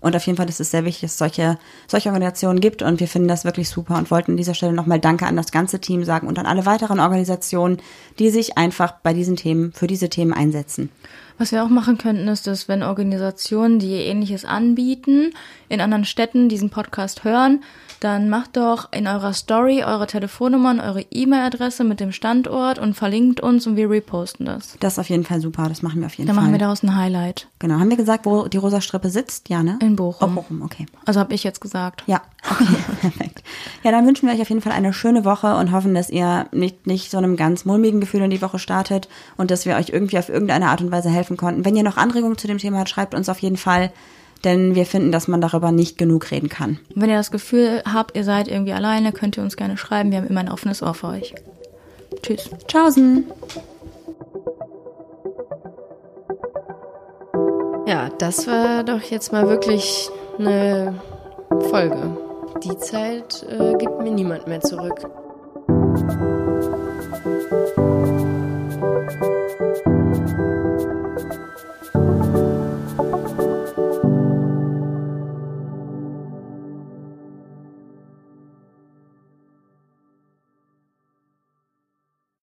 Und 0.00 0.16
auf 0.16 0.26
jeden 0.26 0.36
Fall 0.36 0.48
ist 0.48 0.60
es 0.60 0.70
sehr 0.70 0.84
wichtig, 0.84 1.02
dass 1.02 1.12
es 1.12 1.18
solche, 1.18 1.58
solche 1.86 2.08
Organisationen 2.08 2.60
gibt 2.60 2.82
und 2.82 3.00
wir 3.00 3.08
finden 3.08 3.28
das 3.28 3.44
wirklich 3.44 3.68
super 3.68 3.96
und 3.98 4.10
wollten 4.10 4.32
an 4.32 4.36
dieser 4.36 4.54
Stelle 4.54 4.72
nochmal 4.72 4.98
Danke 4.98 5.26
an 5.26 5.36
das 5.36 5.52
ganze 5.52 5.80
Team 5.80 6.04
sagen 6.04 6.26
und 6.26 6.38
an 6.38 6.46
alle 6.46 6.66
weiteren 6.66 7.00
Organisationen, 7.00 7.78
die 8.18 8.30
sich 8.30 8.56
einfach 8.56 8.92
bei 9.02 9.12
diesen 9.12 9.36
Themen, 9.36 9.72
für 9.72 9.86
diese 9.86 10.08
Themen 10.08 10.32
einsetzen. 10.32 10.90
Was 11.40 11.52
wir 11.52 11.64
auch 11.64 11.70
machen 11.70 11.96
könnten, 11.96 12.28
ist, 12.28 12.46
dass 12.46 12.68
wenn 12.68 12.82
Organisationen, 12.82 13.78
die 13.78 13.94
ähnliches 13.94 14.44
anbieten, 14.44 15.32
in 15.70 15.80
anderen 15.80 16.04
Städten 16.04 16.50
diesen 16.50 16.68
Podcast 16.68 17.24
hören, 17.24 17.60
dann 18.00 18.30
macht 18.30 18.56
doch 18.56 18.92
in 18.92 19.06
eurer 19.06 19.34
Story 19.34 19.84
eure 19.84 20.06
Telefonnummern, 20.06 20.80
eure 20.80 21.02
E-Mail-Adresse 21.10 21.84
mit 21.84 22.00
dem 22.00 22.12
Standort 22.12 22.78
und 22.78 22.94
verlinkt 22.94 23.40
uns 23.40 23.66
und 23.66 23.76
wir 23.76 23.90
reposten 23.90 24.46
das. 24.46 24.76
Das 24.80 24.94
ist 24.94 24.98
auf 24.98 25.10
jeden 25.10 25.24
Fall 25.24 25.40
super, 25.40 25.68
das 25.68 25.82
machen 25.82 26.00
wir 26.00 26.06
auf 26.06 26.14
jeden 26.14 26.26
Dann 26.26 26.34
Fall. 26.34 26.44
machen 26.44 26.52
wir 26.52 26.58
daraus 26.58 26.82
ein 26.82 26.96
Highlight. 26.96 27.48
Genau, 27.58 27.78
haben 27.78 27.90
wir 27.90 27.98
gesagt, 27.98 28.24
wo 28.24 28.48
die 28.48 28.56
Rosa 28.56 28.80
Strippe 28.80 29.10
sitzt? 29.10 29.50
Ja, 29.50 29.62
ne? 29.62 29.78
In 29.82 29.96
Bochum. 29.96 30.32
Oh, 30.32 30.40
Bochum, 30.40 30.62
okay. 30.62 30.86
Also 31.04 31.20
habe 31.20 31.34
ich 31.34 31.44
jetzt 31.44 31.60
gesagt. 31.60 32.02
Ja, 32.06 32.22
okay, 32.50 32.76
perfekt. 33.00 33.42
Ja, 33.82 33.90
dann 33.90 34.06
wünschen 34.06 34.26
wir 34.26 34.34
euch 34.34 34.40
auf 34.40 34.48
jeden 34.48 34.62
Fall 34.62 34.72
eine 34.72 34.94
schöne 34.94 35.26
Woche 35.26 35.56
und 35.56 35.72
hoffen, 35.72 35.94
dass 35.94 36.08
ihr 36.08 36.46
nicht, 36.52 36.86
nicht 36.86 37.10
so 37.10 37.18
einem 37.18 37.36
ganz 37.36 37.66
mulmigen 37.66 38.00
Gefühl 38.00 38.22
in 38.22 38.30
die 38.30 38.40
Woche 38.40 38.58
startet 38.58 39.08
und 39.36 39.50
dass 39.50 39.66
wir 39.66 39.76
euch 39.76 39.90
irgendwie 39.90 40.18
auf 40.18 40.30
irgendeine 40.30 40.68
Art 40.68 40.80
und 40.80 40.90
Weise 40.90 41.10
helfen 41.30 41.36
konnten. 41.36 41.64
Wenn 41.64 41.76
ihr 41.76 41.82
noch 41.82 41.96
Anregungen 41.96 42.38
zu 42.38 42.46
dem 42.46 42.58
Thema 42.58 42.78
habt, 42.78 42.88
schreibt 42.88 43.14
uns 43.14 43.28
auf 43.28 43.38
jeden 43.38 43.56
Fall, 43.56 43.92
denn 44.44 44.74
wir 44.74 44.86
finden, 44.86 45.12
dass 45.12 45.28
man 45.28 45.40
darüber 45.40 45.70
nicht 45.70 45.98
genug 45.98 46.30
reden 46.30 46.48
kann. 46.48 46.78
Und 46.94 47.02
wenn 47.02 47.10
ihr 47.10 47.16
das 47.16 47.30
Gefühl 47.30 47.82
habt, 47.90 48.16
ihr 48.16 48.24
seid 48.24 48.48
irgendwie 48.48 48.72
alleine, 48.72 49.12
könnt 49.12 49.36
ihr 49.36 49.42
uns 49.42 49.56
gerne 49.56 49.76
schreiben. 49.76 50.10
Wir 50.10 50.18
haben 50.18 50.26
immer 50.26 50.40
ein 50.40 50.50
offenes 50.50 50.82
Ohr 50.82 50.94
für 50.94 51.08
euch. 51.08 51.34
Tschüss. 52.22 52.50
Tschaußen! 52.66 53.26
Ja, 57.86 58.08
das 58.18 58.46
war 58.46 58.84
doch 58.84 59.02
jetzt 59.02 59.32
mal 59.32 59.48
wirklich 59.48 60.08
eine 60.38 61.00
Folge. 61.70 62.16
Die 62.62 62.76
Zeit 62.78 63.44
äh, 63.48 63.74
gibt 63.78 64.00
mir 64.00 64.10
niemand 64.10 64.46
mehr 64.46 64.60
zurück. 64.60 65.08